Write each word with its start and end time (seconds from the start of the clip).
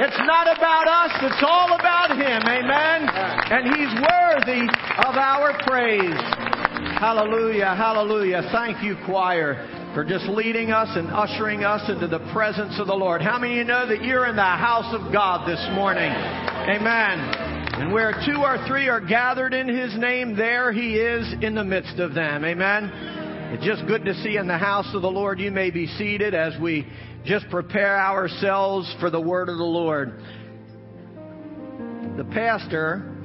It's 0.00 0.16
not 0.24 0.48
about 0.48 0.88
us, 0.88 1.12
it's 1.20 1.44
all 1.44 1.76
about 1.76 2.16
Him. 2.16 2.40
Amen. 2.48 3.04
And 3.52 3.68
He's 3.68 3.92
worthy 4.00 4.64
of 4.96 5.14
our 5.14 5.52
praise. 5.66 6.16
Hallelujah, 6.98 7.76
hallelujah. 7.76 8.48
Thank 8.50 8.82
you, 8.82 8.96
choir, 9.04 9.92
for 9.92 10.02
just 10.02 10.24
leading 10.24 10.70
us 10.70 10.88
and 10.96 11.08
ushering 11.08 11.64
us 11.64 11.86
into 11.90 12.06
the 12.06 12.20
presence 12.32 12.80
of 12.80 12.86
the 12.86 12.94
Lord. 12.94 13.20
How 13.20 13.38
many 13.38 13.54
of 13.54 13.58
you 13.58 13.64
know 13.64 13.86
that 13.88 14.02
you're 14.02 14.26
in 14.26 14.36
the 14.36 14.42
house 14.42 14.88
of 14.94 15.12
God 15.12 15.46
this 15.46 15.60
morning? 15.74 16.10
Amen. 16.10 17.20
And 17.80 17.92
where 17.92 18.14
two 18.24 18.40
or 18.40 18.56
three 18.66 18.88
are 18.88 19.02
gathered 19.02 19.52
in 19.52 19.68
His 19.68 19.94
name, 19.98 20.34
there 20.34 20.72
He 20.72 20.94
is 20.94 21.30
in 21.42 21.54
the 21.54 21.64
midst 21.64 21.98
of 21.98 22.14
them. 22.14 22.46
Amen. 22.46 22.90
It's 23.52 23.64
just 23.66 23.86
good 23.86 24.06
to 24.06 24.14
see 24.22 24.36
in 24.36 24.46
the 24.46 24.56
house 24.56 24.94
of 24.94 25.02
the 25.02 25.10
Lord. 25.10 25.40
You 25.40 25.50
may 25.50 25.70
be 25.70 25.88
seated 25.88 26.34
as 26.34 26.54
we 26.58 26.86
just 27.24 27.48
prepare 27.50 27.98
ourselves 27.98 28.94
for 29.00 29.10
the 29.10 29.20
word 29.20 29.48
of 29.48 29.58
the 29.58 29.64
Lord. 29.64 30.22
The 32.16 32.24
pastor, 32.24 33.16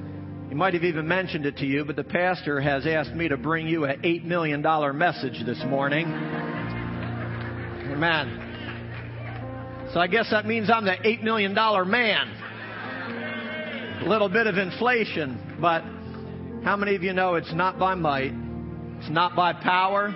he 0.49 0.55
might 0.55 0.73
have 0.73 0.83
even 0.83 1.07
mentioned 1.07 1.45
it 1.45 1.57
to 1.57 1.65
you, 1.65 1.85
but 1.85 1.95
the 1.95 2.03
pastor 2.03 2.59
has 2.59 2.85
asked 2.85 3.13
me 3.13 3.27
to 3.29 3.37
bring 3.37 3.67
you 3.67 3.85
an 3.85 4.01
$8 4.01 4.25
million 4.25 4.61
message 4.97 5.43
this 5.45 5.63
morning. 5.67 6.05
Amen. 7.91 8.41
So 9.93 9.99
I 9.99 10.07
guess 10.07 10.29
that 10.31 10.45
means 10.45 10.69
I'm 10.69 10.83
the 10.85 10.91
$8 10.91 11.23
million 11.23 11.53
man. 11.53 12.41
A 14.03 14.09
little 14.09 14.29
bit 14.29 14.45
of 14.45 14.57
inflation, 14.57 15.57
but 15.61 15.81
how 16.63 16.75
many 16.75 16.95
of 16.95 17.03
you 17.03 17.13
know 17.13 17.35
it's 17.35 17.53
not 17.53 17.79
by 17.79 17.95
might, 17.95 18.33
it's 18.99 19.09
not 19.09 19.35
by 19.35 19.53
power, 19.53 20.13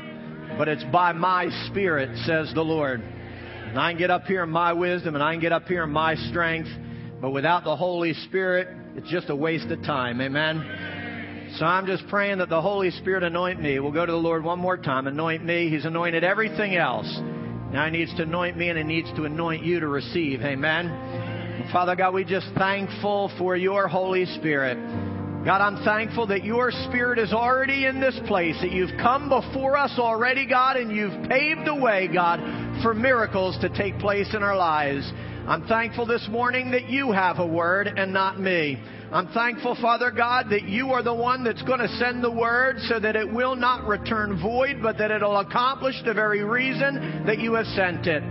but 0.58 0.68
it's 0.68 0.84
by 0.86 1.14
my 1.14 1.48
spirit, 1.68 2.09
says 2.26 2.52
the 2.54 2.62
Lord. 2.62 3.02
And 3.70 3.78
I 3.78 3.91
can 3.91 4.00
get 4.00 4.09
up 4.09 4.23
here 4.23 4.41
in 4.41 4.50
my 4.50 4.73
wisdom 4.73 5.14
and 5.14 5.23
I 5.23 5.32
can 5.34 5.41
get 5.41 5.52
up 5.52 5.66
here 5.66 5.84
in 5.84 5.91
my 5.91 6.16
strength, 6.16 6.70
but 7.22 7.30
without 7.30 7.64
the 7.64 7.76
Holy 7.76 8.14
Spirit, 8.26 8.68
it's 8.95 9.08
just 9.12 9.30
a 9.30 9.36
waste 9.36 9.68
of 9.68 9.84
time. 9.84 10.20
Amen. 10.22 11.56
So 11.58 11.66
I'm 11.66 11.86
just 11.86 12.08
praying 12.08 12.40
that 12.40 12.50
the 12.50 12.62
Holy 12.62 12.90
Spirit 12.90 13.22
anoint 13.22 13.62
me. 13.62 13.80
We'll 13.80 13.92
go 13.92 14.08
to 14.08 14.12
the 14.12 14.17
Lord 14.17 14.44
one 14.44 14.58
more 14.58 14.75
time. 14.75 15.06
Anoint 15.06 15.45
me. 15.45 15.70
He's 15.70 15.86
anointed 15.86 16.23
everything 16.23 16.75
else. 16.75 17.08
Now 17.72 17.86
He 17.86 17.92
needs 17.92 18.16
to 18.16 18.23
anoint 18.23 18.58
me 18.58 18.70
and 18.70 18.78
He 18.78 18.84
needs 18.84 19.12
to 19.16 19.25
anoint 19.25 19.64
you 19.64 19.80
to 19.80 19.88
receive. 19.88 20.42
Amen. 20.42 21.70
Father 21.72 21.95
God, 21.95 22.16
we 22.16 22.25
just 22.25 22.47
thankful 22.58 23.31
for 23.38 23.56
your 23.56 23.88
Holy 23.88 24.25
Spirit. 24.25 24.78
God, 25.45 25.62
I'm 25.62 25.82
thankful 25.86 26.28
that 26.28 26.44
your 26.44 26.70
Spirit 26.90 27.18
is 27.18 27.32
already 27.32 27.86
in 27.86 28.02
this 28.02 28.20
place, 28.28 28.58
that 28.62 28.73
you've 28.73 28.98
come 28.98 29.30
before 29.30 29.78
us 29.78 29.94
already, 29.98 30.46
God, 30.46 30.76
and 30.76 30.94
you've 30.94 31.30
paved 31.30 31.66
the 31.66 31.76
way, 31.76 32.09
God, 32.14 32.42
for 32.84 32.94
miracles 32.94 33.58
to 33.62 33.70
take 33.70 33.98
place 34.00 34.36
in 34.36 34.44
our 34.44 34.58
lives. 34.58 35.09
I'm 35.48 35.66
thankful 35.66 36.06
this 36.06 36.28
morning 36.30 36.72
that 36.72 36.90
you 36.90 37.14
have 37.14 37.40
a 37.40 37.48
word 37.48 37.88
and 37.88 38.12
not 38.12 38.38
me. 38.38 38.84
I'm 39.14 39.30
thankful, 39.30 39.78
Father 39.81 40.12
God, 40.12 40.48
that 40.50 40.64
you 40.64 40.92
are 40.92 41.02
the 41.02 41.16
one 41.16 41.46
that's 41.46 41.64
going 41.64 41.80
to 41.80 41.88
send 41.98 42.22
the 42.22 42.31
word 42.31 42.76
so 42.90 43.00
that 43.00 43.16
it 43.16 43.31
will 43.31 43.56
not 43.56 43.88
return 43.88 44.42
void, 44.42 44.81
but 44.84 44.98
that 44.98 45.09
it'll 45.09 45.40
accomplish 45.40 45.96
the 46.06 46.14
very 46.14 46.44
reason 46.44 47.24
that 47.26 47.40
you 47.40 47.53
have 47.53 47.66
sent 47.68 48.08
it. 48.08 48.22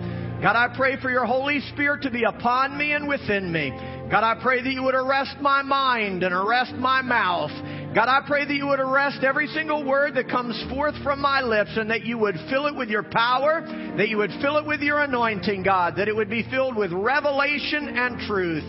God, 0.42 0.54
I 0.54 0.68
pray 0.76 1.00
for 1.00 1.10
your 1.10 1.24
Holy 1.24 1.60
Spirit 1.72 2.02
to 2.02 2.10
be 2.10 2.22
upon 2.22 2.78
me 2.78 2.92
and 2.92 3.08
within 3.08 3.50
me. 3.50 3.72
God, 4.10 4.24
I 4.24 4.40
pray 4.42 4.62
that 4.62 4.72
you 4.72 4.82
would 4.84 4.94
arrest 4.94 5.36
my 5.42 5.60
mind 5.60 6.22
and 6.22 6.34
arrest 6.34 6.72
my 6.74 7.02
mouth. 7.02 7.50
God, 7.94 8.08
I 8.08 8.20
pray 8.26 8.46
that 8.46 8.54
you 8.54 8.66
would 8.68 8.80
arrest 8.80 9.22
every 9.22 9.46
single 9.48 9.84
word 9.84 10.14
that 10.14 10.30
comes 10.30 10.58
forth 10.70 10.94
from 11.02 11.20
my 11.20 11.42
lips 11.42 11.72
and 11.76 11.90
that 11.90 12.06
you 12.06 12.16
would 12.16 12.36
fill 12.48 12.66
it 12.66 12.74
with 12.74 12.88
your 12.88 13.02
power, 13.02 13.60
that 13.98 14.08
you 14.08 14.16
would 14.16 14.30
fill 14.40 14.56
it 14.56 14.64
with 14.64 14.80
your 14.80 15.00
anointing, 15.00 15.62
God, 15.62 15.94
that 15.96 16.08
it 16.08 16.16
would 16.16 16.30
be 16.30 16.42
filled 16.50 16.74
with 16.74 16.90
revelation 16.90 17.96
and 17.98 18.18
truth. 18.26 18.64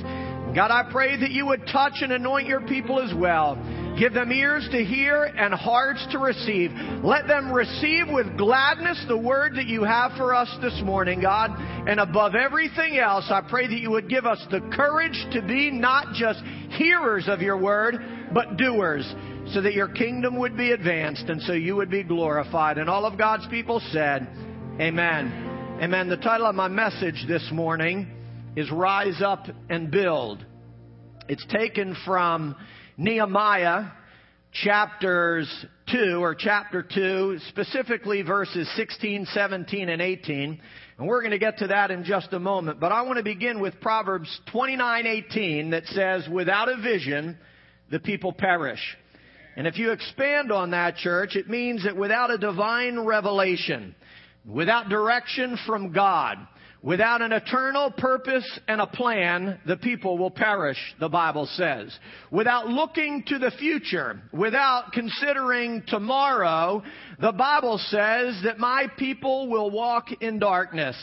God, 0.56 0.72
I 0.72 0.90
pray 0.92 1.16
that 1.16 1.30
you 1.30 1.46
would 1.46 1.68
touch 1.68 1.94
and 2.02 2.12
anoint 2.12 2.48
your 2.48 2.62
people 2.62 3.00
as 3.00 3.14
well. 3.14 3.56
Give 4.00 4.14
them 4.14 4.32
ears 4.32 4.68
to 4.72 4.84
hear 4.84 5.24
and 5.24 5.54
hearts 5.54 6.06
to 6.12 6.18
receive. 6.18 6.72
Let 7.04 7.28
them 7.28 7.52
receive 7.52 8.08
with 8.10 8.36
gladness 8.36 9.04
the 9.08 9.18
word 9.18 9.56
that 9.56 9.68
you 9.68 9.84
have 9.84 10.14
for 10.18 10.34
us 10.34 10.50
this 10.62 10.82
morning, 10.84 11.22
God. 11.22 11.52
And 11.88 12.00
above 12.00 12.34
everything 12.34 12.98
else, 12.98 13.26
I 13.30 13.42
pray 13.48 13.68
that 13.68 13.80
you 13.80 13.92
would 13.92 14.10
give 14.10 14.26
us 14.26 14.44
the 14.50 14.62
courage 14.74 15.24
to 15.34 15.42
be 15.44 15.70
not 15.70 16.14
just 16.14 16.40
hearers 16.72 17.26
of 17.28 17.42
your 17.42 17.58
word, 17.58 18.00
but 18.34 18.58
doers, 18.58 19.06
so 19.54 19.62
that 19.62 19.74
your 19.74 19.90
kingdom 19.90 20.40
would 20.40 20.58
be 20.58 20.72
advanced 20.72 21.30
and 21.30 21.42
so 21.44 21.54
you 21.54 21.76
would 21.76 21.92
be 21.92 22.04
glorified. 22.04 22.80
And 22.80 22.90
all 22.90 23.06
of 23.06 23.18
God's 23.18 23.48
people 23.48 23.82
said, 23.92 24.28
Amen. 24.80 25.78
Amen. 25.82 26.10
The 26.10 26.18
title 26.18 26.48
of 26.48 26.56
my 26.56 26.68
message 26.68 27.26
this 27.28 27.48
morning 27.52 28.19
is 28.56 28.72
Rise 28.72 29.22
Up 29.22 29.46
and 29.70 29.92
Build. 29.92 30.44
It's 31.28 31.46
taken 31.48 31.96
from 32.06 32.56
Nehemiah 32.98 33.92
chapters 34.52 35.48
2 35.92 36.22
or 36.22 36.34
chapter 36.34 36.82
2, 36.82 37.38
specifically 37.50 38.24
verses 38.24 38.68
16, 38.76 39.28
17, 39.34 39.90
and 39.90 40.02
18. 40.02 40.60
And 40.98 41.08
we're 41.08 41.22
going 41.22 41.32
to 41.32 41.40
get 41.40 41.60
to 41.60 41.68
that 41.68 41.92
in 41.92 42.04
just 42.04 42.34
a 42.34 42.40
moment. 42.40 42.80
But 42.80 42.92
I 42.92 43.04
want 43.04 43.18
to 43.18 43.24
begin 43.24 43.60
with 43.60 43.80
Proverbs 43.80 44.42
29:18 44.52 45.70
that 45.72 45.86
says, 45.88 46.28
"Without 46.28 46.68
a 46.70 46.78
vision, 46.78 47.38
the 47.92 48.00
people 48.00 48.34
perish." 48.34 48.98
And 49.56 49.68
if 49.68 49.78
you 49.78 49.92
expand 49.92 50.52
on 50.52 50.72
that, 50.72 50.98
church, 50.98 51.36
it 51.36 51.50
means 51.50 51.84
that 51.84 51.96
without 51.96 52.32
a 52.32 52.38
divine 52.38 53.00
revelation, 53.00 53.96
without 54.46 54.90
direction 54.90 55.58
from 55.66 55.92
God, 55.92 56.38
Without 56.82 57.22
an 57.22 57.34
eternal 57.34 57.92
purpose 57.92 58.60
and 58.70 58.80
a 58.80 58.88
plan, 58.88 59.60
the 59.68 59.76
people 59.76 60.18
will 60.18 60.32
perish, 60.32 60.78
the 61.00 61.10
Bible 61.10 61.46
says. 61.46 61.98
Without 62.32 62.70
looking 62.70 63.24
to 63.28 63.38
the 63.38 63.52
future, 63.52 64.22
without 64.32 64.94
considering 64.94 65.84
tomorrow, 65.88 66.82
the 67.20 67.34
Bible 67.34 67.78
says 67.90 68.40
that 68.46 68.60
my 68.60 68.88
people 68.98 69.50
will 69.50 69.70
walk 69.70 70.08
in 70.22 70.40
darkness. 70.40 70.96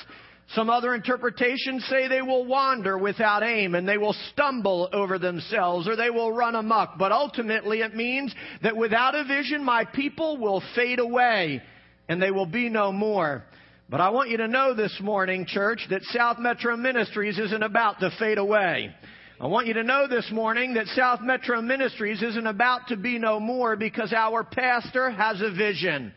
Some 0.55 0.71
other 0.71 0.95
interpretations 0.95 1.85
say 1.91 2.09
they 2.09 2.23
will 2.23 2.47
wander 2.47 2.97
without 2.97 3.43
aim 3.43 3.75
and 3.75 3.87
they 3.87 3.99
will 3.99 4.17
stumble 4.33 4.89
over 4.95 5.19
themselves 5.19 5.87
or 5.87 5.95
they 5.97 6.09
will 6.09 6.33
run 6.33 6.55
amok. 6.55 6.97
But 6.99 7.13
ultimately 7.13 7.81
it 7.81 7.95
means 7.95 8.35
that 8.63 8.77
without 8.77 9.15
a 9.15 9.25
vision, 9.25 9.63
my 9.63 9.85
people 9.85 10.39
will 10.39 10.63
fade 10.75 11.01
away 11.01 11.61
and 12.09 12.23
they 12.23 12.31
will 12.31 12.47
be 12.47 12.71
no 12.71 12.93
more. 12.93 13.45
But 13.89 14.01
I 14.01 14.11
want 14.11 14.31
you 14.31 14.39
to 14.39 14.49
know 14.49 14.75
this 14.75 14.99
morning, 15.01 15.47
church, 15.47 15.87
that 15.91 16.03
South 16.07 16.41
Metro 16.41 16.77
Ministries 16.77 17.39
isn't 17.39 17.63
about 17.63 18.01
to 18.01 18.11
fade 18.19 18.37
away. 18.37 18.93
I 19.41 19.47
want 19.47 19.69
you 19.69 19.75
to 19.75 19.85
know 19.85 20.09
this 20.09 20.29
morning 20.33 20.75
that 20.75 20.89
South 20.89 21.21
Metro 21.21 21.63
Ministries 21.63 22.21
isn't 22.21 22.49
about 22.49 22.89
to 22.89 22.97
be 22.97 23.21
no 23.21 23.39
more 23.39 23.77
because 23.77 24.13
our 24.13 24.43
pastor 24.43 25.11
has 25.11 25.41
a 25.41 25.53
vision. 25.53 26.13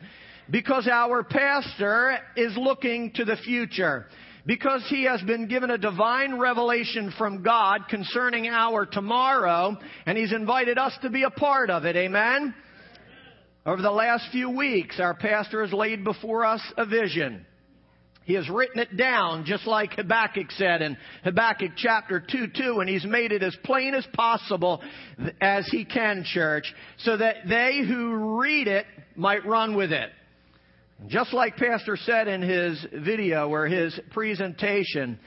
Because 0.49 0.87
our 0.87 1.23
pastor 1.23 2.17
is 2.35 2.57
looking 2.57 3.11
to 3.13 3.25
the 3.25 3.35
future. 3.35 4.07
Because 4.47 4.83
he 4.89 5.03
has 5.03 5.21
been 5.21 5.47
given 5.47 5.69
a 5.69 5.77
divine 5.77 6.39
revelation 6.39 7.13
from 7.19 7.43
God 7.43 7.81
concerning 7.87 8.47
our 8.47 8.87
tomorrow, 8.87 9.77
and 10.07 10.17
he's 10.17 10.33
invited 10.33 10.79
us 10.79 10.97
to 11.03 11.11
be 11.11 11.21
a 11.21 11.29
part 11.29 11.69
of 11.69 11.85
it. 11.85 11.95
Amen? 11.95 12.55
Over 13.63 13.83
the 13.83 13.91
last 13.91 14.31
few 14.31 14.49
weeks, 14.49 14.99
our 14.99 15.13
pastor 15.13 15.61
has 15.63 15.71
laid 15.71 16.03
before 16.03 16.45
us 16.45 16.61
a 16.75 16.87
vision. 16.87 17.45
He 18.29 18.35
has 18.35 18.47
written 18.47 18.77
it 18.77 18.95
down 18.95 19.43
just 19.43 19.65
like 19.65 19.93
Habakkuk 19.93 20.51
said 20.51 20.83
in 20.83 20.97
Habakkuk 21.23 21.71
chapter 21.75 22.19
2 22.19 22.49
2, 22.55 22.79
and 22.79 22.87
he's 22.87 23.03
made 23.03 23.31
it 23.31 23.41
as 23.41 23.57
plain 23.63 23.95
as 23.95 24.05
possible 24.13 24.83
as 25.41 25.67
he 25.69 25.83
can, 25.83 26.23
church, 26.23 26.71
so 26.99 27.17
that 27.17 27.37
they 27.49 27.81
who 27.87 28.37
read 28.39 28.67
it 28.67 28.85
might 29.15 29.47
run 29.47 29.75
with 29.75 29.91
it. 29.91 30.11
Just 31.07 31.33
like 31.33 31.57
Pastor 31.57 31.97
said 31.97 32.27
in 32.27 32.43
his 32.43 32.85
video 33.03 33.49
or 33.49 33.65
his 33.65 33.99
presentation, 34.11 35.17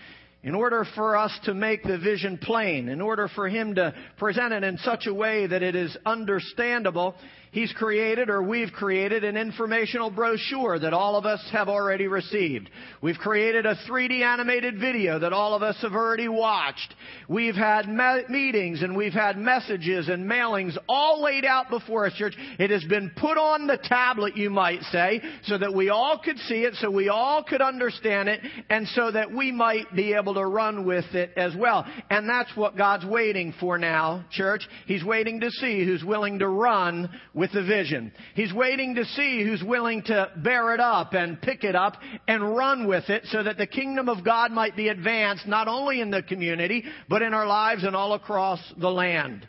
in 0.44 0.54
order 0.54 0.86
for 0.94 1.16
us 1.16 1.36
to 1.42 1.54
make 1.54 1.82
the 1.82 1.98
vision 1.98 2.38
plain, 2.38 2.88
in 2.88 3.00
order 3.00 3.26
for 3.26 3.48
him 3.48 3.74
to 3.74 3.92
present 4.16 4.52
it 4.52 4.62
in 4.62 4.78
such 4.78 5.08
a 5.08 5.14
way 5.14 5.48
that 5.48 5.64
it 5.64 5.74
is 5.74 5.96
understandable, 6.06 7.16
He's 7.52 7.72
created 7.74 8.30
or 8.30 8.42
we've 8.42 8.72
created 8.72 9.24
an 9.24 9.36
informational 9.36 10.08
brochure 10.08 10.78
that 10.78 10.94
all 10.94 11.16
of 11.16 11.26
us 11.26 11.46
have 11.52 11.68
already 11.68 12.06
received. 12.06 12.70
We've 13.02 13.18
created 13.18 13.66
a 13.66 13.74
3D 13.86 14.22
animated 14.22 14.80
video 14.80 15.18
that 15.18 15.34
all 15.34 15.54
of 15.54 15.62
us 15.62 15.76
have 15.82 15.92
already 15.92 16.28
watched. 16.28 16.94
We've 17.28 17.54
had 17.54 17.90
me- 17.90 18.24
meetings 18.30 18.82
and 18.82 18.96
we've 18.96 19.12
had 19.12 19.36
messages 19.36 20.08
and 20.08 20.24
mailings 20.24 20.78
all 20.88 21.22
laid 21.22 21.44
out 21.44 21.68
before 21.68 22.06
us, 22.06 22.14
church. 22.14 22.34
It 22.58 22.70
has 22.70 22.84
been 22.84 23.12
put 23.16 23.36
on 23.36 23.66
the 23.66 23.76
tablet, 23.76 24.34
you 24.34 24.48
might 24.48 24.80
say, 24.84 25.20
so 25.44 25.58
that 25.58 25.74
we 25.74 25.90
all 25.90 26.18
could 26.24 26.38
see 26.38 26.62
it, 26.62 26.72
so 26.76 26.90
we 26.90 27.10
all 27.10 27.44
could 27.44 27.60
understand 27.60 28.30
it, 28.30 28.40
and 28.70 28.88
so 28.88 29.10
that 29.10 29.30
we 29.30 29.52
might 29.52 29.94
be 29.94 30.14
able 30.14 30.32
to 30.34 30.46
run 30.46 30.86
with 30.86 31.14
it 31.14 31.32
as 31.36 31.54
well. 31.54 31.84
And 32.08 32.26
that's 32.26 32.56
what 32.56 32.78
God's 32.78 33.04
waiting 33.04 33.52
for 33.60 33.76
now, 33.76 34.24
church. 34.30 34.66
He's 34.86 35.04
waiting 35.04 35.40
to 35.40 35.50
see 35.50 35.84
who's 35.84 36.02
willing 36.02 36.38
to 36.38 36.48
run 36.48 37.10
with 37.34 37.41
the 37.50 37.64
vision. 37.64 38.12
He's 38.34 38.52
waiting 38.52 38.94
to 38.94 39.04
see 39.04 39.42
who's 39.42 39.62
willing 39.64 40.02
to 40.04 40.30
bear 40.36 40.74
it 40.74 40.80
up 40.80 41.14
and 41.14 41.42
pick 41.42 41.64
it 41.64 41.74
up 41.74 41.96
and 42.28 42.54
run 42.54 42.86
with 42.86 43.10
it 43.10 43.24
so 43.26 43.42
that 43.42 43.58
the 43.58 43.66
kingdom 43.66 44.08
of 44.08 44.24
God 44.24 44.52
might 44.52 44.76
be 44.76 44.88
advanced 44.88 45.48
not 45.48 45.66
only 45.66 46.00
in 46.00 46.10
the 46.10 46.22
community, 46.22 46.84
but 47.08 47.22
in 47.22 47.34
our 47.34 47.46
lives 47.46 47.82
and 47.82 47.96
all 47.96 48.14
across 48.14 48.60
the 48.78 48.90
land. 48.90 49.48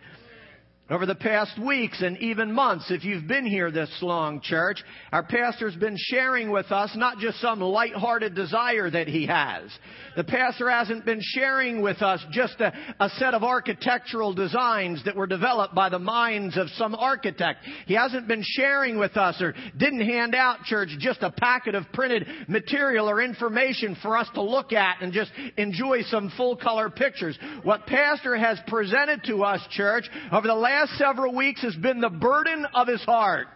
Over 0.90 1.06
the 1.06 1.16
past 1.16 1.58
weeks 1.58 2.02
and 2.02 2.18
even 2.18 2.52
months, 2.52 2.92
if 2.92 3.06
you've 3.06 3.26
been 3.26 3.46
here 3.46 3.72
this 3.72 3.90
long, 4.02 4.42
church, 4.42 4.84
our 5.14 5.24
pastor's 5.24 5.78
been 5.78 5.96
sharing 5.98 6.52
with 6.52 6.74
us 6.74 6.92
not 6.98 7.20
just 7.20 7.40
some 7.40 7.62
light-hearted 7.62 8.36
desire 8.36 8.90
that 8.90 9.08
he 9.08 9.26
has. 9.28 9.72
The 10.18 10.26
pastor 10.26 10.70
hasn't 10.70 11.06
been 11.06 11.22
sharing 11.22 11.82
with 11.82 12.02
us 12.02 12.22
just 12.32 12.60
a, 12.60 12.74
a, 13.00 13.10
set 13.12 13.34
of 13.34 13.44
architectural 13.44 14.34
designs 14.34 15.02
that 15.06 15.16
were 15.16 15.26
developed 15.26 15.74
by 15.74 15.88
the 15.88 16.00
minds 16.00 16.58
of 16.58 16.68
some 16.72 16.96
architect. 16.96 17.66
He 17.88 17.94
hasn't 17.94 18.28
been 18.28 18.44
sharing 18.44 18.98
with 18.98 19.16
us 19.16 19.42
or 19.42 19.56
didn't 19.78 20.02
hand 20.02 20.36
out, 20.36 20.64
church, 20.64 20.90
just 21.00 21.24
a 21.24 21.32
packet 21.32 21.76
of 21.76 21.86
printed 21.94 22.28
material 22.50 23.10
or 23.10 23.22
information 23.22 23.96
for 24.02 24.18
us 24.18 24.28
to 24.34 24.42
look 24.42 24.74
at 24.74 25.02
and 25.02 25.14
just 25.14 25.32
enjoy 25.56 26.02
some 26.04 26.30
full 26.36 26.58
color 26.58 26.90
pictures. 26.90 27.40
What 27.64 27.88
pastor 27.88 28.36
has 28.36 28.60
presented 28.68 29.24
to 29.28 29.44
us, 29.46 29.62
church, 29.72 30.10
over 30.32 30.46
the 30.46 30.54
last 30.54 30.83
last 30.84 30.98
several 30.98 31.34
weeks 31.34 31.62
has 31.62 31.76
been 31.76 32.02
the 32.02 32.10
burden 32.10 32.66
of 32.74 32.88
his 32.88 33.02
heart. 33.04 33.48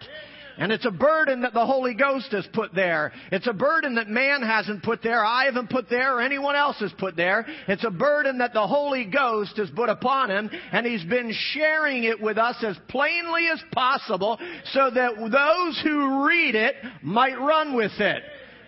And 0.57 0.71
it's 0.71 0.85
a 0.85 0.91
burden 0.91 1.41
that 1.41 1.53
the 1.53 1.65
Holy 1.65 1.93
Ghost 1.93 2.31
has 2.31 2.47
put 2.53 2.73
there. 2.73 3.11
It's 3.31 3.47
a 3.47 3.53
burden 3.53 3.95
that 3.95 4.07
man 4.07 4.41
hasn't 4.41 4.81
put 4.81 5.03
there, 5.03 5.23
I 5.23 5.45
haven't 5.45 5.69
put 5.69 5.89
there, 5.89 6.15
or 6.15 6.21
anyone 6.21 6.55
else 6.55 6.79
has 6.79 6.91
put 6.97 7.15
there. 7.15 7.45
It's 7.67 7.83
a 7.83 7.91
burden 7.91 8.39
that 8.39 8.53
the 8.53 8.65
Holy 8.65 9.05
Ghost 9.05 9.57
has 9.57 9.69
put 9.75 9.89
upon 9.89 10.31
him, 10.31 10.49
and 10.71 10.85
he's 10.85 11.03
been 11.03 11.31
sharing 11.51 12.05
it 12.05 12.19
with 12.19 12.37
us 12.37 12.55
as 12.63 12.77
plainly 12.87 13.47
as 13.53 13.61
possible 13.71 14.39
so 14.71 14.89
that 14.89 15.15
those 15.17 15.81
who 15.83 16.25
read 16.25 16.55
it 16.55 16.75
might 17.03 17.37
run 17.37 17.75
with 17.75 17.99
it. 17.99 18.23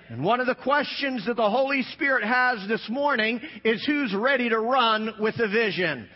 And 0.10 0.24
one 0.24 0.42
of 0.42 0.48
the 0.48 0.56
questions 0.56 1.26
that 1.28 1.38
the 1.38 1.50
Holy 1.50 1.84
Spirit 1.94 2.24
has 2.24 2.68
this 2.68 2.86
morning 2.90 3.40
is 3.64 3.84
who's 3.86 4.14
ready 4.14 4.50
to 4.50 4.60
run 4.60 5.14
with 5.20 5.38
the 5.38 5.48
vision? 5.48 6.10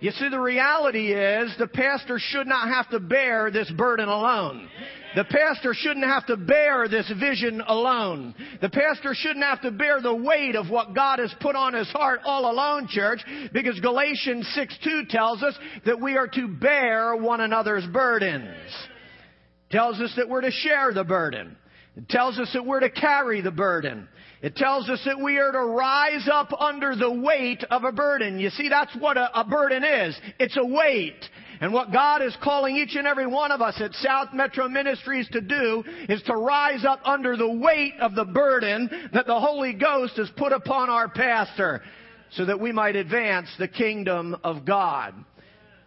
You 0.00 0.12
see, 0.12 0.28
the 0.28 0.40
reality 0.40 1.12
is 1.12 1.52
the 1.58 1.66
pastor 1.66 2.18
should 2.20 2.46
not 2.46 2.68
have 2.68 2.88
to 2.90 3.00
bear 3.00 3.50
this 3.50 3.70
burden 3.72 4.08
alone. 4.08 4.68
The 5.16 5.24
pastor 5.24 5.74
shouldn't 5.74 6.06
have 6.06 6.26
to 6.26 6.36
bear 6.36 6.86
this 6.86 7.10
vision 7.18 7.60
alone. 7.66 8.34
The 8.60 8.68
pastor 8.68 9.12
shouldn't 9.14 9.44
have 9.44 9.62
to 9.62 9.72
bear 9.72 10.00
the 10.00 10.14
weight 10.14 10.54
of 10.54 10.70
what 10.70 10.94
God 10.94 11.18
has 11.18 11.34
put 11.40 11.56
on 11.56 11.74
his 11.74 11.88
heart 11.88 12.20
all 12.24 12.48
alone, 12.48 12.86
church, 12.88 13.20
because 13.52 13.80
Galatians 13.80 14.48
6 14.54 14.78
2 14.84 15.02
tells 15.08 15.42
us 15.42 15.58
that 15.84 16.00
we 16.00 16.16
are 16.16 16.28
to 16.28 16.46
bear 16.46 17.16
one 17.16 17.40
another's 17.40 17.86
burdens. 17.86 18.70
Tells 19.70 19.98
us 20.00 20.12
that 20.16 20.28
we're 20.28 20.42
to 20.42 20.52
share 20.52 20.92
the 20.92 21.04
burden. 21.04 21.56
It 21.96 22.08
tells 22.08 22.38
us 22.38 22.50
that 22.52 22.64
we're 22.64 22.80
to 22.80 22.90
carry 22.90 23.40
the 23.40 23.50
burden. 23.50 24.08
It 24.40 24.54
tells 24.54 24.88
us 24.88 25.00
that 25.04 25.20
we 25.20 25.38
are 25.38 25.50
to 25.50 25.64
rise 25.64 26.28
up 26.32 26.52
under 26.60 26.94
the 26.94 27.10
weight 27.10 27.64
of 27.70 27.82
a 27.82 27.90
burden. 27.90 28.38
You 28.38 28.50
see, 28.50 28.68
that's 28.68 28.94
what 28.96 29.16
a, 29.16 29.40
a, 29.40 29.44
burden 29.44 29.82
is. 29.82 30.18
It's 30.38 30.56
a 30.56 30.64
weight. 30.64 31.24
And 31.60 31.72
what 31.72 31.92
God 31.92 32.22
is 32.22 32.36
calling 32.40 32.76
each 32.76 32.94
and 32.94 33.04
every 33.04 33.26
one 33.26 33.50
of 33.50 33.60
us 33.60 33.80
at 33.80 33.92
South 33.94 34.28
Metro 34.32 34.68
Ministries 34.68 35.28
to 35.30 35.40
do 35.40 35.82
is 36.08 36.22
to 36.22 36.36
rise 36.36 36.84
up 36.84 37.00
under 37.04 37.36
the 37.36 37.50
weight 37.50 37.94
of 38.00 38.14
the 38.14 38.24
burden 38.24 39.10
that 39.12 39.26
the 39.26 39.40
Holy 39.40 39.72
Ghost 39.72 40.16
has 40.16 40.30
put 40.36 40.52
upon 40.52 40.88
our 40.88 41.08
pastor 41.08 41.82
so 42.30 42.44
that 42.44 42.60
we 42.60 42.70
might 42.70 42.94
advance 42.94 43.48
the 43.58 43.66
kingdom 43.66 44.36
of 44.44 44.64
God. 44.64 45.14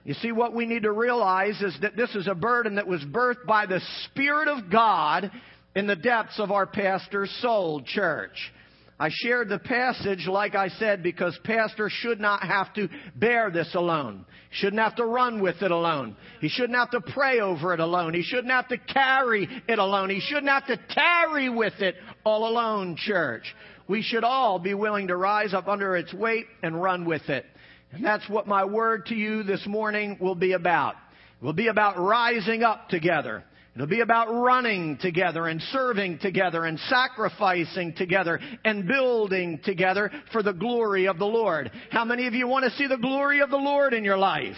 You 0.03 0.15
see, 0.15 0.31
what 0.31 0.53
we 0.53 0.65
need 0.65 0.83
to 0.83 0.91
realize 0.91 1.61
is 1.61 1.77
that 1.81 1.95
this 1.95 2.15
is 2.15 2.27
a 2.27 2.35
burden 2.35 2.75
that 2.75 2.87
was 2.87 3.01
birthed 3.03 3.45
by 3.45 3.65
the 3.65 3.79
Spirit 4.05 4.47
of 4.49 4.69
God 4.69 5.31
in 5.75 5.87
the 5.87 5.95
depths 5.95 6.39
of 6.39 6.51
our 6.51 6.65
pastor's 6.65 7.31
soul, 7.41 7.81
church. 7.81 8.51
I 8.99 9.09
shared 9.11 9.49
the 9.49 9.57
passage, 9.57 10.27
like 10.27 10.53
I 10.53 10.67
said, 10.69 11.01
because 11.01 11.35
pastor 11.43 11.89
should 11.89 12.19
not 12.19 12.43
have 12.43 12.71
to 12.75 12.87
bear 13.15 13.49
this 13.49 13.73
alone. 13.73 14.25
He 14.51 14.57
shouldn't 14.57 14.79
have 14.79 14.95
to 14.97 15.05
run 15.05 15.41
with 15.41 15.63
it 15.63 15.71
alone. 15.71 16.15
He 16.39 16.49
shouldn't 16.49 16.77
have 16.77 16.91
to 16.91 17.01
pray 17.01 17.39
over 17.39 17.73
it 17.73 17.79
alone. 17.79 18.13
He 18.13 18.21
shouldn't 18.21 18.51
have 18.51 18.67
to 18.67 18.77
carry 18.77 19.49
it 19.67 19.79
alone. 19.79 20.11
He 20.11 20.19
shouldn't 20.19 20.49
have 20.49 20.67
to 20.67 20.77
tarry 20.89 21.49
with 21.49 21.79
it 21.79 21.95
all 22.23 22.47
alone, 22.47 22.95
church. 22.95 23.43
We 23.87 24.03
should 24.03 24.23
all 24.23 24.59
be 24.59 24.75
willing 24.75 25.07
to 25.07 25.17
rise 25.17 25.55
up 25.55 25.67
under 25.67 25.95
its 25.95 26.13
weight 26.13 26.45
and 26.61 26.79
run 26.79 27.03
with 27.05 27.27
it. 27.27 27.45
And 27.91 28.05
that's 28.05 28.29
what 28.29 28.45
my 28.45 28.65
word 28.65 29.07
to 29.07 29.15
you 29.15 29.41
this 29.41 29.65
morning 29.65 30.17
will 30.21 30.35
be 30.35 30.51
about. 30.51 30.93
It 31.41 31.45
will 31.45 31.53
be 31.53 31.69
about 31.69 31.97
rising 31.97 32.61
up 32.61 32.87
together. 32.89 33.43
It'll 33.73 33.87
be 33.87 34.01
about 34.01 34.27
running 34.29 34.97
together 34.97 35.47
and 35.47 35.61
serving 35.71 36.19
together 36.19 36.65
and 36.65 36.77
sacrificing 36.89 37.93
together 37.93 38.39
and 38.65 38.85
building 38.85 39.61
together 39.63 40.11
for 40.33 40.43
the 40.43 40.51
glory 40.51 41.07
of 41.07 41.17
the 41.17 41.25
Lord. 41.25 41.71
How 41.89 42.03
many 42.03 42.27
of 42.27 42.33
you 42.33 42.47
want 42.47 42.65
to 42.65 42.71
see 42.71 42.87
the 42.87 42.97
glory 42.97 43.39
of 43.39 43.49
the 43.49 43.57
Lord 43.57 43.93
in 43.93 44.03
your 44.03 44.17
life? 44.17 44.57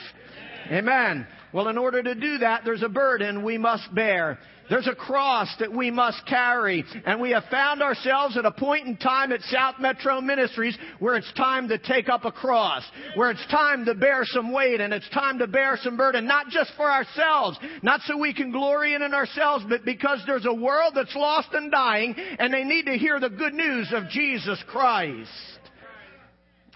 Amen. 0.71 1.27
Well, 1.53 1.67
in 1.67 1.77
order 1.77 2.01
to 2.01 2.15
do 2.15 2.39
that, 2.39 2.63
there's 2.65 2.81
a 2.81 2.89
burden 2.89 3.43
we 3.43 3.59
must 3.59 3.93
bear. 3.93 4.39
There's 4.69 4.87
a 4.87 4.95
cross 4.95 5.53
that 5.59 5.71
we 5.71 5.91
must 5.91 6.25
carry. 6.25 6.85
And 7.05 7.19
we 7.19 7.31
have 7.31 7.43
found 7.51 7.81
ourselves 7.81 8.37
at 8.37 8.45
a 8.45 8.51
point 8.51 8.87
in 8.87 8.97
time 8.97 9.31
at 9.31 9.41
South 9.41 9.75
Metro 9.79 10.21
Ministries 10.21 10.77
where 10.99 11.15
it's 11.15 11.31
time 11.33 11.67
to 11.69 11.77
take 11.77 12.09
up 12.09 12.25
a 12.25 12.31
cross, 12.31 12.83
where 13.15 13.31
it's 13.31 13.45
time 13.47 13.85
to 13.85 13.93
bear 13.93 14.25
some 14.25 14.51
weight 14.51 14.81
and 14.81 14.93
it's 14.93 15.09
time 15.09 15.39
to 15.39 15.47
bear 15.47 15.77
some 15.81 15.97
burden, 15.97 16.25
not 16.25 16.47
just 16.49 16.71
for 16.75 16.89
ourselves, 16.89 17.57
not 17.81 18.01
so 18.05 18.17
we 18.17 18.33
can 18.33 18.51
glory 18.51 18.93
in 18.93 19.01
it 19.01 19.13
ourselves, 19.13 19.65
but 19.67 19.85
because 19.85 20.21
there's 20.25 20.45
a 20.45 20.53
world 20.53 20.93
that's 20.95 21.15
lost 21.15 21.49
and 21.53 21.71
dying 21.71 22.15
and 22.39 22.53
they 22.53 22.63
need 22.63 22.85
to 22.85 22.97
hear 22.97 23.19
the 23.19 23.29
good 23.29 23.53
news 23.53 23.91
of 23.93 24.09
Jesus 24.09 24.61
Christ. 24.67 25.29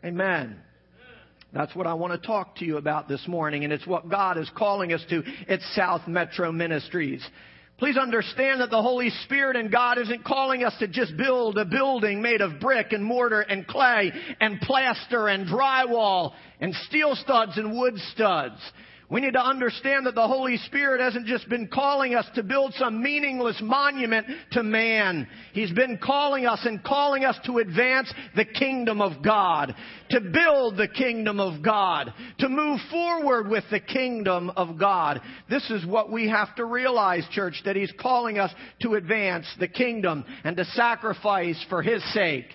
Amen. 0.03 0.57
That's 1.53 1.73
what 1.73 1.87
I 1.87 1.93
want 1.93 2.19
to 2.21 2.27
talk 2.27 2.57
to 2.57 2.65
you 2.65 2.77
about 2.77 3.07
this 3.07 3.25
morning, 3.27 3.63
and 3.63 3.71
it's 3.71 3.87
what 3.87 4.09
God 4.09 4.37
is 4.37 4.49
calling 4.55 4.91
us 4.93 5.03
to 5.09 5.23
at 5.47 5.61
South 5.73 6.07
Metro 6.07 6.51
Ministries. 6.51 7.25
Please 7.77 7.97
understand 7.97 8.61
that 8.61 8.71
the 8.71 8.81
Holy 8.81 9.11
Spirit 9.25 9.55
and 9.55 9.71
God 9.71 9.99
isn't 9.99 10.25
calling 10.25 10.63
us 10.63 10.73
to 10.79 10.87
just 10.87 11.15
build 11.15 11.59
a 11.59 11.65
building 11.65 12.23
made 12.23 12.41
of 12.41 12.59
brick 12.59 12.91
and 12.91 13.03
mortar 13.03 13.41
and 13.41 13.67
clay 13.67 14.11
and 14.39 14.59
plaster 14.61 15.27
and 15.27 15.47
drywall 15.47 16.33
and 16.59 16.73
steel 16.87 17.13
studs 17.15 17.55
and 17.55 17.77
wood 17.77 17.95
studs. 18.13 18.59
We 19.09 19.21
need 19.21 19.33
to 19.33 19.45
understand 19.45 20.05
that 20.05 20.15
the 20.15 20.27
Holy 20.27 20.57
Spirit 20.57 20.99
hasn't 20.99 21.27
just 21.27 21.47
been 21.47 21.69
calling 21.69 22.13
us 22.13 22.25
to 22.35 22.43
build 22.43 22.73
some 22.73 23.01
meaningless 23.01 23.57
monument 23.61 24.27
to 24.51 24.63
man. 24.63 25.29
He's 25.53 25.71
been 25.71 25.97
calling 26.03 26.45
us 26.45 26.59
and 26.65 26.83
calling 26.83 27.23
us 27.23 27.37
to 27.45 27.59
advance 27.59 28.13
the 28.35 28.43
kingdom 28.43 29.01
of 29.01 29.23
God, 29.23 29.73
to 30.09 30.19
build 30.19 30.75
the 30.75 30.89
kingdom 30.89 31.39
of 31.39 31.63
God, 31.63 32.13
to 32.39 32.49
move 32.49 32.81
forward 32.91 33.47
with 33.47 33.63
the 33.71 33.79
kingdom 33.79 34.49
of 34.57 34.77
God. 34.77 35.21
This 35.49 35.69
is 35.69 35.85
what 35.85 36.11
we 36.11 36.27
have 36.27 36.53
to 36.55 36.65
realize, 36.65 37.25
church, 37.31 37.61
that 37.63 37.77
He's 37.77 37.93
calling 37.97 38.39
us 38.39 38.53
to 38.81 38.95
advance 38.95 39.45
the 39.57 39.69
kingdom 39.69 40.25
and 40.43 40.57
to 40.57 40.65
sacrifice 40.65 41.65
for 41.69 41.81
His 41.81 42.03
sake. 42.13 42.47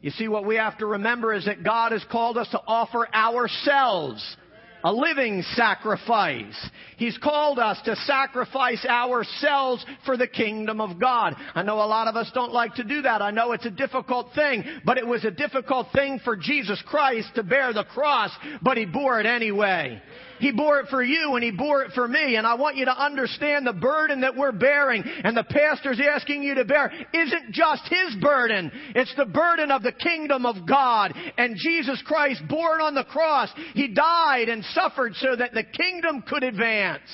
You 0.00 0.10
see, 0.10 0.26
what 0.26 0.46
we 0.46 0.56
have 0.56 0.78
to 0.78 0.86
remember 0.86 1.32
is 1.32 1.44
that 1.44 1.62
God 1.62 1.92
has 1.92 2.04
called 2.10 2.36
us 2.36 2.48
to 2.50 2.60
offer 2.66 3.06
ourselves 3.14 4.36
a 4.84 4.92
living 4.92 5.42
sacrifice. 5.54 6.70
He's 6.96 7.18
called 7.18 7.58
us 7.58 7.80
to 7.84 7.96
sacrifice 7.96 8.84
ourselves 8.84 9.84
for 10.04 10.16
the 10.16 10.26
kingdom 10.26 10.80
of 10.80 11.00
God. 11.00 11.34
I 11.54 11.62
know 11.62 11.76
a 11.76 11.86
lot 11.86 12.08
of 12.08 12.16
us 12.16 12.30
don't 12.34 12.52
like 12.52 12.74
to 12.74 12.84
do 12.84 13.02
that. 13.02 13.22
I 13.22 13.30
know 13.30 13.52
it's 13.52 13.66
a 13.66 13.70
difficult 13.70 14.34
thing, 14.34 14.64
but 14.84 14.98
it 14.98 15.06
was 15.06 15.24
a 15.24 15.30
difficult 15.30 15.88
thing 15.92 16.20
for 16.24 16.36
Jesus 16.36 16.82
Christ 16.86 17.28
to 17.34 17.42
bear 17.42 17.72
the 17.72 17.84
cross, 17.84 18.30
but 18.60 18.76
He 18.76 18.84
bore 18.84 19.20
it 19.20 19.26
anyway. 19.26 20.00
He 20.42 20.50
bore 20.50 20.80
it 20.80 20.88
for 20.88 21.04
you 21.04 21.36
and 21.36 21.44
He 21.44 21.52
bore 21.52 21.84
it 21.84 21.92
for 21.92 22.08
me. 22.08 22.34
And 22.34 22.44
I 22.44 22.54
want 22.54 22.74
you 22.74 22.84
to 22.86 23.00
understand 23.00 23.64
the 23.64 23.72
burden 23.72 24.22
that 24.22 24.36
we're 24.36 24.50
bearing 24.50 25.04
and 25.22 25.36
the 25.36 25.44
pastor's 25.44 26.00
asking 26.00 26.42
you 26.42 26.56
to 26.56 26.64
bear 26.64 26.92
isn't 27.14 27.52
just 27.52 27.82
His 27.88 28.16
burden. 28.20 28.72
It's 28.96 29.14
the 29.16 29.24
burden 29.24 29.70
of 29.70 29.84
the 29.84 29.92
kingdom 29.92 30.44
of 30.44 30.66
God. 30.66 31.14
And 31.38 31.54
Jesus 31.56 32.02
Christ 32.04 32.42
born 32.48 32.80
on 32.80 32.96
the 32.96 33.04
cross, 33.04 33.50
He 33.74 33.94
died 33.94 34.48
and 34.48 34.64
suffered 34.64 35.14
so 35.14 35.36
that 35.36 35.54
the 35.54 35.62
kingdom 35.62 36.22
could 36.22 36.42
advance. 36.42 37.08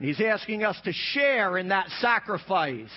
He's 0.00 0.20
asking 0.20 0.64
us 0.64 0.76
to 0.82 0.92
share 0.92 1.58
in 1.58 1.68
that 1.68 1.86
sacrifice. 2.00 2.90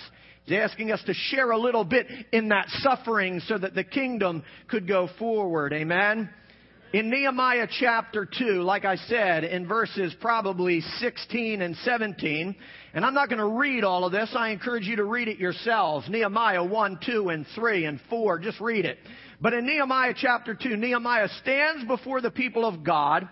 He's 0.44 0.58
asking 0.58 0.90
us 0.90 1.02
to 1.06 1.14
share 1.14 1.52
a 1.52 1.58
little 1.58 1.84
bit 1.84 2.08
in 2.32 2.48
that 2.48 2.66
suffering 2.80 3.40
so 3.46 3.58
that 3.58 3.76
the 3.76 3.84
kingdom 3.84 4.42
could 4.66 4.88
go 4.88 5.08
forward. 5.20 5.72
Amen. 5.72 6.30
In 6.92 7.08
Nehemiah 7.08 7.68
chapter 7.80 8.26
2, 8.26 8.60
like 8.64 8.84
I 8.84 8.96
said, 8.96 9.44
in 9.44 9.66
verses 9.66 10.14
probably 10.20 10.82
16 10.98 11.62
and 11.62 11.74
17, 11.76 12.54
and 12.92 13.06
I'm 13.06 13.14
not 13.14 13.30
going 13.30 13.38
to 13.38 13.58
read 13.58 13.82
all 13.82 14.04
of 14.04 14.12
this, 14.12 14.30
I 14.36 14.50
encourage 14.50 14.84
you 14.84 14.96
to 14.96 15.04
read 15.04 15.26
it 15.26 15.38
yourselves. 15.38 16.06
Nehemiah 16.10 16.62
1, 16.62 16.98
2, 17.06 17.30
and 17.30 17.46
3, 17.54 17.86
and 17.86 17.98
4, 18.10 18.40
just 18.40 18.60
read 18.60 18.84
it. 18.84 18.98
But 19.40 19.54
in 19.54 19.64
Nehemiah 19.64 20.12
chapter 20.14 20.54
2, 20.54 20.76
Nehemiah 20.76 21.28
stands 21.40 21.86
before 21.86 22.20
the 22.20 22.30
people 22.30 22.66
of 22.66 22.84
God, 22.84 23.26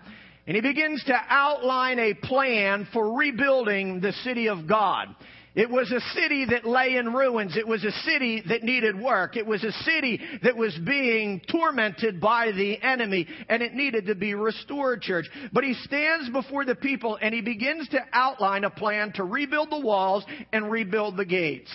And 0.47 0.55
he 0.55 0.61
begins 0.61 1.03
to 1.05 1.13
outline 1.29 1.99
a 1.99 2.13
plan 2.13 2.87
for 2.91 3.15
rebuilding 3.15 4.01
the 4.01 4.11
city 4.23 4.49
of 4.49 4.67
God. 4.67 5.07
It 5.53 5.69
was 5.69 5.91
a 5.91 5.99
city 6.19 6.45
that 6.45 6.65
lay 6.65 6.95
in 6.95 7.11
ruins. 7.11 7.57
It 7.57 7.67
was 7.67 7.83
a 7.83 7.91
city 7.91 8.41
that 8.47 8.63
needed 8.63 8.97
work. 8.97 9.35
It 9.35 9.45
was 9.45 9.63
a 9.63 9.71
city 9.83 10.21
that 10.43 10.55
was 10.55 10.77
being 10.85 11.41
tormented 11.51 12.21
by 12.21 12.51
the 12.51 12.81
enemy 12.81 13.27
and 13.49 13.61
it 13.61 13.73
needed 13.73 14.05
to 14.05 14.15
be 14.15 14.33
restored, 14.33 15.01
church. 15.01 15.25
But 15.51 15.65
he 15.65 15.73
stands 15.73 16.29
before 16.29 16.63
the 16.63 16.75
people 16.75 17.17
and 17.21 17.33
he 17.33 17.41
begins 17.41 17.89
to 17.89 17.99
outline 18.13 18.63
a 18.63 18.69
plan 18.69 19.11
to 19.13 19.25
rebuild 19.25 19.71
the 19.71 19.79
walls 19.81 20.23
and 20.53 20.71
rebuild 20.71 21.17
the 21.17 21.25
gates. 21.25 21.71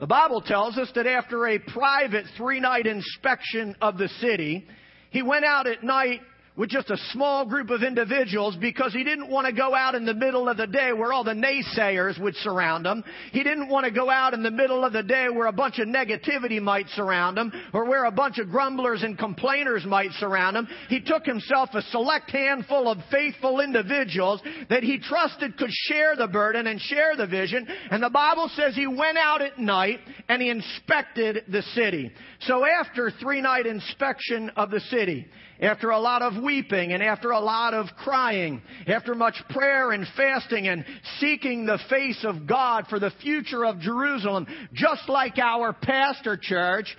The 0.00 0.06
Bible 0.06 0.40
tells 0.40 0.78
us 0.78 0.90
that 0.94 1.06
after 1.06 1.46
a 1.46 1.58
private 1.58 2.24
three 2.38 2.60
night 2.60 2.86
inspection 2.86 3.76
of 3.82 3.98
the 3.98 4.08
city, 4.20 4.66
he 5.10 5.20
went 5.20 5.44
out 5.44 5.66
at 5.66 5.84
night 5.84 6.22
with 6.56 6.68
just 6.68 6.90
a 6.90 6.96
small 7.12 7.46
group 7.46 7.70
of 7.70 7.82
individuals 7.82 8.56
because 8.60 8.92
he 8.92 9.04
didn't 9.04 9.30
want 9.30 9.46
to 9.46 9.52
go 9.52 9.74
out 9.74 9.94
in 9.94 10.04
the 10.04 10.14
middle 10.14 10.48
of 10.48 10.58
the 10.58 10.66
day 10.66 10.92
where 10.92 11.12
all 11.12 11.24
the 11.24 11.32
naysayers 11.32 12.20
would 12.20 12.34
surround 12.36 12.86
him. 12.86 13.02
He 13.32 13.42
didn't 13.42 13.68
want 13.68 13.86
to 13.86 13.90
go 13.90 14.10
out 14.10 14.34
in 14.34 14.42
the 14.42 14.50
middle 14.50 14.84
of 14.84 14.92
the 14.92 15.02
day 15.02 15.28
where 15.30 15.46
a 15.46 15.52
bunch 15.52 15.78
of 15.78 15.88
negativity 15.88 16.60
might 16.60 16.88
surround 16.90 17.38
him 17.38 17.52
or 17.72 17.86
where 17.86 18.04
a 18.04 18.10
bunch 18.10 18.38
of 18.38 18.50
grumblers 18.50 19.02
and 19.02 19.18
complainers 19.18 19.86
might 19.86 20.10
surround 20.12 20.56
him. 20.56 20.68
He 20.88 21.00
took 21.00 21.24
himself 21.24 21.70
a 21.72 21.82
select 21.82 22.30
handful 22.30 22.88
of 22.88 22.98
faithful 23.10 23.60
individuals 23.60 24.42
that 24.68 24.82
he 24.82 24.98
trusted 24.98 25.56
could 25.56 25.72
share 25.88 26.16
the 26.16 26.28
burden 26.28 26.66
and 26.66 26.78
share 26.80 27.16
the 27.16 27.26
vision. 27.26 27.66
And 27.90 28.02
the 28.02 28.10
Bible 28.10 28.50
says 28.54 28.74
he 28.74 28.86
went 28.86 29.16
out 29.16 29.40
at 29.40 29.58
night 29.58 30.00
and 30.28 30.42
he 30.42 30.50
inspected 30.50 31.44
the 31.48 31.62
city. 31.74 32.12
So 32.40 32.64
after 32.66 33.10
three 33.10 33.40
night 33.40 33.66
inspection 33.66 34.50
of 34.50 34.70
the 34.70 34.80
city, 34.80 35.26
after 35.62 35.90
a 35.90 36.00
lot 36.00 36.22
of 36.22 36.42
weeping 36.42 36.92
and 36.92 37.02
after 37.02 37.30
a 37.30 37.40
lot 37.40 37.72
of 37.72 37.86
crying, 37.96 38.60
after 38.88 39.14
much 39.14 39.36
prayer 39.50 39.92
and 39.92 40.06
fasting 40.16 40.66
and 40.66 40.84
seeking 41.20 41.64
the 41.64 41.78
face 41.88 42.24
of 42.24 42.46
God 42.46 42.86
for 42.90 42.98
the 42.98 43.12
future 43.22 43.64
of 43.64 43.78
Jerusalem, 43.78 44.46
just 44.74 45.08
like 45.08 45.38
our 45.38 45.72
pastor 45.72 46.36
church 46.40 46.94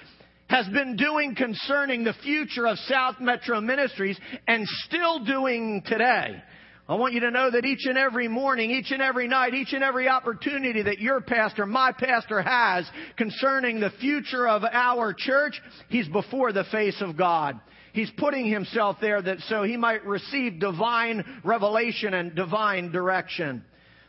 has 0.47 0.67
been 0.69 0.95
doing 0.95 1.35
concerning 1.35 2.03
the 2.03 2.13
future 2.23 2.65
of 2.65 2.77
South 2.79 3.15
Metro 3.19 3.59
Ministries 3.59 4.17
and 4.47 4.65
still 4.85 5.25
doing 5.25 5.83
today. 5.85 6.41
I 6.87 6.95
want 6.95 7.13
you 7.13 7.21
to 7.21 7.31
know 7.31 7.49
that 7.49 7.65
each 7.65 7.85
and 7.85 7.97
every 7.97 8.27
morning, 8.27 8.69
each 8.69 8.91
and 8.91 9.01
every 9.01 9.27
night, 9.27 9.53
each 9.53 9.71
and 9.71 9.83
every 9.83 10.09
opportunity 10.09 10.83
that 10.83 10.99
your 10.99 11.21
pastor, 11.21 11.65
my 11.65 11.93
pastor 11.93 12.41
has 12.41 12.85
concerning 13.17 13.79
the 13.79 13.91
future 14.01 14.47
of 14.47 14.63
our 14.63 15.13
church, 15.17 15.59
he's 15.87 16.07
before 16.09 16.51
the 16.51 16.65
face 16.65 17.01
of 17.01 17.17
God. 17.17 17.59
He's 17.93 18.11
putting 18.17 18.49
himself 18.49 18.97
there 18.99 19.21
that 19.21 19.39
so 19.47 19.63
he 19.63 19.77
might 19.77 20.05
receive 20.05 20.59
divine 20.59 21.41
revelation 21.43 22.13
and 22.13 22.35
divine 22.35 22.91
direction. 22.91 23.63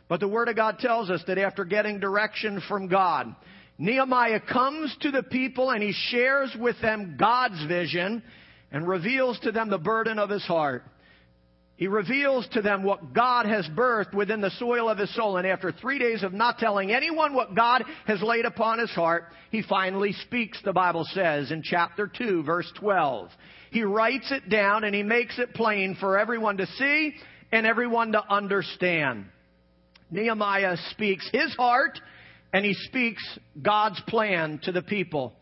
But 0.07 0.19
the 0.19 0.27
Word 0.27 0.49
of 0.49 0.55
God 0.55 0.79
tells 0.79 1.09
us 1.09 1.23
that 1.27 1.37
after 1.37 1.65
getting 1.65 1.99
direction 1.99 2.61
from 2.67 2.87
God, 2.87 3.35
Nehemiah 3.77 4.39
comes 4.39 4.95
to 5.01 5.11
the 5.11 5.23
people 5.23 5.69
and 5.69 5.83
he 5.83 5.93
shares 6.09 6.55
with 6.59 6.79
them 6.81 7.15
God's 7.19 7.63
vision 7.67 8.23
and 8.71 8.87
reveals 8.87 9.39
to 9.41 9.51
them 9.51 9.69
the 9.69 9.77
burden 9.77 10.17
of 10.17 10.29
his 10.29 10.43
heart. 10.45 10.83
He 11.77 11.87
reveals 11.87 12.47
to 12.53 12.61
them 12.61 12.83
what 12.83 13.13
God 13.13 13.45
has 13.45 13.67
birthed 13.67 14.13
within 14.13 14.39
the 14.39 14.51
soil 14.51 14.89
of 14.89 14.97
his 14.97 15.13
soul. 15.13 15.35
And 15.35 15.45
after 15.45 15.73
three 15.73 15.99
days 15.99 16.23
of 16.23 16.31
not 16.31 16.57
telling 16.57 16.91
anyone 16.91 17.33
what 17.33 17.53
God 17.53 17.83
has 18.07 18.21
laid 18.21 18.45
upon 18.45 18.79
his 18.79 18.91
heart, 18.91 19.25
he 19.51 19.61
finally 19.61 20.13
speaks, 20.13 20.57
the 20.63 20.71
Bible 20.71 21.05
says, 21.11 21.51
in 21.51 21.61
chapter 21.61 22.07
2, 22.07 22.43
verse 22.43 22.71
12. 22.79 23.29
He 23.75 23.83
writes 23.83 24.31
it 24.31 24.47
down 24.47 24.85
and 24.85 24.95
he 24.95 25.03
makes 25.03 25.37
it 25.37 25.53
plain 25.53 25.97
for 25.99 26.17
everyone 26.17 26.55
to 26.59 26.65
see 26.65 27.13
and 27.51 27.65
everyone 27.65 28.13
to 28.13 28.23
understand. 28.33 29.25
Nehemiah 30.09 30.77
speaks 30.91 31.29
his 31.33 31.53
heart 31.55 31.99
and 32.53 32.63
he 32.63 32.73
speaks 32.73 33.21
God's 33.61 33.99
plan 34.07 34.61
to 34.63 34.71
the 34.71 34.81
people. 34.81 35.33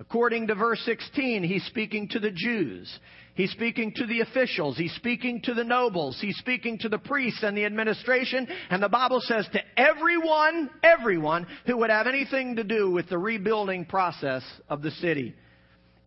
According 0.00 0.48
to 0.48 0.56
verse 0.56 0.80
16, 0.84 1.44
he's 1.44 1.64
speaking 1.66 2.08
to 2.08 2.18
the 2.18 2.32
Jews. 2.32 2.92
He's 3.36 3.52
speaking 3.52 3.92
to 3.94 4.04
the 4.04 4.22
officials. 4.22 4.76
He's 4.76 4.94
speaking 4.96 5.40
to 5.42 5.54
the 5.54 5.62
nobles. 5.62 6.18
He's 6.20 6.38
speaking 6.38 6.76
to 6.78 6.88
the 6.88 6.98
priests 6.98 7.44
and 7.44 7.56
the 7.56 7.66
administration. 7.66 8.48
And 8.70 8.82
the 8.82 8.88
Bible 8.88 9.20
says 9.20 9.48
to 9.52 9.60
everyone, 9.76 10.70
everyone 10.82 11.46
who 11.66 11.76
would 11.76 11.90
have 11.90 12.08
anything 12.08 12.56
to 12.56 12.64
do 12.64 12.90
with 12.90 13.08
the 13.08 13.18
rebuilding 13.18 13.84
process 13.84 14.42
of 14.68 14.82
the 14.82 14.90
city. 14.90 15.36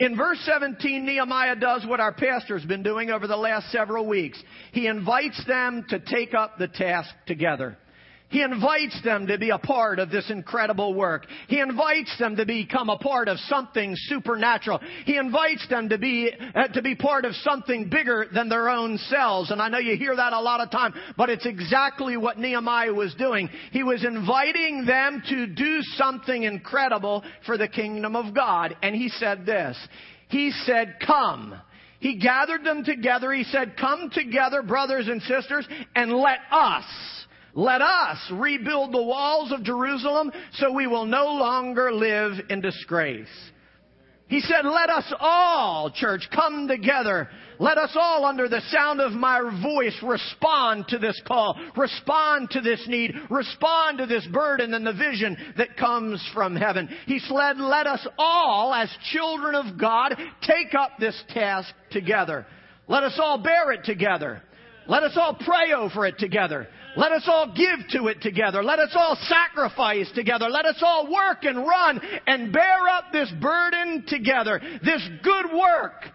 In 0.03 0.17
verse 0.17 0.39
17, 0.43 1.05
Nehemiah 1.05 1.55
does 1.55 1.86
what 1.86 2.01
our 2.01 2.12
pastor's 2.12 2.65
been 2.65 2.83
doing 2.83 3.10
over 3.10 3.25
the 3.25 3.38
last 3.38 3.72
several 3.72 4.05
weeks. 4.05 4.38
He 4.74 4.88
invites 4.88 5.41
them 5.48 5.86
to 5.91 6.00
take 6.00 6.33
up 6.33 6.57
the 6.57 6.67
task 6.67 7.10
together. 7.25 7.77
He 8.33 8.41
invites 8.41 8.99
them 9.03 9.27
to 9.27 9.37
be 9.37 9.51
a 9.51 9.59
part 9.59 9.99
of 9.99 10.09
this 10.09 10.31
incredible 10.31 10.95
work. 10.95 11.27
He 11.47 11.59
invites 11.59 12.17
them 12.17 12.35
to 12.37 12.47
become 12.47 12.89
a 12.89 12.97
part 12.97 13.27
of 13.27 13.37
something 13.41 13.93
supernatural. 13.95 14.79
He 15.05 15.17
invites 15.17 15.67
them 15.69 15.89
to 15.89 15.99
be, 15.99 16.31
uh, 16.55 16.67
to 16.69 16.81
be 16.81 16.95
part 16.95 17.25
of 17.25 17.35
something 17.35 17.91
bigger 17.91 18.25
than 18.33 18.49
their 18.49 18.69
own 18.69 18.97
selves. 18.97 19.51
And 19.51 19.61
I 19.61 19.69
know 19.69 19.77
you 19.77 19.95
hear 19.97 20.15
that 20.15 20.33
a 20.33 20.41
lot 20.41 20.61
of 20.61 20.71
time, 20.71 20.95
but 21.15 21.29
it's 21.29 21.45
exactly 21.45 22.17
what 22.17 22.39
Nehemiah 22.39 22.91
was 22.91 23.13
doing. 23.13 23.49
He 23.71 23.83
was 23.83 24.03
inviting 24.03 24.85
them 24.87 25.21
to 25.29 25.45
do 25.45 25.83
something 25.95 26.41
incredible 26.41 27.23
for 27.45 27.59
the 27.59 27.67
kingdom 27.67 28.15
of 28.15 28.33
God. 28.33 28.75
And 28.81 28.95
he 28.95 29.09
said 29.09 29.45
this. 29.45 29.77
He 30.29 30.49
said, 30.65 30.95
come. 31.05 31.53
He 31.99 32.17
gathered 32.17 32.63
them 32.63 32.83
together. 32.83 33.31
He 33.31 33.43
said, 33.43 33.77
come 33.79 34.09
together, 34.09 34.63
brothers 34.63 35.07
and 35.07 35.21
sisters, 35.21 35.67
and 35.95 36.11
let 36.13 36.39
us 36.51 36.83
let 37.53 37.81
us 37.81 38.17
rebuild 38.31 38.91
the 38.91 39.03
walls 39.03 39.51
of 39.51 39.63
Jerusalem 39.63 40.31
so 40.53 40.72
we 40.72 40.88
will 40.88 41.05
no 41.05 41.25
longer 41.25 41.91
live 41.91 42.33
in 42.50 42.62
disgrace. 42.62 43.27
He 44.27 44.39
said, 44.39 44.65
let 44.65 44.89
us 44.89 45.13
all, 45.19 45.91
church, 45.93 46.27
come 46.33 46.67
together. 46.67 47.29
Let 47.60 47.77
us 47.77 47.91
all, 47.93 48.25
under 48.25 48.50
the 48.50 48.62
sound 48.72 49.00
of 49.00 49.12
my 49.12 49.41
voice, 49.62 49.95
respond 50.01 50.86
to 50.88 50.98
this 50.98 51.22
call, 51.27 51.55
respond 51.77 52.50
to 52.51 52.62
this 52.62 52.83
need, 52.88 53.13
respond 53.29 54.00
to 54.00 54.07
this 54.07 54.25
burden 54.33 54.74
and 54.74 54.88
the 54.88 54.93
vision 54.93 55.38
that 55.57 55.77
comes 55.77 56.27
from 56.33 56.55
heaven. 56.55 56.89
He 57.05 57.19
said, 57.19 57.57
let 57.57 57.86
us 57.86 58.07
all, 58.17 58.74
as 58.74 58.89
children 59.12 59.53
of 59.53 59.77
God, 59.77 60.15
take 60.41 60.74
up 60.74 60.91
this 61.00 61.22
task 61.29 61.72
together. 61.91 62.48
Let 62.88 63.03
us 63.03 63.19
all 63.22 63.38
bear 63.38 63.72
it 63.74 63.83
together. 63.83 64.41
Let 64.88 65.03
us 65.03 65.15
all 65.15 65.36
pray 65.36 65.74
over 65.74 66.07
it 66.07 66.17
together. 66.17 66.67
Let 66.95 67.12
us 67.12 67.23
all 67.27 67.53
give 67.55 67.88
to 67.91 68.07
it 68.07 68.21
together. 68.21 68.63
Let 68.63 68.79
us 68.79 68.91
all 68.95 69.17
sacrifice 69.27 70.12
together. 70.13 70.50
Let 70.50 70.65
us 70.65 70.81
all 70.81 71.12
work 71.12 71.43
and 71.43 71.57
run 71.57 72.00
and 72.27 72.53
bear 72.53 72.88
up 72.88 73.05
this 73.12 73.31
burden 73.41 74.05
together. 74.07 74.62
This 74.83 75.01
good 75.23 75.51
work 75.53 76.05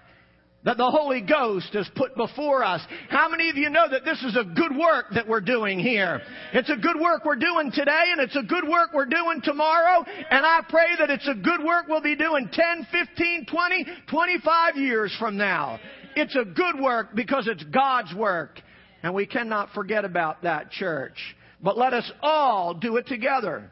that 0.64 0.76
the 0.76 0.90
Holy 0.90 1.20
Ghost 1.20 1.72
has 1.72 1.88
put 1.94 2.16
before 2.16 2.62
us. 2.62 2.80
How 3.08 3.28
many 3.28 3.48
of 3.48 3.56
you 3.56 3.70
know 3.70 3.88
that 3.90 4.04
this 4.04 4.22
is 4.22 4.36
a 4.36 4.44
good 4.44 4.76
work 4.76 5.06
that 5.14 5.26
we're 5.26 5.40
doing 5.40 5.78
here? 5.78 6.20
It's 6.52 6.70
a 6.70 6.76
good 6.76 7.00
work 7.00 7.24
we're 7.24 7.36
doing 7.36 7.70
today 7.72 8.12
and 8.12 8.20
it's 8.20 8.36
a 8.36 8.42
good 8.42 8.68
work 8.68 8.90
we're 8.92 9.06
doing 9.06 9.40
tomorrow. 9.42 10.04
And 10.30 10.44
I 10.44 10.60
pray 10.68 10.96
that 10.98 11.10
it's 11.10 11.28
a 11.28 11.34
good 11.34 11.64
work 11.64 11.86
we'll 11.88 12.02
be 12.02 12.16
doing 12.16 12.50
10, 12.52 12.86
15, 12.90 13.46
20, 13.46 13.86
25 14.10 14.76
years 14.76 15.16
from 15.18 15.36
now. 15.36 15.80
It's 16.16 16.36
a 16.36 16.44
good 16.44 16.80
work 16.80 17.14
because 17.14 17.46
it's 17.46 17.64
God's 17.64 18.14
work. 18.14 18.60
And 19.02 19.14
we 19.14 19.26
cannot 19.26 19.70
forget 19.74 20.04
about 20.04 20.42
that 20.42 20.70
church. 20.70 21.16
But 21.62 21.78
let 21.78 21.92
us 21.92 22.10
all 22.22 22.74
do 22.74 22.96
it 22.96 23.06
together. 23.06 23.70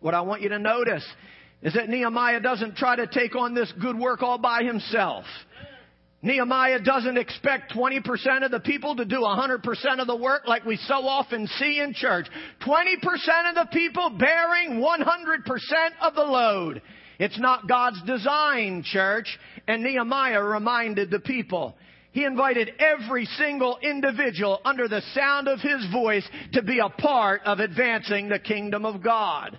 What 0.00 0.14
I 0.14 0.22
want 0.22 0.42
you 0.42 0.48
to 0.50 0.58
notice 0.58 1.06
is 1.62 1.74
that 1.74 1.88
Nehemiah 1.88 2.40
doesn't 2.40 2.76
try 2.76 2.96
to 2.96 3.06
take 3.06 3.36
on 3.36 3.54
this 3.54 3.72
good 3.80 3.98
work 3.98 4.22
all 4.22 4.38
by 4.38 4.62
himself. 4.64 5.24
Nehemiah 6.24 6.80
doesn't 6.80 7.16
expect 7.16 7.72
20% 7.72 8.44
of 8.44 8.52
the 8.52 8.60
people 8.60 8.94
to 8.96 9.04
do 9.04 9.16
100% 9.16 9.98
of 9.98 10.06
the 10.06 10.16
work 10.16 10.42
like 10.46 10.64
we 10.64 10.76
so 10.76 10.94
often 10.94 11.48
see 11.58 11.80
in 11.80 11.94
church. 11.94 12.26
20% 12.64 13.48
of 13.48 13.54
the 13.56 13.68
people 13.72 14.10
bearing 14.10 14.80
100% 14.80 15.00
of 16.00 16.14
the 16.14 16.22
load. 16.22 16.80
It's 17.18 17.38
not 17.40 17.68
God's 17.68 18.00
design, 18.02 18.84
church. 18.84 19.36
And 19.66 19.82
Nehemiah 19.82 20.42
reminded 20.42 21.10
the 21.10 21.20
people, 21.20 21.74
he 22.12 22.24
invited 22.24 22.72
every 22.78 23.24
single 23.24 23.78
individual 23.82 24.60
under 24.64 24.86
the 24.86 25.02
sound 25.14 25.48
of 25.48 25.60
his 25.60 25.86
voice 25.90 26.28
to 26.52 26.62
be 26.62 26.78
a 26.78 26.88
part 26.88 27.40
of 27.44 27.58
advancing 27.58 28.28
the 28.28 28.38
kingdom 28.38 28.84
of 28.84 29.02
God. 29.02 29.58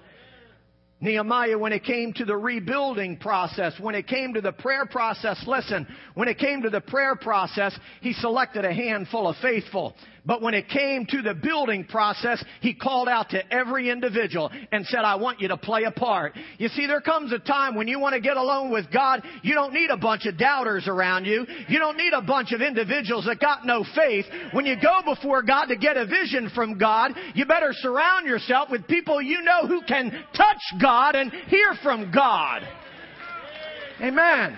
Nehemiah, 1.02 1.58
when 1.58 1.74
it 1.74 1.84
came 1.84 2.14
to 2.14 2.24
the 2.24 2.38
rebuilding 2.38 3.18
process, 3.18 3.74
when 3.78 3.94
it 3.94 4.08
came 4.08 4.36
to 4.36 4.42
the 4.42 4.54
prayer 4.54 4.86
process, 4.86 5.44
listen, 5.46 5.86
when 6.14 6.30
it 6.30 6.38
came 6.38 6.62
to 6.62 6.70
the 6.70 6.80
prayer 6.80 7.16
process, 7.18 7.78
he 8.00 8.14
selected 8.14 8.64
a 8.64 8.74
handful 8.74 9.28
of 9.28 9.36
faithful. 9.42 9.96
But 10.26 10.42
when 10.42 10.54
it 10.54 10.70
came 10.70 11.06
to 11.08 11.22
the 11.22 11.34
building 11.34 11.84
process, 11.84 12.44
he 12.62 12.74
called 12.74 13.10
out 13.10 13.32
to 13.32 13.54
every 13.54 13.90
individual 13.90 14.50
and 14.72 14.86
said, 14.86 15.00
I 15.00 15.16
want 15.16 15.42
you 15.42 15.50
to 15.50 15.58
play 15.58 15.84
a 15.84 15.92
part. 15.92 16.38
You 16.58 16.70
see, 16.70 16.88
there 16.88 17.02
comes 17.02 17.34
a 17.34 17.40
time 17.40 17.76
when 17.76 17.90
you 17.90 18.00
want 18.00 18.14
to 18.14 18.22
get 18.22 18.38
alone 18.38 18.72
with 18.72 18.92
God, 18.92 19.22
you 19.42 19.54
don't 19.54 19.74
need 19.74 19.90
a 19.90 19.98
bunch 19.98 20.26
of 20.26 20.38
doubters 20.38 20.88
around 20.88 21.26
you. 21.26 21.46
You 21.68 21.78
don't 21.78 21.98
need 21.98 22.14
a 22.14 22.22
bunch 22.22 22.54
of 22.54 22.62
individuals 22.62 23.26
that 23.26 23.40
got 23.40 23.66
no 23.66 23.84
faith. 23.96 24.26
When 24.54 24.66
you 24.66 24.76
go 24.82 25.02
before 25.14 25.44
God 25.44 25.66
to 25.66 25.76
get 25.76 25.98
a 25.98 26.06
vision 26.06 26.50
from 26.56 26.78
God, 26.78 27.12
you 27.36 27.46
better 27.46 27.74
surround 27.74 28.26
yourself 28.26 28.70
with 28.72 28.88
people 28.88 29.22
you 29.22 29.42
know 29.42 29.68
who 29.68 29.82
can 29.82 30.10
touch 30.36 30.82
God 30.82 31.16
and 31.16 31.32
hear 31.32 31.74
from 31.84 32.12
God. 32.14 32.62
Amen. 34.02 34.58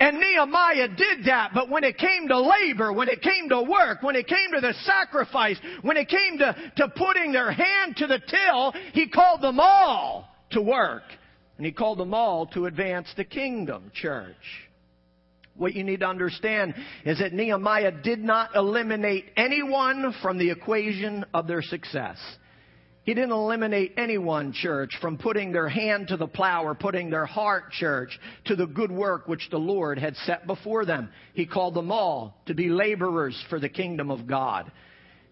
And 0.00 0.18
Nehemiah 0.18 0.88
did 0.88 1.24
that, 1.26 1.50
but 1.54 1.68
when 1.68 1.82
it 1.82 1.98
came 1.98 2.28
to 2.28 2.40
labor, 2.40 2.92
when 2.92 3.08
it 3.08 3.20
came 3.20 3.48
to 3.48 3.62
work, 3.62 4.02
when 4.02 4.16
it 4.16 4.28
came 4.28 4.52
to 4.52 4.60
the 4.60 4.74
sacrifice, 4.84 5.58
when 5.82 5.96
it 5.96 6.08
came 6.08 6.38
to, 6.38 6.54
to 6.76 6.88
putting 6.90 7.32
their 7.32 7.50
hand 7.50 7.96
to 7.96 8.06
the 8.06 8.20
till, 8.20 8.72
he 8.92 9.08
called 9.08 9.40
them 9.40 9.58
all 9.58 10.28
to 10.50 10.62
work. 10.62 11.02
And 11.56 11.66
he 11.66 11.72
called 11.72 11.98
them 11.98 12.14
all 12.14 12.46
to 12.48 12.66
advance 12.66 13.08
the 13.16 13.24
kingdom, 13.24 13.90
church. 13.92 14.36
What 15.56 15.74
you 15.74 15.82
need 15.82 16.00
to 16.00 16.06
understand 16.06 16.74
is 17.04 17.18
that 17.18 17.32
Nehemiah 17.32 17.90
did 17.90 18.20
not 18.20 18.54
eliminate 18.54 19.24
anyone 19.36 20.14
from 20.22 20.38
the 20.38 20.50
equation 20.50 21.24
of 21.34 21.48
their 21.48 21.62
success. 21.62 22.16
He 23.08 23.14
didn't 23.14 23.32
eliminate 23.32 23.94
anyone, 23.96 24.52
church, 24.52 24.90
from 25.00 25.16
putting 25.16 25.50
their 25.50 25.70
hand 25.70 26.08
to 26.08 26.18
the 26.18 26.26
plow 26.26 26.64
or 26.64 26.74
putting 26.74 27.08
their 27.08 27.24
heart, 27.24 27.70
church, 27.70 28.20
to 28.44 28.54
the 28.54 28.66
good 28.66 28.90
work 28.92 29.26
which 29.26 29.48
the 29.50 29.56
Lord 29.56 29.98
had 29.98 30.14
set 30.26 30.46
before 30.46 30.84
them. 30.84 31.08
He 31.32 31.46
called 31.46 31.72
them 31.72 31.90
all 31.90 32.36
to 32.44 32.54
be 32.54 32.68
laborers 32.68 33.42
for 33.48 33.58
the 33.58 33.70
kingdom 33.70 34.10
of 34.10 34.26
God. 34.26 34.70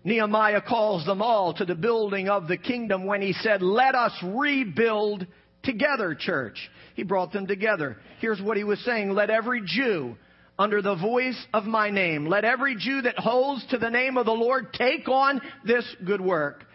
Nehemiah 0.04 0.62
calls 0.62 1.04
them 1.04 1.20
all 1.20 1.52
to 1.52 1.66
the 1.66 1.74
building 1.74 2.30
of 2.30 2.48
the 2.48 2.56
kingdom 2.56 3.04
when 3.04 3.20
he 3.20 3.34
said, 3.34 3.60
let 3.60 3.94
us 3.94 4.12
rebuild 4.24 5.26
together, 5.62 6.16
church. 6.18 6.70
He 6.94 7.02
brought 7.02 7.34
them 7.34 7.46
together. 7.46 7.98
Here's 8.20 8.40
what 8.40 8.56
he 8.56 8.64
was 8.64 8.82
saying. 8.86 9.10
Let 9.10 9.28
every 9.28 9.60
Jew 9.66 10.16
under 10.58 10.80
the 10.80 10.96
voice 10.96 11.46
of 11.52 11.64
my 11.64 11.90
name, 11.90 12.26
let 12.26 12.46
every 12.46 12.76
Jew 12.76 13.02
that 13.02 13.18
holds 13.18 13.66
to 13.66 13.76
the 13.76 13.90
name 13.90 14.16
of 14.16 14.24
the 14.24 14.32
Lord 14.32 14.72
take 14.72 15.06
on 15.10 15.42
this 15.66 15.84
good 16.06 16.22
work. 16.22 16.65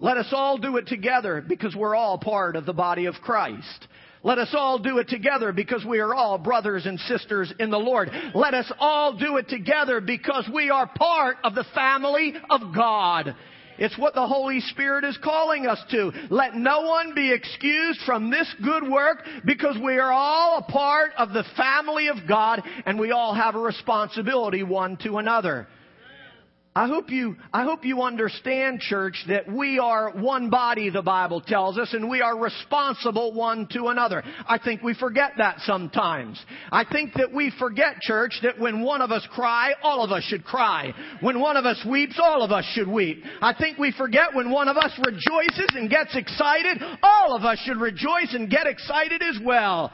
Let 0.00 0.16
us 0.16 0.28
all 0.32 0.58
do 0.58 0.76
it 0.76 0.86
together 0.86 1.44
because 1.46 1.74
we're 1.74 1.96
all 1.96 2.18
part 2.18 2.56
of 2.56 2.66
the 2.66 2.72
body 2.72 3.06
of 3.06 3.14
Christ. 3.16 3.88
Let 4.22 4.38
us 4.38 4.50
all 4.52 4.78
do 4.78 4.98
it 4.98 5.08
together 5.08 5.52
because 5.52 5.84
we 5.84 6.00
are 6.00 6.14
all 6.14 6.38
brothers 6.38 6.86
and 6.86 6.98
sisters 7.00 7.52
in 7.58 7.70
the 7.70 7.78
Lord. 7.78 8.10
Let 8.34 8.54
us 8.54 8.70
all 8.78 9.16
do 9.16 9.36
it 9.36 9.48
together 9.48 10.00
because 10.00 10.48
we 10.52 10.70
are 10.70 10.86
part 10.86 11.36
of 11.44 11.54
the 11.54 11.64
family 11.74 12.34
of 12.50 12.74
God. 12.74 13.34
It's 13.78 13.96
what 13.96 14.14
the 14.14 14.26
Holy 14.26 14.60
Spirit 14.60 15.04
is 15.04 15.16
calling 15.22 15.66
us 15.66 15.80
to. 15.92 16.10
Let 16.30 16.54
no 16.54 16.80
one 16.82 17.14
be 17.14 17.32
excused 17.32 18.00
from 18.04 18.30
this 18.30 18.52
good 18.64 18.88
work 18.88 19.24
because 19.44 19.76
we 19.82 19.98
are 19.98 20.12
all 20.12 20.58
a 20.58 20.72
part 20.72 21.12
of 21.16 21.32
the 21.32 21.44
family 21.56 22.08
of 22.08 22.16
God 22.28 22.62
and 22.86 22.98
we 22.98 23.12
all 23.12 23.34
have 23.34 23.54
a 23.54 23.60
responsibility 23.60 24.64
one 24.64 24.96
to 25.04 25.18
another. 25.18 25.68
I 26.78 26.86
hope 26.86 27.10
you, 27.10 27.34
I 27.52 27.64
hope 27.64 27.84
you 27.84 28.02
understand, 28.02 28.78
church, 28.78 29.24
that 29.26 29.50
we 29.52 29.80
are 29.80 30.12
one 30.12 30.48
body, 30.48 30.90
the 30.90 31.02
Bible 31.02 31.40
tells 31.40 31.76
us, 31.76 31.92
and 31.92 32.08
we 32.08 32.22
are 32.22 32.38
responsible 32.38 33.32
one 33.32 33.66
to 33.72 33.88
another. 33.88 34.22
I 34.46 34.58
think 34.58 34.84
we 34.84 34.94
forget 34.94 35.32
that 35.38 35.58
sometimes. 35.62 36.40
I 36.70 36.84
think 36.84 37.14
that 37.14 37.32
we 37.32 37.52
forget, 37.58 38.00
church, 38.00 38.38
that 38.44 38.60
when 38.60 38.80
one 38.80 39.02
of 39.02 39.10
us 39.10 39.26
cry, 39.32 39.72
all 39.82 40.04
of 40.04 40.12
us 40.12 40.22
should 40.22 40.44
cry. 40.44 40.94
When 41.20 41.40
one 41.40 41.56
of 41.56 41.66
us 41.66 41.84
weeps, 41.84 42.20
all 42.22 42.44
of 42.44 42.52
us 42.52 42.64
should 42.74 42.86
weep. 42.86 43.24
I 43.42 43.54
think 43.54 43.78
we 43.78 43.90
forget 43.90 44.32
when 44.32 44.48
one 44.48 44.68
of 44.68 44.76
us 44.76 44.92
rejoices 45.04 45.70
and 45.74 45.90
gets 45.90 46.14
excited, 46.14 46.80
all 47.02 47.34
of 47.34 47.42
us 47.42 47.58
should 47.64 47.78
rejoice 47.78 48.34
and 48.34 48.48
get 48.48 48.68
excited 48.68 49.20
as 49.20 49.40
well. 49.44 49.90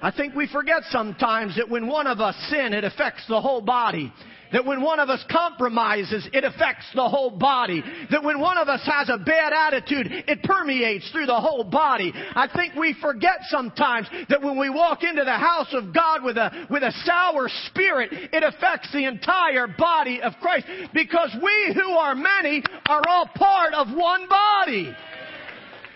I 0.00 0.12
think 0.12 0.36
we 0.36 0.46
forget 0.46 0.82
sometimes 0.90 1.56
that 1.56 1.68
when 1.68 1.88
one 1.88 2.06
of 2.06 2.20
us 2.20 2.36
sin, 2.48 2.74
it 2.74 2.84
affects 2.84 3.26
the 3.28 3.40
whole 3.40 3.60
body. 3.60 4.12
That 4.52 4.66
when 4.66 4.82
one 4.82 5.00
of 5.00 5.08
us 5.08 5.24
compromises, 5.30 6.28
it 6.32 6.44
affects 6.44 6.84
the 6.94 7.08
whole 7.08 7.30
body. 7.30 7.82
That 8.10 8.22
when 8.22 8.40
one 8.40 8.58
of 8.58 8.68
us 8.68 8.80
has 8.84 9.08
a 9.08 9.18
bad 9.18 9.52
attitude, 9.52 10.06
it 10.10 10.42
permeates 10.42 11.10
through 11.10 11.26
the 11.26 11.40
whole 11.40 11.64
body. 11.64 12.12
I 12.14 12.48
think 12.54 12.74
we 12.74 12.94
forget 13.00 13.38
sometimes 13.48 14.08
that 14.28 14.42
when 14.42 14.58
we 14.58 14.68
walk 14.68 15.02
into 15.02 15.24
the 15.24 15.32
house 15.32 15.72
of 15.72 15.94
God 15.94 16.22
with 16.22 16.36
a, 16.36 16.66
with 16.70 16.82
a 16.82 16.92
sour 17.04 17.48
spirit, 17.66 18.10
it 18.12 18.42
affects 18.42 18.92
the 18.92 19.06
entire 19.06 19.66
body 19.66 20.20
of 20.20 20.34
Christ. 20.40 20.66
Because 20.92 21.34
we 21.42 21.72
who 21.74 21.90
are 21.92 22.14
many 22.14 22.62
are 22.86 23.02
all 23.08 23.28
part 23.34 23.74
of 23.74 23.88
one 23.88 24.28
body. 24.28 24.94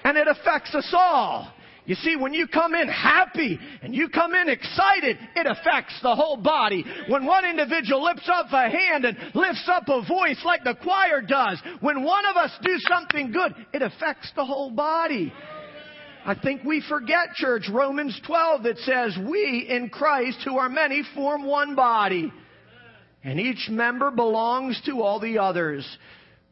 And 0.04 0.16
it 0.16 0.28
affects 0.28 0.74
us 0.74 0.88
all. 0.92 1.52
You 1.86 1.94
see, 1.94 2.16
when 2.16 2.34
you 2.34 2.48
come 2.48 2.74
in 2.74 2.88
happy 2.88 3.58
and 3.80 3.94
you 3.94 4.08
come 4.08 4.34
in 4.34 4.48
excited, 4.48 5.18
it 5.36 5.46
affects 5.46 5.94
the 6.02 6.16
whole 6.16 6.36
body. 6.36 6.84
When 7.08 7.24
one 7.24 7.44
individual 7.44 8.02
lifts 8.02 8.28
up 8.28 8.46
a 8.50 8.68
hand 8.68 9.04
and 9.04 9.16
lifts 9.34 9.68
up 9.68 9.84
a 9.86 10.04
voice 10.04 10.40
like 10.44 10.64
the 10.64 10.74
choir 10.74 11.22
does, 11.22 11.62
when 11.80 12.02
one 12.02 12.26
of 12.26 12.36
us 12.36 12.50
do 12.60 12.76
something 12.88 13.30
good, 13.30 13.54
it 13.72 13.82
affects 13.82 14.32
the 14.34 14.44
whole 14.44 14.72
body. 14.72 15.32
I 16.24 16.34
think 16.34 16.64
we 16.64 16.82
forget, 16.88 17.34
church, 17.36 17.68
Romans 17.72 18.20
12 18.26 18.64
that 18.64 18.78
says, 18.78 19.16
we 19.16 19.66
in 19.68 19.88
Christ 19.88 20.38
who 20.44 20.58
are 20.58 20.68
many 20.68 21.04
form 21.14 21.44
one 21.44 21.76
body. 21.76 22.32
And 23.22 23.38
each 23.38 23.68
member 23.70 24.10
belongs 24.10 24.80
to 24.86 25.02
all 25.02 25.20
the 25.20 25.38
others. 25.38 25.86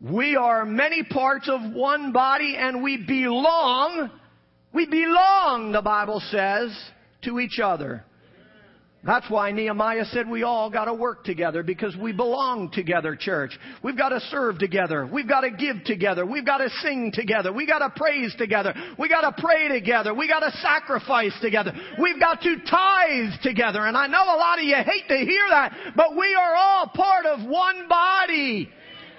We 0.01 0.37
are 0.37 0.65
many 0.65 1.03
parts 1.03 1.49
of 1.49 1.73
one 1.73 2.13
body 2.13 2.55
and 2.57 2.85
we 2.85 3.05
belong 3.05 4.11
we 4.75 4.87
belong, 4.87 5.73
the 5.73 5.83
Bible 5.83 6.21
says, 6.31 6.77
to 7.23 7.39
each 7.39 7.61
other. 7.63 8.05
That's 9.05 9.29
why 9.29 9.53
Nehemiah 9.53 10.07
said 10.07 10.29
we 10.29 10.45
all 10.45 10.71
got 10.71 10.87
to 10.87 10.95
work 10.95 11.25
together 11.25 11.63
because 11.63 11.95
we 11.95 12.13
belong 12.13 12.71
together, 12.73 13.15
church. 13.15 13.51
We've 13.83 13.99
got 13.99 14.09
to 14.09 14.21
serve 14.31 14.59
together. 14.59 15.07
We've 15.07 15.29
got 15.29 15.43
to 15.43 15.51
give 15.51 15.85
together. 15.85 16.25
We've 16.25 16.47
got 16.47 16.59
to 16.59 16.71
sing 16.81 17.13
together. 17.13 17.53
We've 17.53 17.69
got 17.69 17.81
to 17.81 17.91
praise 17.95 18.35
together. 18.39 18.75
We've 18.99 19.11
got 19.11 19.31
to 19.31 19.43
pray 19.43 19.69
together. 19.69 20.15
We've 20.15 20.31
got 20.31 20.41
to 20.41 20.57
sacrifice 20.63 21.35
together. 21.43 21.73
We've 22.01 22.19
got 22.19 22.41
to 22.41 22.57
tithe 22.69 23.43
together. 23.43 23.85
And 23.85 23.95
I 23.95 24.07
know 24.07 24.25
a 24.25 24.39
lot 24.39 24.59
of 24.59 24.65
you 24.65 24.77
hate 24.77 25.09
to 25.09 25.19
hear 25.19 25.49
that, 25.51 25.93
but 25.95 26.17
we 26.17 26.35
are 26.35 26.55
all 26.57 26.87
part 26.89 27.27
of 27.27 27.47
one 27.47 27.87
body. 27.89 28.71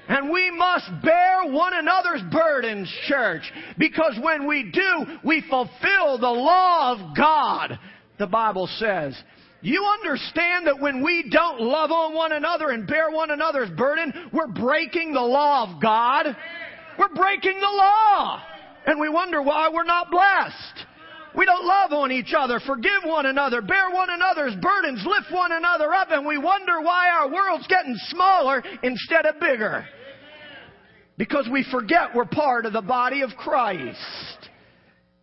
And 0.07 0.29
we 0.29 0.51
must 0.51 0.85
bear 1.03 1.45
one 1.45 1.73
another's 1.73 2.21
burdens, 2.31 2.91
church, 3.07 3.51
because 3.77 4.17
when 4.21 4.47
we 4.47 4.69
do, 4.71 5.17
we 5.23 5.43
fulfill 5.49 6.19
the 6.19 6.27
law 6.27 6.93
of 6.93 7.17
God, 7.17 7.79
the 8.19 8.27
Bible 8.27 8.67
says. 8.77 9.17
You 9.61 9.83
understand 9.83 10.67
that 10.67 10.79
when 10.79 11.03
we 11.03 11.27
don't 11.31 11.59
love 11.59 11.89
on 11.89 12.13
one 12.13 12.33
another 12.33 12.69
and 12.69 12.85
bear 12.85 13.09
one 13.09 13.31
another's 13.31 13.71
burden, 13.71 14.29
we're 14.31 14.47
breaking 14.47 15.13
the 15.13 15.21
law 15.21 15.73
of 15.73 15.81
God? 15.81 16.27
We're 16.99 17.15
breaking 17.15 17.59
the 17.59 17.75
law. 17.75 18.43
And 18.85 18.99
we 18.99 19.09
wonder 19.09 19.41
why 19.41 19.69
we're 19.73 19.83
not 19.83 20.11
blessed. 20.11 20.84
We 21.37 21.45
don't 21.45 21.65
love 21.65 21.91
on 21.91 22.11
each 22.11 22.33
other, 22.37 22.59
forgive 22.65 23.03
one 23.03 23.25
another, 23.25 23.61
bear 23.61 23.91
one 23.91 24.09
another's 24.09 24.55
burdens, 24.55 25.05
lift 25.05 25.31
one 25.31 25.51
another 25.51 25.91
up, 25.93 26.09
and 26.11 26.25
we 26.25 26.37
wonder 26.37 26.81
why 26.81 27.09
our 27.09 27.29
world's 27.29 27.67
getting 27.67 27.95
smaller 28.07 28.63
instead 28.83 29.25
of 29.25 29.39
bigger. 29.39 29.85
Because 31.17 31.47
we 31.51 31.65
forget 31.71 32.15
we're 32.15 32.25
part 32.25 32.65
of 32.65 32.73
the 32.73 32.81
body 32.81 33.21
of 33.21 33.31
Christ. 33.37 34.44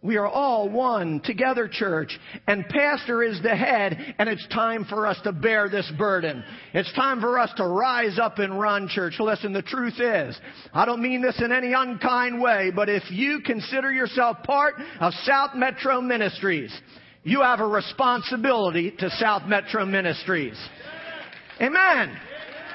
We 0.03 0.17
are 0.17 0.27
all 0.27 0.69
one 0.69 1.21
together, 1.21 1.69
church. 1.69 2.19
And 2.49 2.69
pastor 2.69 3.23
is 3.23 3.41
the 3.41 3.55
head, 3.55 4.15
and 4.19 4.29
it's 4.29 4.47
time 4.49 4.85
for 4.85 5.07
us 5.07 5.17
to 5.23 5.31
bear 5.31 5.69
this 5.69 5.91
burden. 5.97 6.43
It's 6.75 6.93
time 6.95 7.21
for 7.21 7.39
us 7.39 7.53
to 7.59 7.67
rise 7.67 8.19
up 8.19 8.41
and 8.41 8.59
run, 8.59 8.89
church. 8.89 9.15
Listen, 9.21 9.53
the 9.53 9.63
truth 9.63 10.01
is, 10.01 10.37
I 10.75 10.85
don't 10.87 11.01
mean 11.01 11.23
this 11.23 11.41
in 11.41 11.53
any 11.53 11.73
unkind 11.73 12.43
way, 12.43 12.73
but 12.75 12.89
if 12.89 13.05
you 13.11 13.41
consider 13.47 13.93
yourself 13.93 14.39
part 14.43 14.75
of 14.99 15.13
South 15.23 15.55
Metro 15.55 16.01
Ministries, 16.01 16.77
you 17.23 17.43
have 17.43 17.61
a 17.61 17.67
responsibility 17.67 18.91
to 18.99 19.09
South 19.11 19.43
Metro 19.47 19.87
Ministries. 19.87 20.59
Amen. 21.61 22.19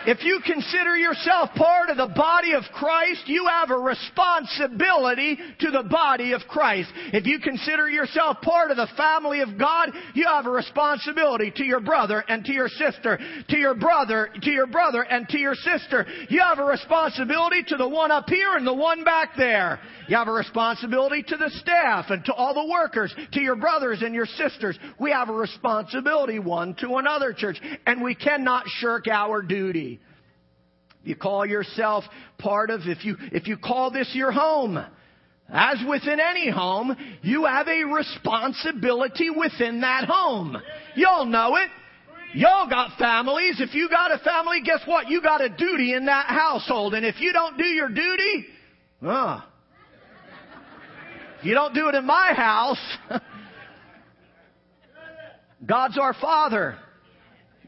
If 0.07 0.23
you 0.23 0.39
consider 0.45 0.95
yourself 0.95 1.49
part 1.55 1.89
of 1.89 1.97
the 1.97 2.07
body 2.07 2.53
of 2.53 2.63
Christ, 2.73 3.23
you 3.25 3.45
have 3.45 3.71
a 3.71 3.77
responsibility 3.77 5.37
to 5.59 5.69
the 5.69 5.83
body 5.83 6.31
of 6.31 6.43
Christ. 6.47 6.89
If 7.11 7.25
you 7.25 7.39
consider 7.39 7.89
yourself 7.89 8.37
part 8.41 8.71
of 8.71 8.77
the 8.77 8.87
family 8.95 9.41
of 9.41 9.59
God, 9.59 9.89
you 10.13 10.25
have 10.25 10.45
a 10.45 10.49
responsibility 10.49 11.51
to 11.57 11.65
your 11.65 11.81
brother 11.81 12.23
and 12.29 12.45
to 12.45 12.53
your 12.53 12.69
sister, 12.69 13.19
to 13.49 13.57
your 13.57 13.75
brother, 13.75 14.29
to 14.43 14.49
your 14.49 14.67
brother 14.67 15.01
and 15.01 15.27
to 15.27 15.37
your 15.37 15.55
sister. 15.55 16.05
You 16.29 16.39
have 16.39 16.59
a 16.59 16.63
responsibility 16.63 17.63
to 17.67 17.75
the 17.75 17.89
one 17.89 18.09
up 18.09 18.29
here 18.29 18.55
and 18.55 18.65
the 18.65 18.73
one 18.73 19.03
back 19.03 19.31
there. 19.35 19.81
You 20.07 20.15
have 20.15 20.29
a 20.29 20.31
responsibility 20.31 21.21
to 21.23 21.35
the 21.35 21.49
staff 21.59 22.05
and 22.11 22.23
to 22.25 22.33
all 22.33 22.53
the 22.53 22.71
workers, 22.71 23.13
to 23.33 23.41
your 23.41 23.57
brothers 23.57 24.01
and 24.01 24.15
your 24.15 24.25
sisters. 24.25 24.79
We 25.01 25.11
have 25.11 25.27
a 25.27 25.33
responsibility 25.33 26.39
one 26.39 26.75
to 26.75 26.95
another, 26.95 27.33
church, 27.33 27.59
and 27.85 28.01
we 28.01 28.15
cannot 28.15 28.67
shirk 28.79 29.09
our 29.09 29.41
duty. 29.41 29.96
You 31.07 31.15
call 31.15 31.45
yourself 31.45 32.03
part 32.37 32.69
of, 32.69 32.81
if 32.83 33.05
you, 33.05 33.15
if 33.31 33.47
you 33.47 33.55
call 33.55 33.91
this 33.91 34.11
your 34.13 34.33
home, 34.33 34.77
as 35.47 35.77
within 35.87 36.19
any 36.19 36.51
home, 36.51 36.93
you 37.21 37.45
have 37.45 37.69
a 37.69 37.83
responsibility 37.85 39.29
within 39.29 39.79
that 39.79 40.03
home. 40.03 40.57
Y'all 40.97 41.25
know 41.25 41.55
it. 41.55 41.69
Y'all 42.33 42.69
got 42.69 42.97
families. 42.99 43.61
If 43.61 43.73
you 43.73 43.87
got 43.87 44.11
a 44.11 44.17
family, 44.17 44.59
guess 44.65 44.81
what? 44.85 45.07
You 45.07 45.21
got 45.21 45.39
a 45.39 45.47
duty 45.47 45.93
in 45.93 46.07
that 46.07 46.25
household. 46.25 46.93
And 46.93 47.05
if 47.05 47.21
you 47.21 47.31
don't 47.31 47.57
do 47.57 47.63
your 47.63 47.87
duty, 47.87 48.45
uh, 49.07 49.39
if 51.39 51.45
you 51.45 51.53
don't 51.53 51.73
do 51.73 51.87
it 51.87 51.95
in 51.95 52.05
my 52.05 52.33
house, 52.35 52.97
God's 55.65 55.97
our 55.97 56.13
Father. 56.15 56.77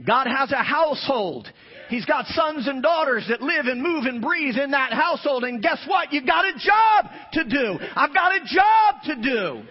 God 0.05 0.27
has 0.27 0.51
a 0.51 0.63
household. 0.63 1.47
He's 1.89 2.05
got 2.05 2.27
sons 2.27 2.67
and 2.67 2.83
daughters 2.83 3.25
that 3.29 3.41
live 3.41 3.65
and 3.65 3.81
move 3.81 4.05
and 4.05 4.21
breathe 4.21 4.57
in 4.57 4.71
that 4.71 4.93
household. 4.93 5.43
And 5.43 5.61
guess 5.61 5.83
what? 5.87 6.13
You've 6.13 6.27
got 6.27 6.45
a 6.45 6.53
job 6.59 7.05
to 7.33 7.43
do. 7.43 7.79
I've 7.95 8.13
got 8.13 8.35
a 8.35 8.39
job 8.45 8.95
to 9.05 9.15
do. 9.15 9.61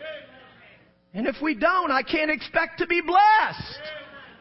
And 1.14 1.26
if 1.26 1.36
we 1.40 1.54
don't, 1.54 1.92
I 1.92 2.02
can't 2.02 2.30
expect 2.30 2.78
to 2.78 2.86
be 2.86 3.00
blessed. 3.00 3.80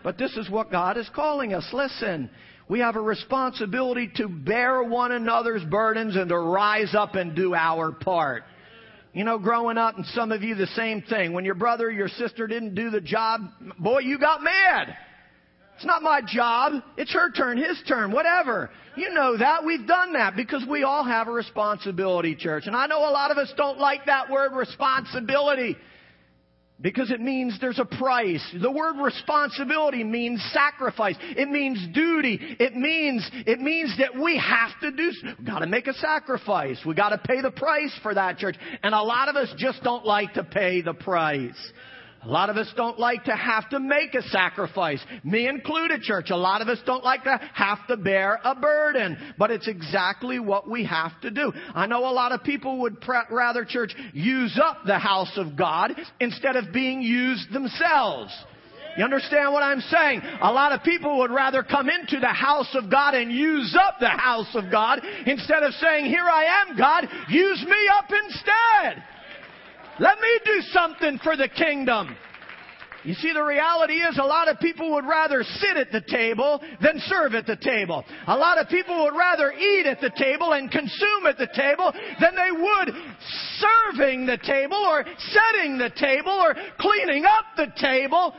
But 0.04 0.18
this 0.18 0.36
is 0.38 0.50
what 0.50 0.72
God 0.72 0.98
is 0.98 1.08
calling 1.13 1.54
us. 1.54 1.68
Listen, 1.72 2.32
we 2.68 2.80
have 2.80 2.96
a 2.96 3.02
responsibility 3.02 4.12
to 4.16 4.28
bear 4.28 4.84
one 4.84 5.12
another's 5.12 5.63
burdens 5.63 6.16
and 6.16 6.30
to 6.30 6.38
rise 6.38 6.96
up 6.96 7.13
and 7.13 7.36
do 7.36 7.54
our 7.54 7.92
part. 7.92 8.44
You 9.13 9.24
know, 9.24 9.38
growing 9.38 9.78
up, 9.78 9.98
and 9.98 10.06
some 10.08 10.32
of 10.32 10.44
you 10.44 10.56
the 10.56 10.68
same 10.68 11.02
thing. 11.04 11.34
When 11.34 11.46
your 11.46 11.56
brother 11.56 11.88
or 11.88 11.92
your 11.92 12.10
sister 12.10 12.48
didn't 12.48 12.76
do 12.76 12.90
the 12.90 13.02
job, 13.02 13.42
boy, 13.80 14.00
you 14.00 14.20
got 14.20 14.44
mad. 14.44 14.96
It's 15.78 15.86
not 15.86 16.02
my 16.02 16.22
job. 16.26 16.82
It's 16.98 17.13
her 17.13 17.32
turn, 17.32 17.58
his 17.58 17.80
turn, 17.88 18.12
whatever. 18.12 18.72
You 18.96 19.12
know 19.13 19.38
that. 19.38 19.63
We've 19.63 19.86
done 19.86 20.13
that 20.13 20.36
because 20.36 20.66
we 20.68 20.82
all 20.82 21.04
have 21.04 21.28
a 21.28 21.32
responsibility, 21.32 22.36
church. 22.36 22.63
And 22.66 22.76
I 22.76 22.88
know 22.88 22.98
a 22.98 23.13
lot 23.13 23.30
of 23.30 23.38
us 23.38 23.54
don't 23.56 23.78
like 23.78 24.08
that 24.08 24.32
word 24.32 24.54
responsibility 24.54 25.78
because 26.82 27.12
it 27.12 27.22
means 27.22 27.60
there's 27.62 27.78
a 27.78 27.86
price. 27.86 28.44
The 28.60 28.72
word 28.72 29.00
responsibility 29.00 30.04
means 30.04 30.44
sacrifice. 30.52 31.16
It 31.20 31.48
means 31.48 31.80
duty. 31.94 32.40
It 32.60 32.76
means, 32.76 33.30
it 33.46 33.60
means 33.60 33.96
that 34.00 34.20
we 34.20 34.38
have 34.38 34.72
to 34.82 34.92
do, 34.92 35.12
we 35.38 35.46
gotta 35.46 35.68
make 35.68 35.86
a 35.86 35.94
sacrifice. 35.94 36.80
We 36.86 36.96
gotta 36.96 37.20
pay 37.20 37.42
the 37.42 37.52
price 37.52 37.94
for 38.02 38.16
that, 38.16 38.40
church. 38.40 38.56
And 38.82 38.96
a 38.96 39.02
lot 39.02 39.30
of 39.30 39.36
us 39.36 39.54
just 39.58 39.84
don't 39.84 40.06
like 40.06 40.34
to 40.34 40.44
pay 40.44 40.82
the 40.82 40.96
price. 40.96 41.56
A 42.23 42.27
lot 42.27 42.49
of 42.49 42.58
us 42.58 42.71
don't 42.75 42.99
like 42.99 43.23
to 43.25 43.36
have 43.36 43.69
to 43.69 43.80
make 43.80 44.13
a 44.13 44.21
sacrifice. 44.23 45.03
Me 45.23 45.47
included, 45.47 46.01
church. 46.01 46.30
A 46.30 46.36
lot 46.36 46.62
of 46.62 46.67
us 46.67 46.80
don't 46.86 47.03
like 47.03 47.23
to 47.23 47.39
have 47.53 47.86
to 47.88 47.95
bear 47.95 48.39
a 48.43 48.56
burden. 48.56 49.34
But 49.38 49.51
it's 49.51 49.67
exactly 49.67 50.39
what 50.39 50.69
we 50.69 50.84
have 50.86 51.19
to 51.21 51.32
do. 51.32 51.53
I 51.73 51.86
know 51.86 51.99
a 51.99 52.12
lot 52.12 52.32
of 52.32 52.43
people 52.43 52.80
would 52.82 52.97
rather, 53.30 53.63
church, 53.63 53.95
use 54.13 54.60
up 54.62 54.80
the 54.86 54.99
house 54.99 55.38
of 55.38 55.56
God 55.56 55.93
instead 56.19 56.56
of 56.56 56.73
being 56.73 57.01
used 57.01 57.53
themselves. 57.53 58.34
You 58.97 59.03
understand 59.03 59.53
what 59.53 59.62
I'm 59.62 59.82
saying? 59.82 60.21
A 60.41 60.51
lot 60.51 60.71
of 60.71 60.82
people 60.82 61.19
would 61.19 61.30
rather 61.30 61.62
come 61.62 61.88
into 61.88 62.19
the 62.19 62.34
house 62.34 62.73
of 62.73 62.89
God 62.89 63.13
and 63.13 63.32
use 63.32 63.77
up 63.80 63.99
the 63.99 64.10
house 64.10 64.49
of 64.56 64.71
God 64.71 65.01
instead 65.27 65.62
of 65.62 65.71
saying, 65.75 66.06
here 66.06 66.25
I 66.25 66.65
am, 66.67 66.75
God, 66.75 67.08
use 67.30 67.63
me 67.63 67.89
up 67.95 68.10
instead. 68.25 69.03
Let 70.00 70.20
me 70.20 70.40
do 70.46 70.62
something 70.72 71.20
for 71.24 71.36
the 71.36 71.48
kingdom. 71.48 72.16
You 73.04 73.14
see, 73.14 73.32
the 73.32 73.44
reality 73.44 73.94
is 73.94 74.18
a 74.18 74.24
lot 74.24 74.50
of 74.50 74.60
people 74.60 74.92
would 74.92 75.06
rather 75.06 75.44
sit 75.44 75.78
at 75.78 75.92
the 75.92 76.02
table 76.02 76.62
than 76.82 77.00
serve 77.06 77.36
at 77.36 77.46
the 77.48 77.56
table. 77.56 78.04
A 78.28 78.36
lot 78.36 78.58
of 78.58 78.68
people 78.68 79.06
would 79.06 79.18
rather 79.18 79.52
eat 79.54 79.86
at 79.86 80.02
the 80.02 80.12
table 80.18 80.54
and 80.54 80.70
consume 80.70 81.26
at 81.26 81.38
the 81.38 81.48
table 81.56 81.94
than 82.20 82.36
they 82.36 82.52
would 82.52 82.96
serving 83.60 84.26
the 84.26 84.38
table 84.38 84.78
or 84.78 85.06
setting 85.30 85.78
the 85.78 85.92
table 85.96 86.32
or 86.32 86.56
cleaning 86.80 87.26
up 87.26 87.46
the 87.56 87.68
table 87.80 88.36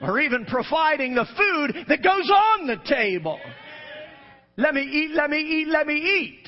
or 0.00 0.20
even 0.20 0.44
providing 0.44 1.14
the 1.14 1.26
food 1.36 1.86
that 1.88 2.02
goes 2.02 2.30
on 2.30 2.66
the 2.66 2.78
table. 2.86 3.40
Let 4.56 4.74
me 4.74 4.82
eat, 4.82 5.10
let 5.14 5.30
me 5.30 5.40
eat, 5.40 5.68
let 5.68 5.86
me 5.86 5.96
eat. 5.96 6.46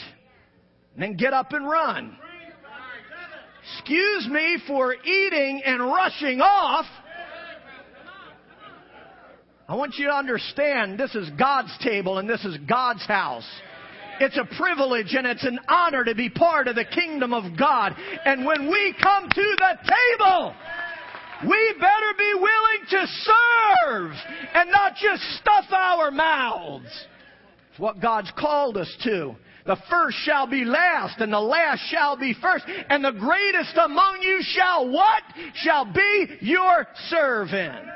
And 0.94 1.02
then 1.02 1.16
get 1.16 1.32
up 1.32 1.52
and 1.52 1.66
run. 1.66 2.16
Excuse 3.84 4.28
me 4.28 4.56
for 4.66 4.94
eating 4.94 5.60
and 5.62 5.78
rushing 5.82 6.40
off. 6.40 6.86
I 9.68 9.74
want 9.74 9.96
you 9.98 10.06
to 10.06 10.12
understand 10.14 10.98
this 10.98 11.14
is 11.14 11.28
God's 11.38 11.76
table 11.82 12.16
and 12.16 12.26
this 12.26 12.42
is 12.46 12.56
God's 12.66 13.04
house. 13.06 13.46
It's 14.20 14.38
a 14.38 14.56
privilege 14.56 15.14
and 15.14 15.26
it's 15.26 15.44
an 15.44 15.58
honor 15.68 16.02
to 16.02 16.14
be 16.14 16.30
part 16.30 16.66
of 16.66 16.76
the 16.76 16.86
kingdom 16.86 17.34
of 17.34 17.58
God. 17.58 17.94
And 18.24 18.46
when 18.46 18.70
we 18.70 18.94
come 19.02 19.28
to 19.28 19.56
the 19.58 19.92
table, 20.18 20.54
we 21.46 21.74
better 21.78 22.12
be 22.16 22.32
willing 22.36 22.86
to 22.88 23.06
serve 23.06 24.12
and 24.54 24.70
not 24.70 24.94
just 24.94 25.22
stuff 25.40 25.66
our 25.70 26.10
mouths. 26.10 27.06
It's 27.70 27.78
what 27.78 28.00
God's 28.00 28.32
called 28.38 28.78
us 28.78 28.96
to. 29.04 29.34
The 29.66 29.76
first 29.88 30.18
shall 30.18 30.46
be 30.46 30.64
last, 30.64 31.20
and 31.20 31.32
the 31.32 31.40
last 31.40 31.80
shall 31.90 32.18
be 32.18 32.34
first, 32.34 32.64
and 32.90 33.02
the 33.02 33.12
greatest 33.12 33.74
among 33.76 34.18
you 34.20 34.40
shall 34.42 34.90
what? 34.90 35.22
Shall 35.54 35.86
be 35.86 36.26
your 36.40 36.86
servant. 37.08 37.86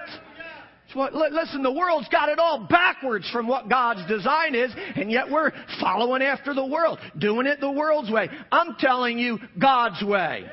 What, 0.94 1.14
listen, 1.14 1.62
the 1.62 1.70
world's 1.72 2.08
got 2.08 2.30
it 2.30 2.38
all 2.38 2.66
backwards 2.66 3.28
from 3.30 3.46
what 3.46 3.68
God's 3.68 4.06
design 4.08 4.54
is, 4.54 4.72
and 4.96 5.10
yet 5.10 5.30
we're 5.30 5.52
following 5.78 6.22
after 6.22 6.54
the 6.54 6.64
world, 6.64 6.98
doing 7.18 7.46
it 7.46 7.60
the 7.60 7.70
world's 7.70 8.10
way. 8.10 8.30
I'm 8.50 8.74
telling 8.78 9.18
you, 9.18 9.38
God's 9.60 10.02
way. 10.02 10.46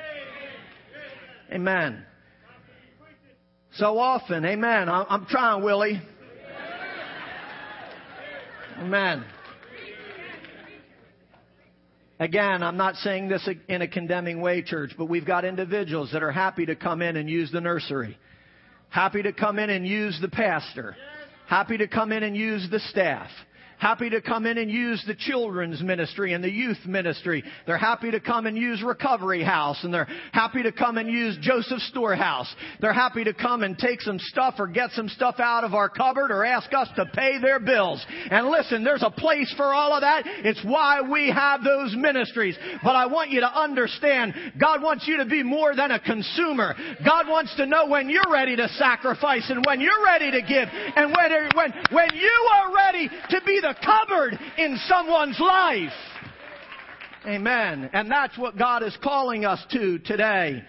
Amen. 1.54 2.04
So 3.78 3.98
often, 3.98 4.44
amen. 4.44 4.90
I'm 4.90 5.26
trying, 5.26 5.64
Willie. 5.64 6.02
Amen. 8.80 9.24
Again, 12.20 12.64
I'm 12.64 12.78
not 12.78 12.96
saying 12.96 13.28
this 13.28 13.48
in 13.68 13.82
a 13.82 13.88
condemning 13.88 14.40
way, 14.40 14.62
church, 14.62 14.92
but 14.98 15.06
we've 15.06 15.26
got 15.26 15.44
individuals 15.44 16.12
that 16.14 16.24
are 16.24 16.32
happy 16.32 16.66
to 16.66 16.76
come 16.76 17.02
in 17.02 17.18
and 17.18 17.30
use 17.30 17.52
the 17.52 17.60
nursery. 17.60 18.18
Happy 18.90 19.22
to 19.24 19.34
come 19.34 19.60
in 19.60 19.70
and 19.70 19.86
use 19.86 20.18
the 20.22 20.30
pastor. 20.30 20.96
Happy 21.48 21.78
to 21.78 21.88
come 21.88 22.12
in 22.14 22.24
and 22.24 22.36
use 22.36 22.68
the 22.72 22.80
staff 22.80 23.30
happy 23.78 24.10
to 24.10 24.22
come 24.22 24.46
in 24.46 24.58
and 24.58 24.70
use 24.72 25.04
the 25.06 25.16
children's 25.16 25.82
ministry 25.82 26.34
and 26.34 26.44
the 26.44 26.52
youth 26.52 26.78
ministry. 26.86 27.44
They're 27.66 27.78
happy 27.78 28.12
to 28.12 28.20
come 28.20 28.46
and 28.46 28.58
use 28.58 28.82
Recovery 28.82 29.44
House 29.44 29.84
and 29.84 29.94
they're 29.94 30.08
happy 30.32 30.64
to 30.64 30.72
come 30.72 30.98
and 30.98 31.10
use 31.10 31.38
Joseph 31.42 31.80
Storehouse. 31.90 32.54
They're 32.80 32.94
happy 32.94 33.24
to 33.24 33.34
come 33.34 33.64
and 33.64 33.78
take 33.78 34.02
some 34.02 34.20
stuff 34.20 34.56
or 34.60 34.68
get 34.68 34.92
some 34.92 35.10
stuff 35.10 35.36
out 35.40 35.64
of 35.64 35.74
our 35.74 35.90
cupboard 35.90 36.32
or 36.32 36.46
ask 36.46 36.72
us 36.74 36.88
to 36.96 37.06
pay 37.14 37.40
their 37.42 37.60
bills. 37.60 38.06
And 38.32 38.48
listen, 38.48 38.84
there's 38.84 39.04
a 39.04 39.12
place 39.12 39.54
for 39.58 39.74
all 39.74 39.94
of 39.94 40.02
that. 40.02 40.24
It's 40.26 40.64
why 40.64 41.02
we 41.02 41.30
have 41.30 41.64
those 41.64 41.96
ministries. 41.96 42.58
But 42.84 42.96
I 42.96 43.08
want 43.08 43.32
you 43.32 43.42
to 43.42 43.60
understand, 43.60 44.34
God 44.60 44.82
wants 44.82 45.08
you 45.08 45.18
to 45.18 45.26
be 45.26 45.44
more 45.44 45.76
than 45.76 45.92
a 45.92 46.00
consumer. 46.00 46.76
God 47.06 47.28
wants 47.28 47.56
to 47.58 47.66
know 47.66 47.88
when 47.88 48.10
you're 48.10 48.32
ready 48.32 48.56
to 48.56 48.68
sacrifice 48.70 49.50
and 49.50 49.64
when 49.66 49.82
you're 49.82 50.04
ready 50.04 50.32
to 50.32 50.42
give 50.42 50.70
and 50.72 51.12
when, 51.12 51.32
when, 51.56 51.74
when 51.92 52.08
you 52.14 52.50
are 52.54 52.74
ready 52.74 53.10
to 53.30 53.42
be 53.46 53.60
the 53.66 53.76
cupboard 53.84 54.40
in 54.58 54.78
someone's 54.88 55.40
life. 55.40 55.94
Amen. 57.26 57.90
And 57.94 58.12
that's 58.12 58.38
what 58.38 58.58
God 58.58 58.84
is 58.84 58.96
calling 59.04 59.46
us 59.46 59.64
to 59.72 59.98
today. 60.00 60.62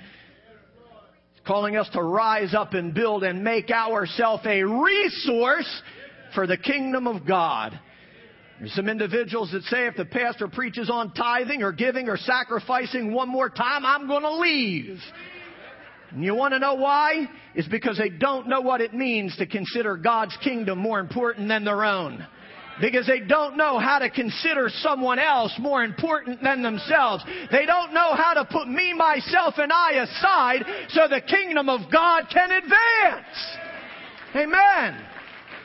He's 1.32 1.46
calling 1.46 1.76
us 1.76 1.88
to 1.92 2.02
rise 2.02 2.54
up 2.54 2.72
and 2.72 2.94
build 2.94 3.22
and 3.24 3.44
make 3.44 3.70
ourselves 3.70 4.44
a 4.46 4.62
resource 4.62 5.82
for 6.34 6.46
the 6.46 6.56
kingdom 6.56 7.06
of 7.06 7.26
God. 7.26 7.78
There's 8.58 8.72
some 8.72 8.88
individuals 8.88 9.52
that 9.52 9.64
say 9.64 9.86
if 9.86 9.96
the 9.96 10.06
pastor 10.06 10.48
preaches 10.48 10.88
on 10.88 11.12
tithing 11.12 11.62
or 11.62 11.72
giving 11.72 12.08
or 12.08 12.16
sacrificing 12.16 13.12
one 13.12 13.28
more 13.28 13.50
time, 13.50 13.84
I'm 13.84 14.06
going 14.08 14.22
to 14.22 14.36
leave. 14.38 14.98
And 16.12 16.24
you 16.24 16.34
want 16.34 16.54
to 16.54 16.58
know 16.58 16.74
why? 16.74 17.28
It's 17.54 17.68
because 17.68 17.98
they 17.98 18.08
don't 18.08 18.48
know 18.48 18.62
what 18.62 18.80
it 18.80 18.94
means 18.94 19.36
to 19.36 19.44
consider 19.44 19.98
God's 19.98 20.34
kingdom 20.42 20.78
more 20.78 21.00
important 21.00 21.48
than 21.48 21.64
their 21.64 21.84
own. 21.84 22.26
Because 22.80 23.06
they 23.06 23.20
don't 23.20 23.56
know 23.56 23.78
how 23.78 23.98
to 23.98 24.10
consider 24.10 24.68
someone 24.80 25.18
else 25.18 25.52
more 25.58 25.84
important 25.84 26.42
than 26.42 26.62
themselves. 26.62 27.24
They 27.50 27.66
don't 27.66 27.92
know 27.92 28.14
how 28.14 28.34
to 28.34 28.44
put 28.44 28.68
me, 28.68 28.92
myself, 28.92 29.54
and 29.58 29.72
I 29.72 29.92
aside 29.92 30.64
so 30.90 31.08
the 31.08 31.20
kingdom 31.20 31.68
of 31.68 31.90
God 31.90 32.24
can 32.32 32.50
advance. 32.50 33.56
Amen. 34.34 35.06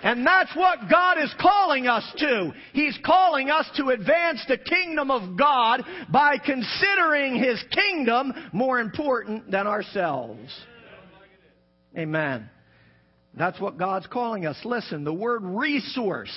And 0.03 0.25
that's 0.25 0.55
what 0.55 0.89
God 0.89 1.19
is 1.19 1.33
calling 1.39 1.87
us 1.87 2.03
to. 2.17 2.53
He's 2.73 2.97
calling 3.05 3.51
us 3.51 3.69
to 3.75 3.89
advance 3.89 4.43
the 4.47 4.57
kingdom 4.57 5.11
of 5.11 5.37
God 5.37 5.83
by 6.11 6.37
considering 6.37 7.35
His 7.35 7.63
kingdom 7.71 8.33
more 8.51 8.79
important 8.79 9.51
than 9.51 9.67
ourselves. 9.67 10.49
Amen. 11.95 12.49
That's 13.35 13.59
what 13.59 13.77
God's 13.77 14.07
calling 14.07 14.45
us. 14.45 14.57
Listen, 14.65 15.03
the 15.03 15.13
word 15.13 15.43
resource 15.43 16.35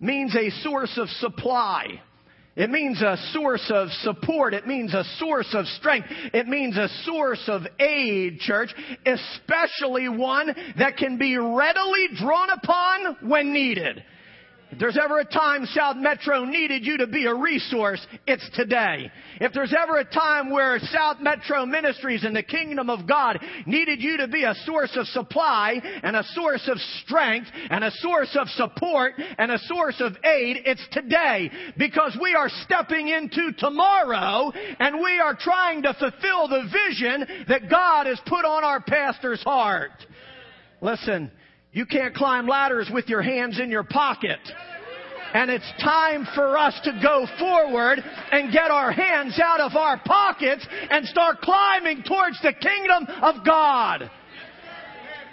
means 0.00 0.34
a 0.34 0.50
source 0.62 0.98
of 0.98 1.08
supply. 1.08 2.00
It 2.56 2.70
means 2.70 3.02
a 3.02 3.18
source 3.32 3.70
of 3.70 3.90
support. 4.00 4.54
It 4.54 4.66
means 4.66 4.94
a 4.94 5.04
source 5.18 5.48
of 5.52 5.66
strength. 5.66 6.08
It 6.32 6.48
means 6.48 6.78
a 6.78 6.88
source 7.04 7.44
of 7.48 7.62
aid, 7.78 8.38
church, 8.40 8.74
especially 9.04 10.08
one 10.08 10.54
that 10.78 10.96
can 10.96 11.18
be 11.18 11.36
readily 11.36 12.08
drawn 12.16 12.48
upon 12.48 13.28
when 13.28 13.52
needed. 13.52 14.02
If 14.70 14.80
there's 14.80 14.98
ever 15.00 15.20
a 15.20 15.24
time 15.24 15.64
South 15.66 15.96
Metro 15.96 16.44
needed 16.44 16.84
you 16.84 16.98
to 16.98 17.06
be 17.06 17.26
a 17.26 17.34
resource, 17.34 18.04
it's 18.26 18.48
today. 18.54 19.12
If 19.40 19.52
there's 19.52 19.72
ever 19.72 19.98
a 19.98 20.04
time 20.04 20.50
where 20.50 20.80
South 20.80 21.18
Metro 21.20 21.64
Ministries 21.64 22.24
and 22.24 22.34
the 22.34 22.42
Kingdom 22.42 22.90
of 22.90 23.06
God 23.06 23.38
needed 23.64 24.02
you 24.02 24.16
to 24.16 24.28
be 24.28 24.42
a 24.42 24.54
source 24.64 24.96
of 24.96 25.06
supply 25.06 25.80
and 26.02 26.16
a 26.16 26.24
source 26.34 26.68
of 26.68 26.78
strength 27.04 27.46
and 27.70 27.84
a 27.84 27.92
source 27.92 28.36
of 28.38 28.48
support 28.48 29.12
and 29.38 29.52
a 29.52 29.58
source 29.60 30.00
of 30.00 30.16
aid, 30.24 30.62
it's 30.64 30.84
today. 30.90 31.48
Because 31.78 32.18
we 32.20 32.34
are 32.34 32.50
stepping 32.64 33.06
into 33.06 33.52
tomorrow 33.58 34.50
and 34.80 34.96
we 34.96 35.20
are 35.20 35.36
trying 35.38 35.82
to 35.82 35.94
fulfill 35.94 36.48
the 36.48 36.68
vision 36.88 37.46
that 37.48 37.70
God 37.70 38.06
has 38.06 38.20
put 38.26 38.44
on 38.44 38.64
our 38.64 38.80
pastor's 38.80 39.42
heart. 39.44 39.92
Listen, 40.80 41.30
you 41.76 41.84
can't 41.84 42.14
climb 42.14 42.48
ladders 42.48 42.88
with 42.90 43.06
your 43.06 43.20
hands 43.20 43.60
in 43.60 43.68
your 43.68 43.84
pocket. 43.84 44.38
And 45.34 45.50
it's 45.50 45.70
time 45.84 46.26
for 46.34 46.56
us 46.56 46.72
to 46.84 46.98
go 47.02 47.26
forward 47.38 47.98
and 48.32 48.50
get 48.50 48.70
our 48.70 48.90
hands 48.90 49.38
out 49.38 49.60
of 49.60 49.76
our 49.76 50.00
pockets 50.02 50.66
and 50.88 51.04
start 51.04 51.42
climbing 51.42 52.02
towards 52.02 52.40
the 52.40 52.54
kingdom 52.54 53.06
of 53.20 53.44
God. 53.44 54.10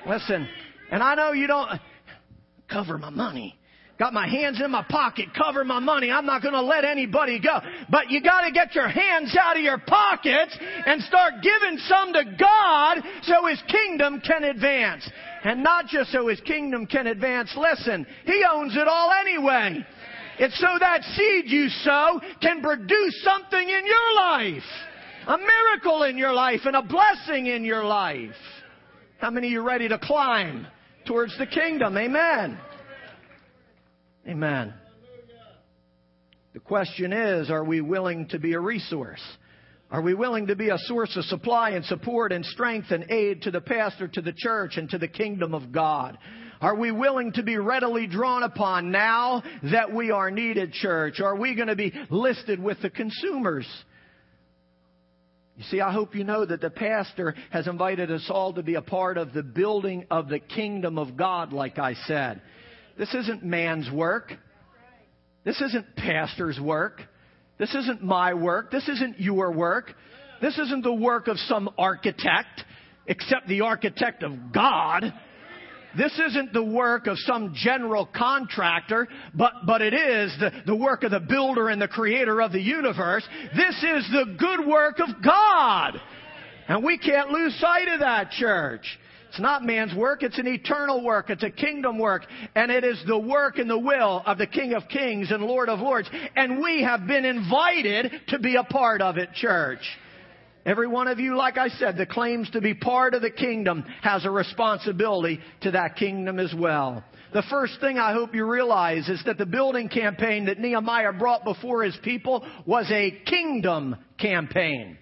Listen, 0.05 0.49
and 0.91 1.01
I 1.01 1.15
know 1.15 1.31
you 1.31 1.47
don't 1.47 1.79
cover 2.69 2.97
my 2.97 3.09
money. 3.09 3.57
Got 3.99 4.13
my 4.13 4.27
hands 4.27 4.59
in 4.63 4.71
my 4.71 4.83
pocket, 4.89 5.27
cover 5.37 5.63
my 5.63 5.79
money. 5.79 6.09
I'm 6.09 6.25
not 6.25 6.41
going 6.41 6.55
to 6.55 6.61
let 6.63 6.83
anybody 6.83 7.39
go. 7.39 7.59
But 7.91 8.09
you 8.09 8.21
got 8.21 8.41
to 8.41 8.51
get 8.51 8.73
your 8.73 8.87
hands 8.87 9.37
out 9.39 9.55
of 9.55 9.61
your 9.61 9.77
pockets 9.77 10.57
and 10.59 11.01
start 11.03 11.35
giving 11.43 11.77
some 11.77 12.11
to 12.13 12.23
God 12.39 12.97
so 13.21 13.45
His 13.45 13.61
kingdom 13.69 14.19
can 14.25 14.43
advance. 14.45 15.07
And 15.43 15.61
not 15.61 15.87
just 15.87 16.11
so 16.11 16.27
his 16.27 16.39
kingdom 16.41 16.87
can 16.87 17.07
advance. 17.07 17.53
Listen, 17.57 18.07
he 18.25 18.43
owns 18.49 18.75
it 18.75 18.87
all 18.87 19.11
anyway. 19.11 19.85
It's 20.39 20.57
so 20.59 20.77
that 20.79 21.03
seed 21.03 21.45
you 21.47 21.67
sow 21.69 22.21
can 22.41 22.61
produce 22.61 23.23
something 23.23 23.69
in 23.69 23.85
your 23.85 24.15
life. 24.15 24.63
A 25.27 25.37
miracle 25.37 26.03
in 26.03 26.17
your 26.17 26.33
life 26.33 26.61
and 26.65 26.75
a 26.75 26.81
blessing 26.81 27.47
in 27.47 27.65
your 27.65 27.83
life. 27.83 28.31
How 29.19 29.29
many 29.29 29.47
of 29.47 29.53
you 29.53 29.61
ready 29.61 29.87
to 29.89 29.99
climb 29.99 30.65
towards 31.05 31.37
the 31.37 31.45
kingdom? 31.45 31.97
Amen. 31.97 32.57
Amen. 34.27 34.73
The 36.53 36.59
question 36.59 37.11
is, 37.11 37.49
are 37.49 37.63
we 37.63 37.81
willing 37.81 38.27
to 38.29 38.39
be 38.39 38.53
a 38.53 38.59
resource? 38.59 39.21
Are 39.91 40.01
we 40.01 40.13
willing 40.13 40.47
to 40.47 40.55
be 40.55 40.69
a 40.69 40.77
source 40.77 41.15
of 41.17 41.25
supply 41.25 41.71
and 41.71 41.83
support 41.85 42.31
and 42.31 42.45
strength 42.45 42.91
and 42.91 43.11
aid 43.11 43.43
to 43.43 43.51
the 43.51 43.61
pastor, 43.61 44.07
to 44.07 44.21
the 44.21 44.33
church, 44.35 44.77
and 44.77 44.89
to 44.91 44.97
the 44.97 45.07
kingdom 45.07 45.53
of 45.53 45.71
God? 45.71 46.17
Are 46.61 46.75
we 46.75 46.91
willing 46.91 47.33
to 47.33 47.43
be 47.43 47.57
readily 47.57 48.07
drawn 48.07 48.43
upon 48.43 48.91
now 48.91 49.43
that 49.71 49.93
we 49.93 50.11
are 50.11 50.31
needed, 50.31 50.71
church? 50.71 51.19
Are 51.19 51.35
we 51.35 51.55
going 51.55 51.67
to 51.67 51.75
be 51.75 51.93
listed 52.09 52.63
with 52.63 52.81
the 52.81 52.89
consumers? 52.89 53.67
You 55.57 55.63
see, 55.65 55.81
I 55.81 55.91
hope 55.91 56.15
you 56.15 56.23
know 56.23 56.45
that 56.45 56.61
the 56.61 56.69
pastor 56.69 57.35
has 57.51 57.67
invited 57.67 58.09
us 58.09 58.25
all 58.29 58.53
to 58.53 58.63
be 58.63 58.75
a 58.75 58.81
part 58.81 59.17
of 59.17 59.33
the 59.33 59.43
building 59.43 60.05
of 60.09 60.29
the 60.29 60.39
kingdom 60.39 60.97
of 60.97 61.17
God, 61.17 61.51
like 61.53 61.77
I 61.77 61.93
said. 62.07 62.41
This 62.97 63.13
isn't 63.13 63.43
man's 63.43 63.89
work. 63.91 64.33
This 65.43 65.59
isn't 65.61 65.95
pastor's 65.95 66.59
work. 66.59 67.01
This 67.57 67.73
isn't 67.75 68.03
my 68.03 68.33
work. 68.33 68.71
This 68.71 68.87
isn't 68.87 69.19
your 69.19 69.51
work. 69.51 69.93
This 70.41 70.57
isn't 70.57 70.83
the 70.83 70.93
work 70.93 71.27
of 71.27 71.37
some 71.39 71.69
architect, 71.77 72.63
except 73.07 73.47
the 73.47 73.61
architect 73.61 74.23
of 74.23 74.53
God. 74.53 75.13
This 75.95 76.19
isn't 76.27 76.53
the 76.53 76.63
work 76.63 77.07
of 77.07 77.17
some 77.19 77.53
general 77.55 78.07
contractor, 78.07 79.07
but, 79.35 79.53
but 79.67 79.81
it 79.81 79.93
is 79.93 80.35
the, 80.39 80.51
the 80.65 80.75
work 80.75 81.03
of 81.03 81.11
the 81.11 81.19
builder 81.19 81.69
and 81.69 81.81
the 81.81 81.87
creator 81.87 82.41
of 82.41 82.51
the 82.51 82.61
universe. 82.61 83.23
This 83.55 83.75
is 83.75 84.09
the 84.11 84.35
good 84.39 84.67
work 84.67 84.99
of 84.99 85.23
God. 85.23 86.01
And 86.67 86.83
we 86.83 86.97
can't 86.97 87.29
lose 87.29 87.59
sight 87.59 87.87
of 87.89 87.99
that, 87.99 88.31
church. 88.31 88.85
It's 89.33 89.41
not 89.41 89.65
man's 89.65 89.95
work, 89.95 90.21
it's 90.21 90.37
an 90.37 90.45
eternal 90.45 91.03
work, 91.03 91.31
it's 91.31 91.41
a 91.41 91.49
kingdom 91.49 91.97
work, 91.97 92.23
and 92.53 92.69
it 92.69 92.83
is 92.83 93.03
the 93.07 93.17
work 93.17 93.57
and 93.57 93.67
the 93.67 93.79
will 93.79 94.21
of 94.27 94.37
the 94.37 94.45
King 94.45 94.73
of 94.73 94.87
Kings 94.89 95.31
and 95.31 95.41
Lord 95.41 95.69
of 95.69 95.79
Lords. 95.79 96.07
And 96.35 96.61
we 96.61 96.83
have 96.83 97.07
been 97.07 97.25
invited 97.25 98.11
to 98.27 98.37
be 98.37 98.57
a 98.57 98.63
part 98.63 99.01
of 99.01 99.17
it, 99.17 99.33
church. 99.33 99.79
Every 100.67 100.85
one 100.85 101.07
of 101.07 101.19
you, 101.19 101.35
like 101.35 101.57
I 101.57 101.69
said, 101.69 101.97
that 101.97 102.09
claims 102.09 102.47
to 102.51 102.61
be 102.61 102.75
part 102.75 103.15
of 103.15 103.23
the 103.23 103.31
kingdom 103.31 103.83
has 104.03 104.23
a 104.23 104.29
responsibility 104.29 105.39
to 105.61 105.71
that 105.71 105.95
kingdom 105.95 106.37
as 106.37 106.53
well. 106.55 107.03
The 107.33 107.43
first 107.49 107.79
thing 107.81 107.97
I 107.97 108.13
hope 108.13 108.35
you 108.35 108.45
realize 108.45 109.09
is 109.09 109.23
that 109.25 109.39
the 109.39 109.47
building 109.47 109.89
campaign 109.89 110.45
that 110.45 110.59
Nehemiah 110.59 111.13
brought 111.13 111.43
before 111.43 111.81
his 111.81 111.97
people 112.03 112.45
was 112.67 112.85
a 112.91 113.09
kingdom 113.25 113.95
campaign. 114.19 114.99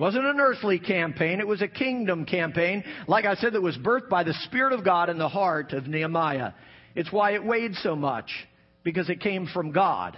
Wasn't 0.00 0.24
an 0.24 0.40
earthly 0.40 0.78
campaign, 0.78 1.40
it 1.40 1.46
was 1.46 1.60
a 1.60 1.68
kingdom 1.68 2.24
campaign, 2.24 2.82
like 3.06 3.26
I 3.26 3.34
said, 3.34 3.52
that 3.52 3.60
was 3.60 3.76
birthed 3.76 4.08
by 4.08 4.24
the 4.24 4.32
Spirit 4.46 4.72
of 4.72 4.82
God 4.82 5.10
in 5.10 5.18
the 5.18 5.28
heart 5.28 5.74
of 5.74 5.86
Nehemiah. 5.86 6.52
It's 6.94 7.12
why 7.12 7.32
it 7.32 7.44
weighed 7.44 7.74
so 7.74 7.94
much, 7.94 8.30
because 8.82 9.10
it 9.10 9.20
came 9.20 9.46
from 9.46 9.72
God. 9.72 10.16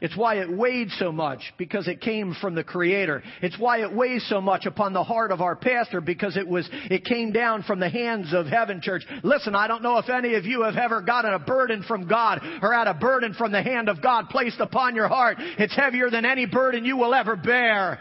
It's 0.00 0.16
why 0.16 0.40
it 0.40 0.50
weighed 0.50 0.90
so 0.98 1.12
much, 1.12 1.52
because 1.58 1.86
it 1.86 2.00
came 2.00 2.34
from 2.40 2.56
the 2.56 2.64
Creator. 2.64 3.22
It's 3.40 3.56
why 3.56 3.82
it 3.82 3.94
weighs 3.94 4.26
so 4.28 4.40
much 4.40 4.66
upon 4.66 4.94
the 4.94 5.04
heart 5.04 5.30
of 5.30 5.40
our 5.40 5.54
pastor, 5.54 6.00
because 6.00 6.36
it 6.36 6.48
was, 6.48 6.68
it 6.90 7.04
came 7.04 7.30
down 7.30 7.62
from 7.62 7.78
the 7.78 7.88
hands 7.88 8.34
of 8.34 8.46
heaven, 8.46 8.80
church. 8.82 9.04
Listen, 9.22 9.54
I 9.54 9.68
don't 9.68 9.84
know 9.84 9.98
if 9.98 10.08
any 10.08 10.34
of 10.34 10.44
you 10.44 10.62
have 10.62 10.76
ever 10.76 11.02
gotten 11.02 11.34
a 11.34 11.38
burden 11.38 11.84
from 11.84 12.08
God 12.08 12.40
or 12.62 12.72
had 12.72 12.88
a 12.88 12.94
burden 12.94 13.34
from 13.34 13.52
the 13.52 13.62
hand 13.62 13.88
of 13.88 14.02
God 14.02 14.28
placed 14.28 14.58
upon 14.58 14.96
your 14.96 15.06
heart. 15.06 15.36
It's 15.38 15.76
heavier 15.76 16.10
than 16.10 16.24
any 16.24 16.46
burden 16.46 16.84
you 16.84 16.96
will 16.96 17.14
ever 17.14 17.36
bear. 17.36 18.00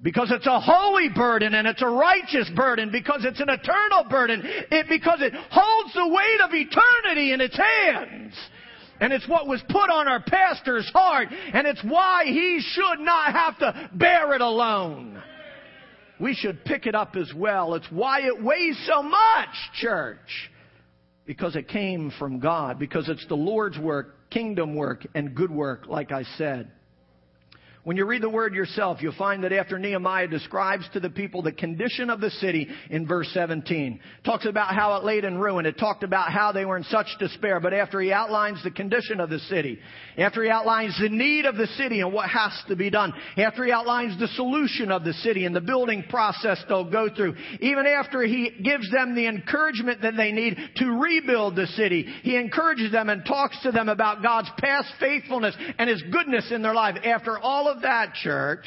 Because 0.00 0.30
it's 0.30 0.46
a 0.46 0.60
holy 0.60 1.08
burden 1.08 1.54
and 1.54 1.66
it's 1.66 1.82
a 1.82 1.88
righteous 1.88 2.48
burden 2.54 2.90
because 2.92 3.24
it's 3.24 3.40
an 3.40 3.48
eternal 3.48 4.04
burden. 4.08 4.42
It, 4.44 4.86
because 4.88 5.20
it 5.20 5.34
holds 5.34 5.92
the 5.92 6.06
weight 6.06 6.40
of 6.44 6.50
eternity 6.52 7.32
in 7.32 7.40
its 7.40 7.56
hands. 7.56 8.34
And 9.00 9.12
it's 9.12 9.26
what 9.28 9.48
was 9.48 9.60
put 9.68 9.90
on 9.90 10.06
our 10.06 10.22
pastor's 10.22 10.88
heart. 10.90 11.28
And 11.30 11.66
it's 11.66 11.82
why 11.82 12.24
he 12.26 12.60
should 12.60 13.00
not 13.00 13.32
have 13.32 13.58
to 13.58 13.90
bear 13.94 14.34
it 14.34 14.40
alone. 14.40 15.20
We 16.20 16.34
should 16.34 16.64
pick 16.64 16.86
it 16.86 16.94
up 16.94 17.16
as 17.16 17.32
well. 17.34 17.74
It's 17.74 17.90
why 17.90 18.20
it 18.22 18.42
weighs 18.42 18.80
so 18.86 19.02
much, 19.02 19.48
church. 19.74 20.50
Because 21.26 21.56
it 21.56 21.68
came 21.68 22.12
from 22.18 22.38
God. 22.38 22.78
Because 22.78 23.08
it's 23.08 23.26
the 23.26 23.36
Lord's 23.36 23.78
work, 23.78 24.30
kingdom 24.30 24.76
work, 24.76 25.06
and 25.14 25.34
good 25.34 25.50
work, 25.50 25.86
like 25.88 26.12
I 26.12 26.22
said. 26.36 26.70
When 27.88 27.96
you 27.96 28.04
read 28.04 28.20
the 28.20 28.28
word 28.28 28.54
yourself, 28.54 29.00
you'll 29.00 29.14
find 29.14 29.44
that 29.44 29.52
after 29.54 29.78
Nehemiah 29.78 30.28
describes 30.28 30.86
to 30.92 31.00
the 31.00 31.08
people 31.08 31.40
the 31.40 31.52
condition 31.52 32.10
of 32.10 32.20
the 32.20 32.28
city 32.28 32.68
in 32.90 33.06
verse 33.06 33.30
17, 33.32 33.98
talks 34.26 34.44
about 34.44 34.74
how 34.74 34.96
it 34.96 35.04
laid 35.04 35.24
in 35.24 35.38
ruin. 35.38 35.64
It 35.64 35.78
talked 35.78 36.02
about 36.02 36.30
how 36.30 36.52
they 36.52 36.66
were 36.66 36.76
in 36.76 36.84
such 36.84 37.06
despair. 37.18 37.60
But 37.60 37.72
after 37.72 37.98
he 37.98 38.12
outlines 38.12 38.62
the 38.62 38.70
condition 38.70 39.20
of 39.20 39.30
the 39.30 39.38
city, 39.38 39.78
after 40.18 40.44
he 40.44 40.50
outlines 40.50 40.98
the 41.00 41.08
need 41.08 41.46
of 41.46 41.56
the 41.56 41.66
city 41.78 42.02
and 42.02 42.12
what 42.12 42.28
has 42.28 42.52
to 42.68 42.76
be 42.76 42.90
done, 42.90 43.14
after 43.38 43.64
he 43.64 43.72
outlines 43.72 44.18
the 44.18 44.28
solution 44.28 44.92
of 44.92 45.02
the 45.02 45.14
city 45.14 45.46
and 45.46 45.56
the 45.56 45.62
building 45.62 46.04
process 46.10 46.62
they'll 46.68 46.90
go 46.90 47.08
through, 47.08 47.36
even 47.60 47.86
after 47.86 48.20
he 48.20 48.50
gives 48.62 48.90
them 48.90 49.14
the 49.14 49.26
encouragement 49.26 50.02
that 50.02 50.14
they 50.14 50.30
need 50.30 50.58
to 50.76 50.90
rebuild 50.90 51.56
the 51.56 51.66
city, 51.68 52.02
he 52.22 52.36
encourages 52.36 52.92
them 52.92 53.08
and 53.08 53.24
talks 53.24 53.58
to 53.62 53.72
them 53.72 53.88
about 53.88 54.22
God's 54.22 54.50
past 54.58 54.92
faithfulness 55.00 55.56
and 55.78 55.88
his 55.88 56.02
goodness 56.12 56.52
in 56.52 56.60
their 56.60 56.74
life. 56.74 56.96
After 57.02 57.38
all 57.38 57.66
of 57.66 57.77
that, 57.82 58.14
church, 58.14 58.66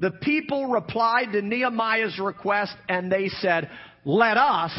the 0.00 0.10
people 0.10 0.66
replied 0.66 1.32
to 1.32 1.42
Nehemiah's 1.42 2.18
request 2.18 2.74
and 2.88 3.10
they 3.10 3.28
said, 3.28 3.70
let 4.04 4.36
us 4.36 4.72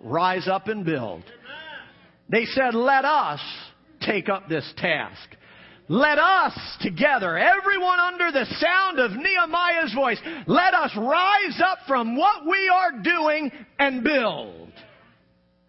rise 0.00 0.48
up 0.48 0.68
and 0.68 0.84
build. 0.84 1.22
They 2.28 2.44
said, 2.44 2.74
let 2.74 3.04
us 3.04 3.40
take 4.00 4.28
up 4.28 4.48
this 4.48 4.72
task. 4.76 5.28
Let 5.88 6.20
us 6.20 6.56
together, 6.82 7.36
everyone 7.36 7.98
under 7.98 8.30
the 8.30 8.46
sound 8.60 9.00
of 9.00 9.10
Nehemiah's 9.10 9.92
voice, 9.92 10.20
let 10.46 10.72
us 10.72 10.92
rise 10.96 11.60
up 11.64 11.78
from 11.88 12.16
what 12.16 12.46
we 12.46 12.70
are 12.72 13.02
doing 13.02 13.50
and 13.76 14.04
build. 14.04 14.70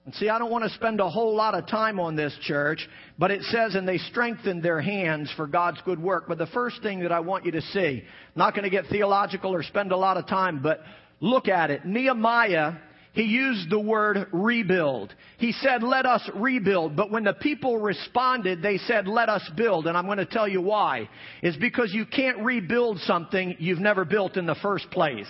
And 0.05 0.15
see, 0.15 0.29
I 0.29 0.39
don't 0.39 0.49
want 0.49 0.63
to 0.63 0.69
spend 0.71 0.99
a 0.99 1.09
whole 1.09 1.35
lot 1.35 1.53
of 1.53 1.67
time 1.67 1.99
on 1.99 2.15
this 2.15 2.35
church, 2.41 2.87
but 3.19 3.29
it 3.29 3.43
says, 3.43 3.75
and 3.75 3.87
they 3.87 3.99
strengthened 3.99 4.63
their 4.63 4.81
hands 4.81 5.31
for 5.35 5.45
God's 5.45 5.79
good 5.85 6.01
work. 6.01 6.25
But 6.27 6.39
the 6.39 6.47
first 6.47 6.81
thing 6.81 7.01
that 7.01 7.11
I 7.11 7.19
want 7.19 7.45
you 7.45 7.51
to 7.51 7.61
see, 7.61 8.03
not 8.35 8.55
going 8.55 8.63
to 8.63 8.71
get 8.71 8.85
theological 8.89 9.53
or 9.53 9.61
spend 9.61 9.91
a 9.91 9.97
lot 9.97 10.17
of 10.17 10.27
time, 10.27 10.61
but 10.63 10.79
look 11.19 11.47
at 11.47 11.69
it. 11.69 11.85
Nehemiah 11.85 12.73
he 13.13 13.23
used 13.23 13.69
the 13.69 13.79
word 13.79 14.27
rebuild. 14.31 15.13
He 15.37 15.51
said, 15.51 15.83
let 15.83 16.05
us 16.05 16.27
rebuild. 16.33 16.95
But 16.95 17.11
when 17.11 17.25
the 17.25 17.33
people 17.33 17.77
responded, 17.77 18.61
they 18.61 18.77
said, 18.77 19.05
let 19.05 19.27
us 19.27 19.49
build. 19.57 19.87
And 19.87 19.97
I'm 19.97 20.05
going 20.05 20.17
to 20.19 20.25
tell 20.25 20.47
you 20.47 20.61
why. 20.61 21.09
It's 21.41 21.57
because 21.57 21.93
you 21.93 22.05
can't 22.05 22.39
rebuild 22.39 22.99
something 22.99 23.55
you've 23.59 23.79
never 23.79 24.05
built 24.05 24.37
in 24.37 24.45
the 24.45 24.55
first 24.61 24.89
place. 24.91 25.27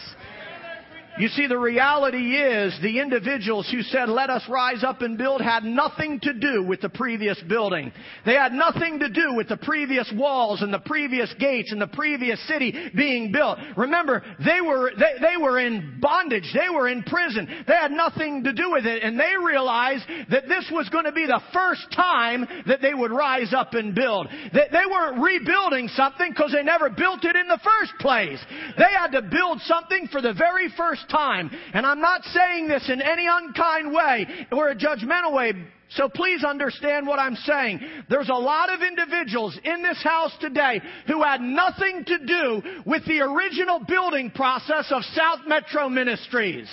You 1.19 1.27
see, 1.27 1.47
the 1.47 1.57
reality 1.57 2.35
is 2.35 2.77
the 2.81 2.99
individuals 2.99 3.69
who 3.69 3.81
said, 3.81 4.07
let 4.07 4.29
us 4.29 4.43
rise 4.47 4.83
up 4.83 5.01
and 5.01 5.17
build 5.17 5.41
had 5.41 5.63
nothing 5.63 6.19
to 6.21 6.33
do 6.33 6.63
with 6.63 6.81
the 6.81 6.89
previous 6.89 7.39
building. 7.49 7.91
They 8.25 8.33
had 8.33 8.53
nothing 8.53 8.99
to 8.99 9.09
do 9.09 9.33
with 9.35 9.49
the 9.49 9.57
previous 9.57 10.11
walls 10.15 10.61
and 10.61 10.73
the 10.73 10.79
previous 10.79 11.33
gates 11.39 11.71
and 11.71 11.81
the 11.81 11.87
previous 11.87 12.41
city 12.47 12.73
being 12.95 13.31
built. 13.31 13.59
Remember, 13.75 14.23
they 14.43 14.61
were, 14.61 14.91
they, 14.97 15.19
they 15.21 15.37
were 15.41 15.59
in 15.59 15.99
bondage. 15.99 16.49
They 16.53 16.69
were 16.73 16.87
in 16.87 17.03
prison. 17.03 17.45
They 17.67 17.73
had 17.73 17.91
nothing 17.91 18.45
to 18.45 18.53
do 18.53 18.71
with 18.71 18.85
it. 18.85 19.03
And 19.03 19.19
they 19.19 19.33
realized 19.43 20.05
that 20.29 20.47
this 20.47 20.69
was 20.71 20.87
going 20.89 21.05
to 21.05 21.11
be 21.11 21.25
the 21.25 21.41
first 21.53 21.91
time 21.93 22.47
that 22.67 22.81
they 22.81 22.93
would 22.93 23.11
rise 23.11 23.53
up 23.53 23.73
and 23.73 23.93
build. 23.93 24.27
They, 24.53 24.67
they 24.71 24.85
weren't 24.89 25.21
rebuilding 25.21 25.89
something 25.89 26.31
because 26.31 26.53
they 26.53 26.63
never 26.63 26.89
built 26.89 27.25
it 27.25 27.35
in 27.35 27.47
the 27.47 27.59
first 27.63 27.93
place. 27.99 28.39
They 28.77 28.91
had 28.97 29.11
to 29.11 29.21
build 29.21 29.59
something 29.61 30.07
for 30.11 30.21
the 30.21 30.33
very 30.33 30.69
first 30.77 31.00
first 31.01 31.09
time. 31.09 31.51
And 31.73 31.85
I'm 31.85 32.01
not 32.01 32.23
saying 32.25 32.67
this 32.67 32.89
in 32.89 33.01
any 33.01 33.27
unkind 33.29 33.93
way 33.93 34.27
or 34.51 34.69
a 34.69 34.75
judgmental 34.75 35.33
way. 35.33 35.53
So 35.89 36.07
please 36.07 36.43
understand 36.45 37.05
what 37.05 37.19
I'm 37.19 37.35
saying. 37.35 37.81
There's 38.09 38.29
a 38.29 38.33
lot 38.33 38.73
of 38.73 38.81
individuals 38.81 39.59
in 39.63 39.83
this 39.83 40.01
house 40.01 40.31
today 40.39 40.81
who 41.07 41.21
had 41.21 41.41
nothing 41.41 42.05
to 42.05 42.17
do 42.25 42.61
with 42.85 43.05
the 43.05 43.19
original 43.19 43.81
building 43.85 44.31
process 44.31 44.89
of 44.89 45.03
South 45.13 45.39
Metro 45.47 45.89
Ministries. 45.89 46.69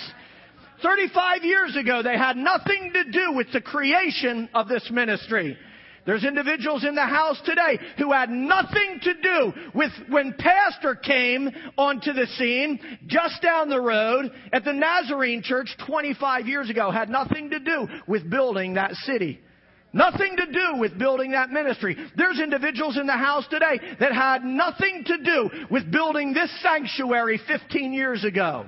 35 0.81 1.43
years 1.43 1.75
ago, 1.75 2.01
they 2.01 2.17
had 2.17 2.37
nothing 2.37 2.93
to 2.93 3.11
do 3.11 3.33
with 3.33 3.47
the 3.51 3.59
creation 3.59 4.47
of 4.53 4.69
this 4.69 4.89
ministry. 4.89 5.57
There's 6.09 6.23
individuals 6.23 6.83
in 6.85 6.95
the 6.95 7.05
house 7.05 7.39
today 7.45 7.77
who 7.99 8.11
had 8.11 8.31
nothing 8.31 8.99
to 9.03 9.13
do 9.13 9.53
with 9.75 9.91
when 10.09 10.33
Pastor 10.33 10.95
came 10.95 11.51
onto 11.77 12.13
the 12.13 12.25
scene 12.25 12.79
just 13.05 13.43
down 13.43 13.69
the 13.69 13.79
road 13.79 14.31
at 14.51 14.65
the 14.65 14.73
Nazarene 14.73 15.43
Church 15.43 15.69
25 15.85 16.47
years 16.47 16.67
ago. 16.71 16.89
Had 16.89 17.11
nothing 17.11 17.51
to 17.51 17.59
do 17.59 17.87
with 18.07 18.27
building 18.27 18.73
that 18.73 18.95
city. 18.95 19.39
Nothing 19.93 20.35
to 20.37 20.51
do 20.51 20.79
with 20.79 20.97
building 20.97 21.33
that 21.33 21.51
ministry. 21.51 21.95
There's 22.17 22.39
individuals 22.39 22.97
in 22.97 23.05
the 23.05 23.13
house 23.13 23.45
today 23.47 23.79
that 23.99 24.11
had 24.11 24.43
nothing 24.43 25.03
to 25.05 25.17
do 25.23 25.49
with 25.69 25.91
building 25.91 26.33
this 26.33 26.49
sanctuary 26.63 27.39
15 27.47 27.93
years 27.93 28.23
ago. 28.23 28.65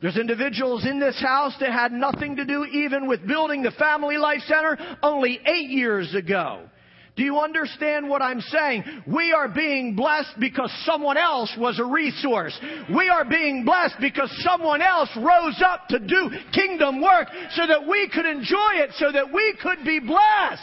There's 0.00 0.18
individuals 0.18 0.84
in 0.84 1.00
this 1.00 1.20
house 1.20 1.54
that 1.60 1.72
had 1.72 1.92
nothing 1.92 2.36
to 2.36 2.44
do 2.44 2.64
even 2.64 3.08
with 3.08 3.26
building 3.26 3.62
the 3.62 3.70
Family 3.72 4.18
Life 4.18 4.42
Center 4.46 4.76
only 5.02 5.40
eight 5.46 5.70
years 5.70 6.14
ago. 6.14 6.68
Do 7.16 7.24
you 7.24 7.38
understand 7.38 8.10
what 8.10 8.20
I'm 8.20 8.42
saying? 8.42 8.84
We 9.06 9.32
are 9.32 9.48
being 9.48 9.96
blessed 9.96 10.38
because 10.38 10.70
someone 10.84 11.16
else 11.16 11.50
was 11.58 11.78
a 11.78 11.84
resource. 11.84 12.58
We 12.94 13.08
are 13.08 13.24
being 13.24 13.64
blessed 13.64 13.94
because 14.00 14.30
someone 14.44 14.82
else 14.82 15.08
rose 15.16 15.62
up 15.64 15.88
to 15.88 15.98
do 15.98 16.30
kingdom 16.52 17.00
work 17.00 17.28
so 17.52 17.66
that 17.66 17.88
we 17.88 18.10
could 18.12 18.26
enjoy 18.26 18.72
it, 18.74 18.90
so 18.98 19.10
that 19.10 19.32
we 19.32 19.56
could 19.62 19.82
be 19.82 19.98
blessed. 19.98 20.62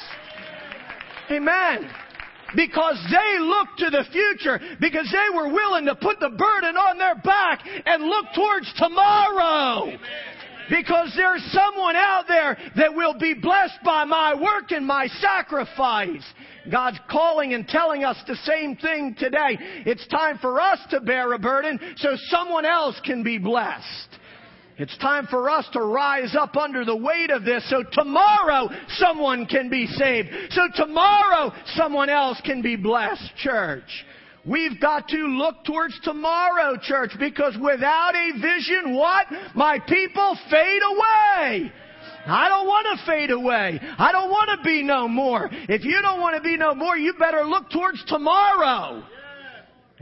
Amen 1.32 1.90
because 2.56 2.98
they 3.10 3.40
looked 3.40 3.80
to 3.80 3.90
the 3.90 4.06
future, 4.12 4.60
because 4.80 5.12
they 5.12 5.36
were 5.36 5.52
willing 5.52 5.86
to 5.86 5.96
put 5.96 6.20
the 6.20 6.30
burden 6.30 6.76
on 6.76 6.98
their 6.98 7.16
back 7.16 7.62
and 7.86 8.04
look 8.04 8.26
towards 8.36 8.72
tomorrow. 8.78 9.98
Because 10.70 11.14
there's 11.16 11.44
someone 11.52 11.96
out 11.96 12.24
there 12.28 12.58
that 12.78 12.96
will 12.96 13.18
be 13.20 13.34
blessed 13.34 13.80
by 13.84 14.06
my 14.06 14.34
work 14.34 14.72
and 14.72 14.86
my 14.86 15.08
sacrifice. 15.20 16.24
God's 16.72 17.00
calling 17.12 17.54
and 17.54 17.68
telling 17.68 18.06
us 18.06 18.18
the 18.26 18.38
same 18.38 18.78
thing 18.78 19.16
today. 19.20 19.58
It's 19.86 20.08
time 20.08 20.38
for 20.38 20.62
us 20.62 20.80
to 20.92 21.02
bear 21.02 21.34
a 21.34 21.40
burden 21.40 21.80
so 21.98 22.16
someone 22.30 22.66
else 22.66 23.00
can 23.04 23.24
be 23.24 23.38
blessed. 23.38 24.13
It's 24.78 24.98
time 24.98 25.28
for 25.28 25.50
us 25.50 25.68
to 25.74 25.82
rise 25.82 26.36
up 26.40 26.58
under 26.58 26.84
the 26.84 26.96
weight 26.96 27.30
of 27.30 27.46
this 27.46 27.68
so 27.70 27.84
tomorrow 27.92 28.70
someone 28.98 29.46
can 29.46 29.70
be 29.70 29.86
saved. 29.86 30.30
So 30.50 30.62
tomorrow 30.76 31.52
someone 31.76 32.10
else 32.10 32.42
can 32.44 32.62
be 32.62 32.76
blessed, 32.76 33.36
church. 33.38 34.06
We've 34.46 34.80
got 34.82 35.08
to 35.10 35.18
look 35.18 35.64
towards 35.64 35.98
tomorrow, 36.02 36.76
church, 36.82 37.12
because 37.18 37.56
without 37.62 38.14
a 38.16 38.32
vision, 38.42 38.96
what? 38.96 39.28
My 39.56 39.80
people 39.80 40.38
fade 40.50 40.82
away. 40.92 41.72
I 42.26 42.50
don't 42.50 42.68
want 42.68 42.88
to 43.00 43.06
fade 43.06 43.32
away. 43.32 43.80
I 43.98 44.12
don't 44.12 44.30
want 44.30 44.58
to 44.58 44.64
be 44.64 44.84
no 44.84 45.08
more. 45.08 45.50
If 45.52 45.86
you 45.86 46.02
don't 46.02 46.20
want 46.20 46.36
to 46.36 46.42
be 46.42 46.58
no 46.58 46.74
more, 46.74 46.98
you 46.98 47.14
better 47.18 47.44
look 47.44 47.70
towards 47.70 48.04
tomorrow. 48.06 49.04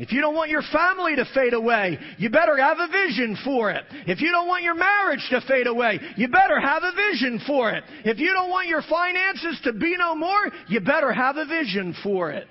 If 0.01 0.11
you 0.11 0.19
don't 0.19 0.33
want 0.33 0.49
your 0.49 0.63
family 0.63 1.15
to 1.15 1.25
fade 1.31 1.53
away, 1.53 1.99
you 2.17 2.31
better 2.31 2.57
have 2.57 2.79
a 2.79 2.87
vision 2.87 3.37
for 3.45 3.69
it. 3.69 3.83
If 4.07 4.19
you 4.19 4.31
don't 4.31 4.47
want 4.47 4.63
your 4.63 4.73
marriage 4.73 5.23
to 5.29 5.41
fade 5.41 5.67
away, 5.67 5.99
you 6.17 6.27
better 6.27 6.59
have 6.59 6.81
a 6.81 6.91
vision 6.91 7.39
for 7.45 7.69
it. 7.69 7.83
If 8.03 8.17
you 8.17 8.33
don't 8.33 8.49
want 8.49 8.67
your 8.67 8.81
finances 8.81 9.61
to 9.63 9.73
be 9.73 9.95
no 9.99 10.15
more, 10.15 10.49
you 10.67 10.79
better 10.79 11.11
have 11.11 11.37
a 11.37 11.45
vision 11.45 11.95
for 12.01 12.31
it. 12.31 12.47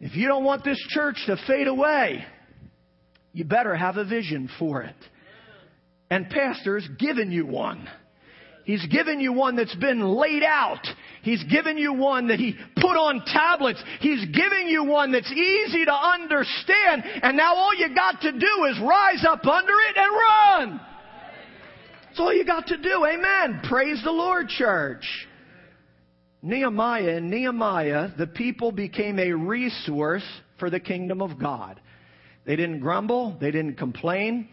If 0.00 0.16
you 0.16 0.26
don't 0.26 0.44
want 0.44 0.64
this 0.64 0.82
church 0.88 1.16
to 1.26 1.36
fade 1.46 1.66
away, 1.66 2.24
you 3.34 3.44
better 3.44 3.74
have 3.74 3.98
a 3.98 4.04
vision 4.06 4.48
for 4.58 4.80
it. 4.80 4.96
And 6.08 6.30
pastor's 6.30 6.88
given 6.98 7.32
you 7.32 7.44
one. 7.44 7.86
He's 8.64 8.86
given 8.86 9.20
you 9.20 9.34
one 9.34 9.56
that's 9.56 9.74
been 9.74 10.00
laid 10.00 10.42
out. 10.42 10.86
He's 11.24 11.42
given 11.44 11.78
you 11.78 11.94
one 11.94 12.28
that 12.28 12.38
He 12.38 12.54
put 12.76 12.96
on 12.96 13.24
tablets. 13.26 13.82
He's 14.00 14.24
giving 14.26 14.68
you 14.68 14.84
one 14.84 15.10
that's 15.10 15.32
easy 15.32 15.84
to 15.86 15.92
understand. 15.92 17.02
And 17.22 17.36
now 17.36 17.54
all 17.56 17.74
you 17.74 17.94
got 17.94 18.20
to 18.20 18.32
do 18.32 18.64
is 18.70 18.78
rise 18.80 19.24
up 19.26 19.44
under 19.46 19.72
it 19.72 19.96
and 19.96 20.12
run. 20.12 20.80
That's 22.06 22.20
all 22.20 22.32
you 22.32 22.44
got 22.44 22.66
to 22.68 22.76
do. 22.76 23.06
Amen. 23.06 23.62
Praise 23.64 24.00
the 24.04 24.12
Lord, 24.12 24.48
church. 24.48 25.04
Nehemiah 26.42 27.16
and 27.16 27.30
Nehemiah, 27.30 28.10
the 28.18 28.26
people 28.26 28.70
became 28.70 29.18
a 29.18 29.32
resource 29.32 30.22
for 30.58 30.68
the 30.68 30.78
kingdom 30.78 31.22
of 31.22 31.40
God. 31.40 31.80
They 32.44 32.54
didn't 32.54 32.80
grumble. 32.80 33.38
They 33.40 33.50
didn't 33.50 33.78
complain. 33.78 34.48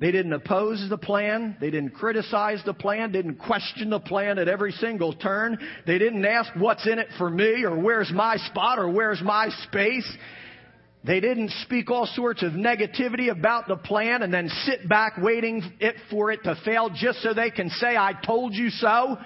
They 0.00 0.10
didn't 0.10 0.32
oppose 0.32 0.86
the 0.88 0.96
plan. 0.96 1.56
They 1.60 1.70
didn't 1.70 1.90
criticize 1.90 2.62
the 2.64 2.72
plan, 2.72 3.12
didn't 3.12 3.36
question 3.36 3.90
the 3.90 4.00
plan 4.00 4.38
at 4.38 4.48
every 4.48 4.72
single 4.72 5.12
turn. 5.12 5.58
They 5.86 5.98
didn't 5.98 6.24
ask 6.24 6.50
what's 6.56 6.86
in 6.86 6.98
it 6.98 7.08
for 7.18 7.28
me 7.28 7.64
or 7.64 7.78
where's 7.78 8.10
my 8.10 8.36
spot 8.36 8.78
or 8.78 8.88
where's 8.88 9.20
my 9.20 9.50
space. 9.68 10.10
They 11.04 11.20
didn't 11.20 11.50
speak 11.64 11.90
all 11.90 12.06
sorts 12.06 12.42
of 12.42 12.52
negativity 12.52 13.30
about 13.30 13.68
the 13.68 13.76
plan 13.76 14.22
and 14.22 14.32
then 14.32 14.48
sit 14.64 14.88
back 14.88 15.18
waiting 15.18 15.62
it 15.80 15.96
for 16.10 16.30
it 16.30 16.44
to 16.44 16.58
fail 16.64 16.88
just 16.94 17.22
so 17.22 17.34
they 17.34 17.50
can 17.50 17.68
say, 17.68 17.94
I 17.94 18.14
told 18.24 18.54
you 18.54 18.70
so. 18.70 19.18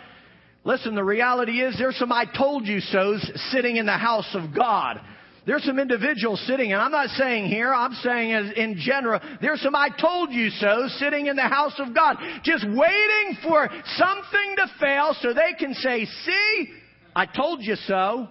Listen, 0.65 0.97
the 0.97 1.05
reality 1.05 1.61
is 1.61 1.77
there's 1.79 1.97
some 1.99 2.11
I 2.11 2.25
told 2.25 2.67
you 2.67 2.81
so's 2.81 3.23
sitting 3.53 3.77
in 3.77 3.87
the 3.87 3.93
house 3.93 4.35
of 4.35 4.55
God. 4.57 5.01
There's 5.47 5.65
some 5.65 5.79
individuals 5.79 6.43
sitting, 6.47 6.73
and 6.73 6.81
I'm 6.81 6.91
not 6.91 7.11
saying 7.11 7.47
here, 7.49 7.73
I'm 7.73 7.93
saying 7.95 8.33
as 8.33 8.53
in 8.57 8.77
general, 8.79 9.21
there's 9.43 9.61
some 9.61 9.75
I 9.75 9.91
told 9.91 10.33
you 10.33 10.49
so 10.51 10.89
sitting 10.99 11.27
in 11.27 11.37
the 11.37 11.43
house 11.43 11.75
of 11.79 11.95
God, 11.95 12.17
just 12.43 12.65
waiting 12.65 13.37
for 13.43 13.69
something 13.97 14.57
to 14.57 14.67
fail 14.81 15.15
so 15.21 15.35
they 15.35 15.53
can 15.59 15.75
say, 15.75 16.07
see, 16.07 16.69
I 17.15 17.27
told 17.27 17.63
you 17.63 17.77
so. 17.77 18.29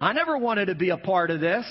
I 0.00 0.12
never 0.12 0.36
wanted 0.36 0.66
to 0.66 0.74
be 0.74 0.90
a 0.90 0.98
part 0.98 1.30
of 1.30 1.40
this. 1.40 1.64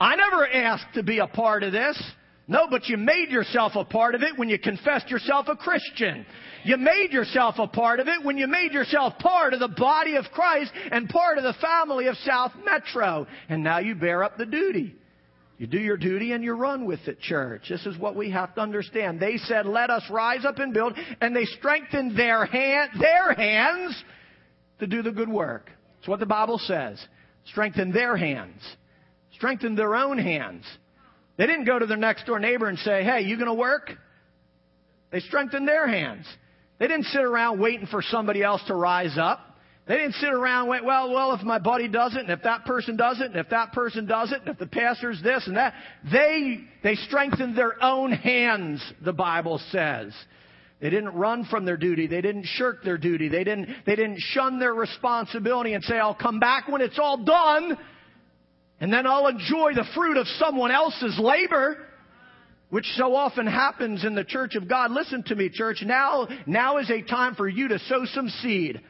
I 0.00 0.16
never 0.16 0.46
asked 0.46 0.94
to 0.94 1.02
be 1.02 1.18
a 1.18 1.26
part 1.26 1.62
of 1.62 1.72
this. 1.72 2.00
No, 2.46 2.66
but 2.70 2.88
you 2.88 2.98
made 2.98 3.30
yourself 3.30 3.72
a 3.74 3.84
part 3.84 4.14
of 4.14 4.22
it 4.22 4.38
when 4.38 4.50
you 4.50 4.58
confessed 4.58 5.08
yourself 5.08 5.46
a 5.48 5.56
Christian. 5.56 6.26
You 6.64 6.76
made 6.76 7.10
yourself 7.10 7.54
a 7.58 7.66
part 7.66 8.00
of 8.00 8.08
it 8.08 8.22
when 8.22 8.36
you 8.36 8.46
made 8.46 8.72
yourself 8.72 9.18
part 9.18 9.54
of 9.54 9.60
the 9.60 9.68
body 9.68 10.16
of 10.16 10.26
Christ 10.32 10.70
and 10.92 11.08
part 11.08 11.38
of 11.38 11.44
the 11.44 11.54
family 11.60 12.06
of 12.06 12.16
South 12.18 12.52
Metro. 12.64 13.26
And 13.48 13.64
now 13.64 13.78
you 13.78 13.94
bear 13.94 14.22
up 14.22 14.36
the 14.36 14.44
duty. 14.46 14.94
You 15.56 15.66
do 15.66 15.78
your 15.78 15.96
duty 15.96 16.32
and 16.32 16.44
you 16.44 16.52
run 16.52 16.84
with 16.84 17.00
it, 17.06 17.20
church. 17.20 17.62
This 17.68 17.86
is 17.86 17.96
what 17.96 18.16
we 18.16 18.30
have 18.30 18.54
to 18.56 18.60
understand. 18.60 19.20
They 19.20 19.36
said, 19.38 19.66
let 19.66 19.88
us 19.88 20.02
rise 20.10 20.44
up 20.44 20.58
and 20.58 20.74
build, 20.74 20.98
and 21.20 21.34
they 21.34 21.44
strengthened 21.44 22.18
their 22.18 22.44
hand, 22.44 22.90
their 23.00 23.32
hands 23.32 24.04
to 24.80 24.86
do 24.86 25.00
the 25.00 25.12
good 25.12 25.28
work. 25.28 25.70
It's 26.00 26.08
what 26.08 26.20
the 26.20 26.26
Bible 26.26 26.58
says. 26.58 27.02
Strengthen 27.46 27.92
their 27.92 28.16
hands. 28.16 28.60
Strengthen 29.32 29.76
their 29.76 29.94
own 29.94 30.18
hands. 30.18 30.64
They 31.36 31.46
didn't 31.46 31.64
go 31.64 31.78
to 31.78 31.86
their 31.86 31.96
next 31.96 32.26
door 32.26 32.38
neighbor 32.38 32.68
and 32.68 32.78
say, 32.78 33.02
hey, 33.02 33.22
you 33.22 33.38
gonna 33.38 33.54
work? 33.54 33.90
They 35.10 35.20
strengthened 35.20 35.66
their 35.66 35.86
hands. 35.86 36.26
They 36.78 36.88
didn't 36.88 37.06
sit 37.06 37.22
around 37.22 37.60
waiting 37.60 37.86
for 37.86 38.02
somebody 38.02 38.42
else 38.42 38.62
to 38.66 38.74
rise 38.74 39.16
up. 39.18 39.40
They 39.86 39.96
didn't 39.96 40.14
sit 40.14 40.30
around 40.30 40.68
wait, 40.68 40.82
well, 40.82 41.12
well, 41.12 41.34
if 41.34 41.42
my 41.42 41.58
buddy 41.58 41.88
does 41.88 42.14
it, 42.14 42.20
and 42.20 42.30
if 42.30 42.42
that 42.42 42.64
person 42.64 42.96
does 42.96 43.20
it, 43.20 43.26
and 43.26 43.36
if 43.36 43.50
that 43.50 43.72
person 43.72 44.06
does 44.06 44.32
it, 44.32 44.40
and 44.40 44.48
if 44.48 44.58
the 44.58 44.66
pastor's 44.66 45.22
this 45.22 45.46
and 45.46 45.56
that. 45.56 45.74
They, 46.10 46.60
they 46.82 46.94
strengthened 46.94 47.56
their 47.56 47.82
own 47.82 48.12
hands, 48.12 48.82
the 49.04 49.12
Bible 49.12 49.60
says. 49.70 50.14
They 50.80 50.90
didn't 50.90 51.14
run 51.14 51.44
from 51.44 51.64
their 51.66 51.76
duty. 51.76 52.06
They 52.06 52.22
didn't 52.22 52.46
shirk 52.46 52.82
their 52.82 52.98
duty. 52.98 53.28
They 53.28 53.44
didn't, 53.44 53.68
they 53.86 53.94
didn't 53.94 54.20
shun 54.20 54.58
their 54.58 54.74
responsibility 54.74 55.74
and 55.74 55.84
say, 55.84 55.98
I'll 55.98 56.14
come 56.14 56.40
back 56.40 56.66
when 56.68 56.80
it's 56.80 56.98
all 56.98 57.22
done, 57.22 57.78
and 58.80 58.92
then 58.92 59.06
I'll 59.06 59.28
enjoy 59.28 59.72
the 59.74 59.86
fruit 59.94 60.16
of 60.16 60.26
someone 60.38 60.70
else's 60.70 61.18
labor 61.18 61.78
which 62.70 62.86
so 62.96 63.14
often 63.14 63.46
happens 63.46 64.04
in 64.04 64.16
the 64.16 64.24
church 64.24 64.56
of 64.56 64.68
God. 64.68 64.90
Listen 64.90 65.22
to 65.24 65.36
me, 65.36 65.48
church. 65.48 65.84
Now, 65.86 66.26
now 66.44 66.78
is 66.78 66.90
a 66.90 67.02
time 67.02 67.36
for 67.36 67.48
you 67.48 67.68
to 67.68 67.78
sow 67.78 68.04
some 68.04 68.28
seed 68.28 68.80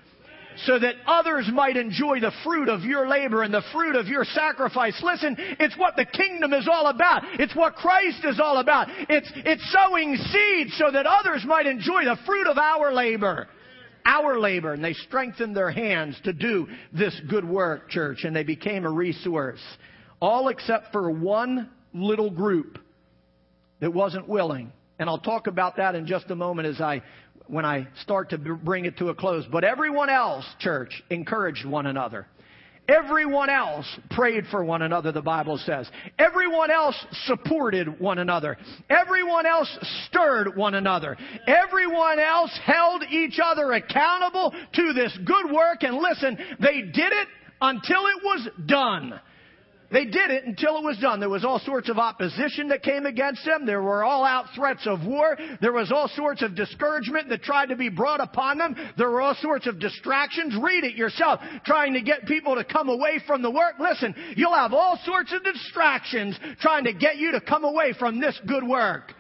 so 0.65 0.79
that 0.79 0.95
others 1.07 1.51
might 1.53 1.77
enjoy 1.77 2.21
the 2.21 2.33
fruit 2.45 2.69
of 2.69 2.83
your 2.83 3.09
labor 3.09 3.43
and 3.43 3.53
the 3.53 3.63
fruit 3.73 3.97
of 3.97 4.07
your 4.07 4.25
sacrifice. 4.25 4.99
Listen, 5.03 5.37
it's 5.39 5.77
what 5.77 5.97
the 5.97 6.07
kingdom 6.07 6.53
is 6.53 6.69
all 6.71 6.87
about. 6.87 7.23
It's 7.41 7.55
what 7.55 7.75
Christ 7.75 8.25
is 8.25 8.41
all 8.41 8.59
about. 8.59 8.89
It's, 9.11 9.31
it's 9.37 9.73
sowing 9.73 10.17
seed 10.17 10.69
so 10.79 10.91
that 10.91 11.07
others 11.07 11.45
might 11.45 11.67
enjoy 11.67 12.05
the 12.05 12.17
fruit 12.25 12.47
of 12.47 12.57
our 12.57 12.95
labor. 12.95 13.49
Our 14.07 14.39
labor. 14.39 14.73
And 14.73 14.85
they 14.85 14.93
strengthened 14.93 15.57
their 15.57 15.71
hands 15.71 16.19
to 16.25 16.33
do 16.33 16.69
this 16.93 17.19
good 17.29 17.45
work, 17.45 17.89
church, 17.89 18.25
and 18.25 18.35
they 18.35 18.45
became 18.45 18.85
a 18.85 18.91
resource. 18.91 19.61
All 20.21 20.49
except 20.49 20.93
for 20.93 21.11
one 21.11 21.71
little 21.93 22.31
group 22.31 22.79
that 23.81 23.93
wasn't 23.93 24.29
willing. 24.29 24.73
And 24.99 25.09
I'll 25.09 25.19
talk 25.19 25.47
about 25.47 25.77
that 25.77 25.95
in 25.95 26.07
just 26.07 26.31
a 26.31 26.37
moment 26.37 26.69
as 26.69 26.81
I 26.81 27.03
when 27.47 27.65
I 27.65 27.89
start 28.03 28.31
to 28.31 28.39
bring 28.39 28.87
it 28.87 28.97
to 28.99 29.09
a 29.09 29.15
close. 29.15 29.45
But 29.51 29.65
everyone 29.65 30.09
else, 30.09 30.47
church, 30.61 31.03
encouraged 31.11 31.67
one 31.67 31.87
another. 31.87 32.27
Everyone 32.87 33.49
else 33.49 33.87
prayed 34.11 34.45
for 34.51 34.63
one 34.63 34.83
another, 34.83 35.11
the 35.11 35.23
Bible 35.23 35.57
says. 35.59 35.91
Everyone 36.19 36.71
else 36.71 36.95
supported 37.25 37.99
one 37.99 38.19
another. 38.19 38.59
Everyone 38.91 39.47
else 39.47 39.79
stirred 40.07 40.55
one 40.55 40.75
another. 40.75 41.17
Everyone 41.47 42.19
else 42.19 42.59
held 42.63 43.03
each 43.11 43.39
other 43.43 43.73
accountable 43.73 44.53
to 44.75 44.93
this 44.93 45.17
good 45.25 45.51
work. 45.51 45.83
And 45.83 45.97
listen, 45.97 46.37
they 46.61 46.83
did 46.83 47.13
it 47.13 47.29
until 47.61 48.07
it 48.07 48.23
was 48.23 48.49
done. 48.67 49.19
They 49.93 50.07
did 50.07 50.31
it 50.31 50.45
until 50.45 50.79
it 50.79 50.85
was 50.85 50.99
done. 50.99 51.21
There 51.21 51.29
was 51.29 51.45
all 51.45 51.61
sorts 51.61 51.89
of 51.89 51.99
opposition 51.99 52.69
that 52.69 52.83
came 52.83 53.07
against 53.07 53.45
them. 53.45 53.67
There 53.67 53.83
were 53.83 54.03
all 54.03 54.25
out 54.25 54.47
threats 54.55 54.87
of 54.87 55.05
war. 55.05 55.37
There 55.61 55.73
was 55.73 55.93
all 55.93 56.09
sorts 56.09 56.43
of 56.43 56.55
discouragement 56.57 57.29
that 57.29 57.43
tried 57.43 57.69
to 57.69 57.77
be 57.77 57.91
brought 57.91 58.21
upon 58.21 58.59
them. 58.59 58.75
There 58.97 59.11
were 59.11 59.21
all 59.21 59.37
sorts 59.41 59.67
of 59.67 59.79
distractions. 59.79 60.57
Read 60.61 60.85
it 60.85 60.95
yourself. 60.97 61.41
Trying 61.65 61.95
to 61.95 62.03
get 62.03 62.27
people 62.27 62.57
to 62.57 62.65
come 62.65 62.89
away 62.89 63.21
from 63.27 63.43
the 63.43 63.51
work. 63.51 63.75
Listen, 63.79 64.15
you'll 64.37 64.55
have 64.55 64.73
all 64.73 64.99
sorts 65.05 65.33
of 65.33 65.45
distractions 65.45 66.39
trying 66.61 66.85
to 66.85 66.93
get 66.93 67.17
you 67.19 67.33
to 67.33 67.41
come 67.41 67.65
away 67.65 67.93
from 67.99 68.21
this 68.21 68.39
good 68.47 68.67
work. 68.67 69.13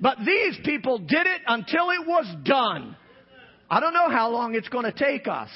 But 0.00 0.18
these 0.24 0.58
people 0.64 0.98
did 0.98 1.26
it 1.26 1.40
until 1.46 1.90
it 1.90 2.06
was 2.06 2.36
done. 2.44 2.96
I 3.70 3.80
don't 3.80 3.94
know 3.94 4.10
how 4.10 4.30
long 4.30 4.54
it's 4.54 4.68
going 4.68 4.84
to 4.84 4.92
take 4.92 5.28
us. 5.28 5.50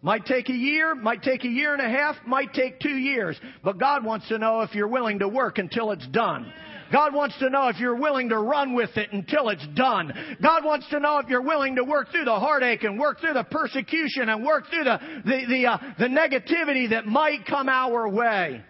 Might 0.00 0.26
take 0.26 0.48
a 0.48 0.54
year, 0.54 0.94
might 0.94 1.22
take 1.22 1.44
a 1.44 1.48
year 1.48 1.72
and 1.72 1.82
a 1.82 1.88
half, 1.88 2.16
might 2.24 2.54
take 2.54 2.78
two 2.78 2.96
years. 2.96 3.36
But 3.64 3.78
God 3.78 4.04
wants 4.04 4.28
to 4.28 4.38
know 4.38 4.60
if 4.60 4.72
you're 4.74 4.88
willing 4.88 5.18
to 5.18 5.28
work 5.28 5.58
until 5.58 5.90
it's 5.90 6.06
done. 6.08 6.52
God 6.92 7.12
wants 7.12 7.36
to 7.40 7.50
know 7.50 7.68
if 7.68 7.78
you're 7.78 7.96
willing 7.96 8.28
to 8.28 8.38
run 8.38 8.74
with 8.74 8.96
it 8.96 9.12
until 9.12 9.48
it's 9.48 9.66
done. 9.74 10.12
God 10.40 10.64
wants 10.64 10.88
to 10.90 11.00
know 11.00 11.18
if 11.18 11.28
you're 11.28 11.42
willing 11.42 11.76
to 11.76 11.84
work 11.84 12.10
through 12.10 12.24
the 12.24 12.38
heartache 12.38 12.84
and 12.84 12.98
work 12.98 13.20
through 13.20 13.34
the 13.34 13.44
persecution 13.44 14.28
and 14.28 14.44
work 14.44 14.70
through 14.70 14.84
the, 14.84 14.98
the, 15.24 15.46
the, 15.48 15.66
uh, 15.66 15.78
the 15.98 16.06
negativity 16.06 16.90
that 16.90 17.04
might 17.04 17.44
come 17.44 17.68
our 17.68 18.08
way 18.08 18.62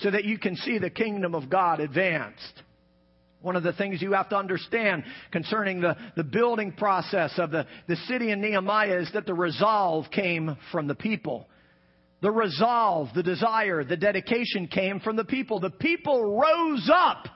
so 0.00 0.10
that 0.10 0.24
you 0.24 0.38
can 0.38 0.56
see 0.56 0.78
the 0.78 0.90
kingdom 0.90 1.34
of 1.34 1.48
God 1.48 1.80
advanced. 1.80 2.62
One 3.46 3.54
of 3.54 3.62
the 3.62 3.72
things 3.74 4.02
you 4.02 4.12
have 4.14 4.28
to 4.30 4.36
understand 4.36 5.04
concerning 5.30 5.80
the, 5.80 5.96
the 6.16 6.24
building 6.24 6.72
process 6.72 7.32
of 7.38 7.52
the, 7.52 7.64
the 7.86 7.94
city 8.08 8.32
in 8.32 8.40
Nehemiah 8.40 8.98
is 8.98 9.08
that 9.14 9.24
the 9.24 9.34
resolve 9.34 10.06
came 10.10 10.56
from 10.72 10.88
the 10.88 10.96
people. 10.96 11.46
The 12.22 12.30
resolve, 12.32 13.10
the 13.14 13.22
desire, 13.22 13.84
the 13.84 13.96
dedication 13.96 14.66
came 14.66 14.98
from 14.98 15.14
the 15.14 15.24
people. 15.24 15.60
The 15.60 15.70
people 15.70 16.36
rose 16.36 16.90
up 16.92 17.28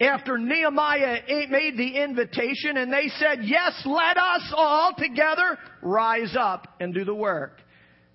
after 0.00 0.38
Nehemiah 0.38 1.22
made 1.50 1.76
the 1.76 2.00
invitation 2.00 2.76
and 2.76 2.92
they 2.92 3.08
said, 3.18 3.40
Yes, 3.42 3.82
let 3.84 4.16
us 4.16 4.52
all 4.56 4.92
together 4.96 5.58
rise 5.82 6.36
up 6.38 6.68
and 6.78 6.94
do 6.94 7.04
the 7.04 7.16
work. 7.16 7.58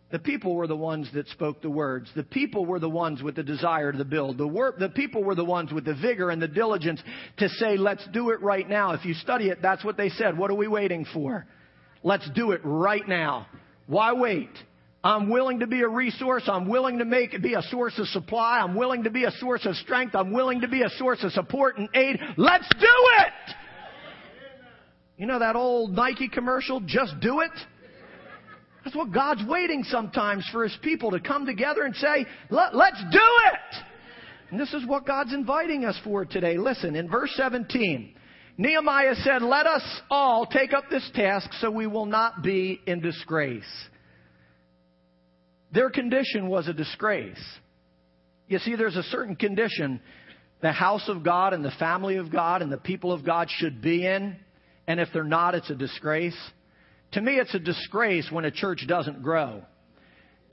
The 0.10 0.20
people 0.20 0.56
were 0.56 0.68
the 0.68 0.76
ones 0.76 1.10
that 1.14 1.28
spoke 1.28 1.62
the 1.62 1.70
words. 1.70 2.10
The 2.16 2.24
people 2.24 2.66
were 2.66 2.80
the 2.80 2.90
ones 2.90 3.22
with 3.22 3.36
the 3.36 3.44
desire 3.44 3.92
to 3.92 4.06
build. 4.06 4.38
The, 4.38 4.48
work, 4.48 4.80
the 4.80 4.88
people 4.88 5.22
were 5.22 5.36
the 5.36 5.44
ones 5.44 5.74
with 5.74 5.84
the 5.84 5.96
vigor 5.96 6.30
and 6.30 6.42
the 6.42 6.48
diligence 6.48 7.02
to 7.38 7.50
say, 7.50 7.76
let's 7.76 8.08
do 8.14 8.30
it 8.30 8.42
right 8.42 8.68
now. 8.68 8.94
If 8.94 9.04
you 9.04 9.14
study 9.14 9.50
it, 9.50 9.62
that's 9.62 9.84
what 9.84 9.98
they 9.98 10.08
said. 10.10 10.38
What 10.38 10.50
are 10.50 10.56
we 10.56 10.68
waiting 10.68 11.06
for? 11.14 11.46
Let's 12.04 12.30
do 12.34 12.52
it 12.52 12.62
right 12.64 13.06
now. 13.06 13.48
Why 13.88 14.14
wait? 14.14 14.50
I'm 15.04 15.30
willing 15.30 15.60
to 15.60 15.68
be 15.68 15.82
a 15.82 15.88
resource. 15.88 16.44
I'm 16.48 16.70
willing 16.70 17.00
to 17.00 17.06
make 17.06 17.34
it 17.34 17.42
be 17.42 17.56
a 17.56 17.62
source 17.64 18.00
of 18.00 18.08
supply. 18.08 18.60
I'm 18.60 18.76
willing 18.76 19.04
to 19.04 19.10
be 19.10 19.26
a 19.26 19.32
source 19.32 19.66
of 19.66 19.76
strength. 19.76 20.16
I'm 20.16 20.32
willing 20.32 20.62
to 20.62 20.70
be 20.70 20.84
a 20.84 20.90
source 20.92 21.22
of 21.24 21.34
support 21.34 21.78
and 21.78 21.90
aid. 21.94 22.20
Let's 22.38 22.68
do 22.70 22.88
it! 23.20 23.56
You 25.18 25.26
know 25.26 25.40
that 25.40 25.56
old 25.56 25.92
Nike 25.92 26.30
commercial, 26.30 26.80
just 26.80 27.20
do 27.20 27.42
it? 27.42 27.52
That's 28.88 28.96
what 28.96 29.12
God's 29.12 29.44
waiting 29.46 29.84
sometimes 29.84 30.48
for 30.50 30.64
His 30.64 30.78
people 30.82 31.12
to 31.12 31.20
come 31.20 31.46
together 31.46 31.82
and 31.84 31.94
say, 31.94 32.26
Let, 32.50 32.74
us 32.74 33.04
do 33.12 33.20
it! 33.20 33.84
And 34.50 34.58
this 34.58 34.74
is 34.74 34.88
what 34.88 35.06
God's 35.06 35.34
inviting 35.34 35.84
us 35.84 36.00
for 36.06 36.24
today. 36.24 36.58
Listen, 36.58 36.96
in 36.96 37.10
verse 37.10 37.34
17, 37.36 38.16
Nehemiah 38.58 39.16
said, 39.16 39.42
Let 39.42 39.68
us 39.68 39.84
all 40.10 40.46
take 40.46 40.72
up 40.72 40.86
this 40.90 41.04
task 41.14 41.52
so 41.60 41.70
we 41.70 41.86
will 41.86 42.06
not 42.06 42.42
be 42.42 42.80
in 42.88 43.02
disgrace. 43.02 43.68
Their 45.74 45.90
condition 45.90 46.48
was 46.48 46.70
a 46.70 46.74
disgrace. 46.74 47.44
You 48.48 48.60
see, 48.60 48.78
there's 48.78 48.96
a 48.96 49.04
certain 49.04 49.36
condition 49.36 50.00
the 50.62 50.72
house 50.72 51.10
of 51.10 51.26
God 51.26 51.52
and 51.52 51.66
the 51.66 51.74
family 51.78 52.16
of 52.16 52.32
God 52.32 52.62
and 52.62 52.72
the 52.72 52.78
people 52.78 53.12
of 53.12 53.26
God 53.26 53.50
should 53.50 53.82
be 53.82 54.06
in. 54.06 54.38
And 54.88 55.02
if 55.02 55.10
they're 55.14 55.26
not, 55.26 55.56
it's 55.56 55.70
a 55.70 55.76
disgrace. 55.76 56.38
To 57.14 57.22
me, 57.22 57.34
it's 57.38 57.54
a 57.54 57.60
disgrace 57.60 58.30
when 58.32 58.46
a 58.46 58.52
church 58.52 58.86
doesn't 58.88 59.24
grow. 59.24 59.64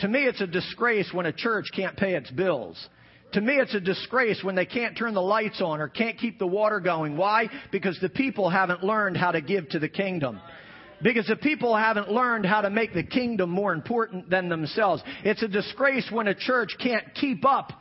To 0.00 0.08
me, 0.08 0.24
it's 0.24 0.40
a 0.40 0.46
disgrace 0.46 1.10
when 1.12 1.26
a 1.26 1.32
church 1.32 1.66
can't 1.74 1.96
pay 1.96 2.14
its 2.14 2.30
bills. 2.30 2.88
To 3.32 3.40
me, 3.40 3.54
it's 3.54 3.74
a 3.74 3.80
disgrace 3.80 4.42
when 4.44 4.54
they 4.54 4.66
can't 4.66 4.96
turn 4.96 5.14
the 5.14 5.22
lights 5.22 5.60
on 5.60 5.80
or 5.80 5.88
can't 5.88 6.18
keep 6.18 6.38
the 6.38 6.46
water 6.46 6.78
going. 6.78 7.16
Why? 7.16 7.48
Because 7.72 7.98
the 8.00 8.08
people 8.08 8.48
haven't 8.48 8.84
learned 8.84 9.16
how 9.16 9.32
to 9.32 9.40
give 9.40 9.68
to 9.70 9.78
the 9.80 9.88
kingdom. 9.88 10.40
Because 11.02 11.26
the 11.26 11.36
people 11.36 11.76
haven't 11.76 12.10
learned 12.10 12.46
how 12.46 12.60
to 12.60 12.70
make 12.70 12.94
the 12.94 13.02
kingdom 13.02 13.50
more 13.50 13.72
important 13.72 14.30
than 14.30 14.48
themselves. 14.48 15.02
It's 15.24 15.42
a 15.42 15.48
disgrace 15.48 16.08
when 16.10 16.28
a 16.28 16.34
church 16.34 16.76
can't 16.80 17.12
keep 17.14 17.44
up 17.44 17.72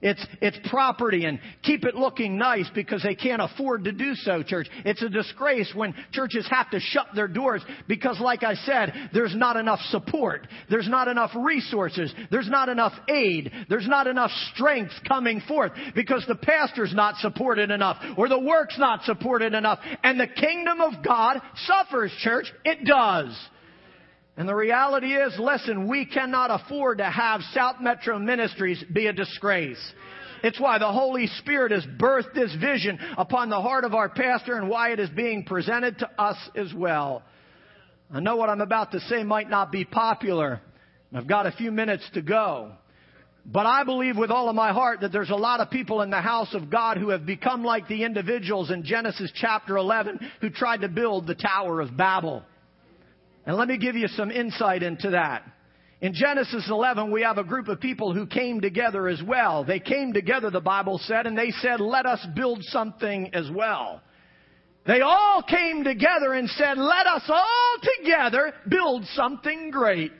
it's, 0.00 0.24
it's 0.40 0.56
property 0.70 1.24
and 1.24 1.40
keep 1.62 1.84
it 1.84 1.96
looking 1.96 2.38
nice 2.38 2.70
because 2.72 3.02
they 3.02 3.16
can't 3.16 3.42
afford 3.42 3.84
to 3.84 3.92
do 3.92 4.14
so, 4.14 4.44
church. 4.44 4.68
It's 4.84 5.02
a 5.02 5.08
disgrace 5.08 5.72
when 5.74 5.92
churches 6.12 6.46
have 6.50 6.70
to 6.70 6.78
shut 6.78 7.08
their 7.16 7.26
doors 7.26 7.62
because, 7.88 8.20
like 8.20 8.44
I 8.44 8.54
said, 8.54 9.10
there's 9.12 9.34
not 9.34 9.56
enough 9.56 9.80
support. 9.90 10.46
There's 10.70 10.88
not 10.88 11.08
enough 11.08 11.32
resources. 11.34 12.14
There's 12.30 12.48
not 12.48 12.68
enough 12.68 12.92
aid. 13.08 13.50
There's 13.68 13.88
not 13.88 14.06
enough 14.06 14.30
strength 14.54 14.92
coming 15.06 15.40
forth 15.48 15.72
because 15.96 16.24
the 16.28 16.36
pastor's 16.36 16.94
not 16.94 17.16
supported 17.16 17.72
enough 17.72 17.96
or 18.16 18.28
the 18.28 18.38
work's 18.38 18.78
not 18.78 19.02
supported 19.02 19.52
enough. 19.52 19.80
And 20.04 20.20
the 20.20 20.28
kingdom 20.28 20.80
of 20.80 21.04
God 21.04 21.40
suffers, 21.66 22.12
church. 22.20 22.46
It 22.64 22.84
does. 22.84 23.36
And 24.38 24.48
the 24.48 24.54
reality 24.54 25.12
is, 25.14 25.36
listen, 25.36 25.88
we 25.88 26.06
cannot 26.06 26.52
afford 26.52 26.98
to 26.98 27.10
have 27.10 27.40
South 27.52 27.80
Metro 27.80 28.20
Ministries 28.20 28.82
be 28.92 29.08
a 29.08 29.12
disgrace. 29.12 29.80
It's 30.44 30.60
why 30.60 30.78
the 30.78 30.92
Holy 30.92 31.26
Spirit 31.26 31.72
has 31.72 31.84
birthed 31.84 32.34
this 32.34 32.54
vision 32.54 33.00
upon 33.16 33.50
the 33.50 33.60
heart 33.60 33.82
of 33.82 33.94
our 33.94 34.08
pastor 34.08 34.54
and 34.54 34.68
why 34.68 34.92
it 34.92 35.00
is 35.00 35.10
being 35.10 35.42
presented 35.42 35.98
to 35.98 36.10
us 36.16 36.36
as 36.54 36.72
well. 36.72 37.24
I 38.14 38.20
know 38.20 38.36
what 38.36 38.48
I'm 38.48 38.60
about 38.60 38.92
to 38.92 39.00
say 39.00 39.24
might 39.24 39.50
not 39.50 39.72
be 39.72 39.84
popular. 39.84 40.60
I've 41.12 41.26
got 41.26 41.46
a 41.46 41.52
few 41.52 41.72
minutes 41.72 42.08
to 42.14 42.22
go. 42.22 42.70
But 43.44 43.66
I 43.66 43.82
believe 43.82 44.16
with 44.16 44.30
all 44.30 44.48
of 44.48 44.54
my 44.54 44.72
heart 44.72 45.00
that 45.00 45.10
there's 45.10 45.30
a 45.30 45.34
lot 45.34 45.58
of 45.58 45.68
people 45.68 46.00
in 46.02 46.10
the 46.10 46.20
house 46.20 46.54
of 46.54 46.70
God 46.70 46.96
who 46.96 47.08
have 47.08 47.26
become 47.26 47.64
like 47.64 47.88
the 47.88 48.04
individuals 48.04 48.70
in 48.70 48.84
Genesis 48.84 49.32
chapter 49.34 49.76
11 49.76 50.20
who 50.40 50.50
tried 50.50 50.82
to 50.82 50.88
build 50.88 51.26
the 51.26 51.34
Tower 51.34 51.80
of 51.80 51.96
Babel. 51.96 52.44
And 53.48 53.56
let 53.56 53.66
me 53.66 53.78
give 53.78 53.96
you 53.96 54.08
some 54.08 54.30
insight 54.30 54.82
into 54.82 55.12
that. 55.12 55.42
In 56.02 56.12
Genesis 56.12 56.68
11, 56.68 57.10
we 57.10 57.22
have 57.22 57.38
a 57.38 57.44
group 57.44 57.68
of 57.68 57.80
people 57.80 58.12
who 58.12 58.26
came 58.26 58.60
together 58.60 59.08
as 59.08 59.22
well. 59.26 59.64
They 59.64 59.80
came 59.80 60.12
together, 60.12 60.50
the 60.50 60.60
Bible 60.60 61.00
said, 61.04 61.26
and 61.26 61.36
they 61.36 61.50
said, 61.62 61.80
let 61.80 62.04
us 62.04 62.24
build 62.36 62.62
something 62.64 63.34
as 63.34 63.50
well. 63.50 64.02
They 64.86 65.00
all 65.00 65.42
came 65.42 65.82
together 65.82 66.34
and 66.34 66.46
said, 66.50 66.76
let 66.76 67.06
us 67.06 67.22
all 67.26 67.76
together 68.02 68.52
build 68.68 69.06
something 69.14 69.70
great. 69.70 70.12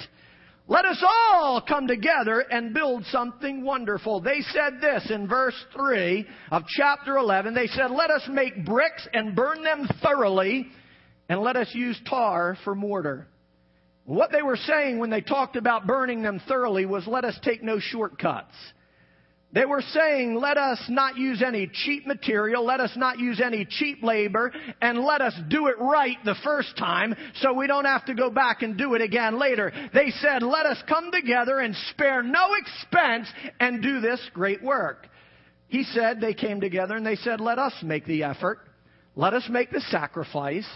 Let 0.67 0.87
us 0.87 1.05
all 1.07 1.61
come 1.61 1.87
together 1.87 2.47
and 2.51 2.73
build 2.73 3.05
something 3.11 3.63
wonderful. 3.63 4.23
They 4.23 4.41
said 4.53 4.81
this 4.81 5.11
in 5.11 5.29
verse 5.29 5.67
3 5.77 6.27
of 6.51 6.63
chapter 6.67 7.19
11. 7.19 7.53
They 7.53 7.67
said, 7.67 7.91
let 7.91 8.11
us 8.11 8.27
make 8.31 8.65
bricks 8.65 9.07
and 9.13 9.37
burn 9.37 9.63
them 9.63 9.87
thoroughly 10.03 10.69
and 11.29 11.41
let 11.41 11.57
us 11.57 11.69
use 11.75 12.01
tar 12.09 12.57
for 12.65 12.75
mortar. 12.75 13.29
What 14.05 14.33
they 14.33 14.43
were 14.43 14.57
saying 14.57 14.99
when 14.99 15.11
they 15.11 15.21
talked 15.21 15.57
about 15.57 15.87
burning 15.87 16.23
them 16.23 16.41
thoroughly 16.49 16.87
was 16.87 17.07
let 17.07 17.25
us 17.25 17.39
take 17.43 17.63
no 17.63 17.79
shortcuts. 17.79 18.55
They 19.51 19.65
were 19.65 19.83
saying, 19.83 20.35
let 20.35 20.59
us 20.59 20.83
not 20.91 21.17
use 21.17 21.43
any 21.43 21.71
cheap 21.73 22.07
material, 22.07 22.67
let 22.67 22.81
us 22.81 22.93
not 22.97 23.19
use 23.19 23.41
any 23.43 23.65
cheap 23.65 24.03
labor, 24.03 24.53
and 24.83 25.01
let 25.01 25.23
us 25.23 25.35
do 25.49 25.69
it 25.69 25.77
right 25.81 26.19
the 26.25 26.35
first 26.45 26.77
time 26.77 27.15
so 27.37 27.55
we 27.55 27.67
don't 27.67 27.87
have 27.87 28.05
to 28.07 28.15
go 28.15 28.29
back 28.29 28.61
and 28.61 28.77
do 28.77 28.93
it 28.95 29.01
again 29.01 29.39
later. 29.39 29.73
They 29.95 30.11
said, 30.11 30.43
let 30.43 30.67
us 30.67 30.77
come 30.87 31.11
together 31.11 31.61
and 31.61 31.75
spare 31.91 32.23
no 32.23 32.51
expense 32.55 33.27
and 33.59 33.83
do 33.83 34.01
this 34.01 34.21
great 34.35 34.63
work. 34.63 35.07
He 35.69 35.83
said, 35.83 36.21
they 36.21 36.35
came 36.35 36.61
together 36.61 36.97
and 36.97 37.07
they 37.07 37.17
said, 37.17 37.41
let 37.41 37.59
us 37.59 37.73
make 37.83 38.05
the 38.05 38.25
effort. 38.25 38.59
Let 39.17 39.33
us 39.33 39.47
make 39.51 39.71
the 39.71 39.81
sacrifice. 39.91 40.67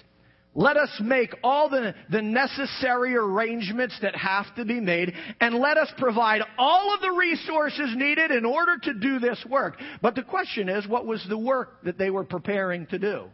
Let 0.54 0.76
us 0.76 0.90
make 1.00 1.34
all 1.42 1.70
the, 1.70 1.94
the 2.10 2.20
necessary 2.20 3.16
arrangements 3.16 3.98
that 4.02 4.14
have 4.14 4.54
to 4.56 4.66
be 4.66 4.80
made, 4.80 5.14
and 5.40 5.54
let 5.54 5.78
us 5.78 5.90
provide 5.96 6.42
all 6.58 6.94
of 6.94 7.00
the 7.00 7.12
resources 7.12 7.94
needed 7.96 8.30
in 8.30 8.44
order 8.44 8.76
to 8.76 8.94
do 8.94 9.18
this 9.18 9.42
work. 9.48 9.78
But 10.02 10.14
the 10.14 10.22
question 10.22 10.68
is, 10.68 10.86
what 10.86 11.06
was 11.06 11.24
the 11.26 11.38
work 11.38 11.82
that 11.84 11.96
they 11.96 12.10
were 12.10 12.24
preparing 12.24 12.86
to 12.88 12.98
do? 12.98 13.24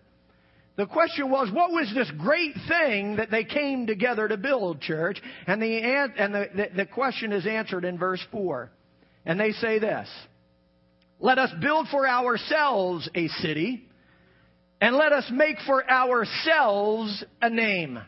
The 0.77 0.87
question 0.87 1.29
was, 1.29 1.51
what 1.53 1.73
was 1.73 1.93
this 1.93 2.09
great 2.19 2.55
thing 2.69 3.17
that 3.17 3.33
they 3.33 3.43
came 3.43 3.89
together 3.89 4.29
to 4.29 4.37
build, 4.37 4.81
church? 4.81 5.21
And 5.49 5.61
the, 5.61 5.77
and 5.77 6.33
the, 6.33 6.47
the, 6.55 6.69
the 6.77 6.87
question 6.87 7.33
is 7.33 7.49
answered 7.49 7.85
in 7.85 7.99
verse 7.99 8.25
4. 8.31 8.71
And 9.27 9.41
they 9.41 9.51
say 9.51 9.81
this, 9.81 10.09
Let 11.19 11.41
us 11.41 11.51
build 11.61 11.89
for 11.89 12.07
ourselves 12.07 13.11
a 13.13 13.27
city 13.27 13.88
and 14.81 14.97
let 14.97 15.13
us 15.13 15.29
make 15.33 15.57
for 15.67 15.89
ourselves 15.89 17.25
a 17.43 17.51
name. 17.51 17.99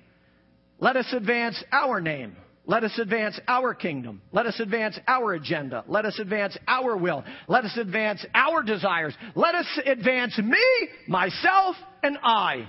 Let 0.79 0.97
us 0.97 1.12
advance 1.12 1.62
our 1.73 2.01
name. 2.01 2.37
Let 2.66 2.85
us 2.85 2.97
advance 2.99 3.39
our 3.49 3.75
kingdom. 3.75 4.23
Let 4.33 4.47
us 4.47 4.61
advance 4.61 4.99
our 5.09 5.33
agenda. 5.33 5.85
Let 5.89 6.05
us 6.05 6.18
advance 6.18 6.57
our 6.68 6.97
will. 6.97 7.25
Let 7.49 7.64
us 7.64 7.77
advance 7.77 8.25
our 8.35 8.62
desires. 8.62 9.14
Let 9.35 9.55
us 9.55 9.66
advance 9.85 10.39
me, 10.39 10.64
myself, 11.09 11.75
and 12.03 12.16
I 12.23 12.68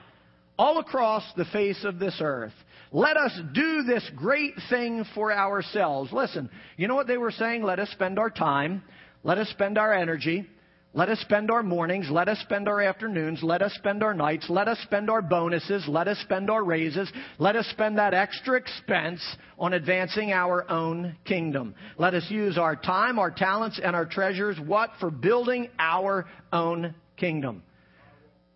all 0.58 0.80
across 0.80 1.24
the 1.38 1.46
face 1.46 1.84
of 1.84 2.00
this 2.00 2.18
earth. 2.22 2.54
Let 2.92 3.16
us 3.16 3.32
do 3.54 3.84
this 3.84 4.10
great 4.16 4.54
thing 4.70 5.06
for 5.16 5.32
ourselves. 5.32 6.12
Listen, 6.12 6.50
you 6.78 6.88
know 6.88 6.96
what 6.96 7.08
they 7.08 7.18
were 7.18 7.32
saying? 7.32 7.64
Let 7.64 7.80
us 7.80 7.90
spend 7.92 8.20
our 8.20 8.30
time. 8.30 8.84
Let 9.24 9.38
us 9.38 9.50
spend 9.50 9.78
our 9.78 9.94
energy. 9.94 10.48
Let 10.94 11.08
us 11.08 11.20
spend 11.22 11.50
our 11.50 11.64
mornings. 11.64 12.10
Let 12.12 12.28
us 12.28 12.38
spend 12.40 12.68
our 12.68 12.82
afternoons. 12.82 13.42
Let 13.42 13.62
us 13.62 13.74
spend 13.76 14.04
our 14.04 14.14
nights. 14.14 14.50
Let 14.50 14.68
us 14.68 14.78
spend 14.84 15.10
our 15.10 15.22
bonuses. 15.22 15.88
Let 15.88 16.10
us 16.10 16.20
spend 16.20 16.50
our 16.50 16.64
raises. 16.64 17.10
Let 17.40 17.56
us 17.56 17.66
spend 17.68 17.98
that 17.98 18.14
extra 18.14 18.58
expense 18.58 19.22
on 19.58 19.72
advancing 19.72 20.34
our 20.34 20.70
own 20.70 21.16
kingdom. 21.24 21.76
Let 21.98 22.14
us 22.14 22.26
use 22.30 22.58
our 22.58 22.76
time, 22.76 23.20
our 23.20 23.32
talents, 23.32 23.80
and 23.82 23.96
our 23.96 24.06
treasures, 24.06 24.58
what? 24.66 24.90
For 25.00 25.10
building 25.10 25.70
our 25.80 26.26
own 26.52 26.94
kingdom. 27.16 27.64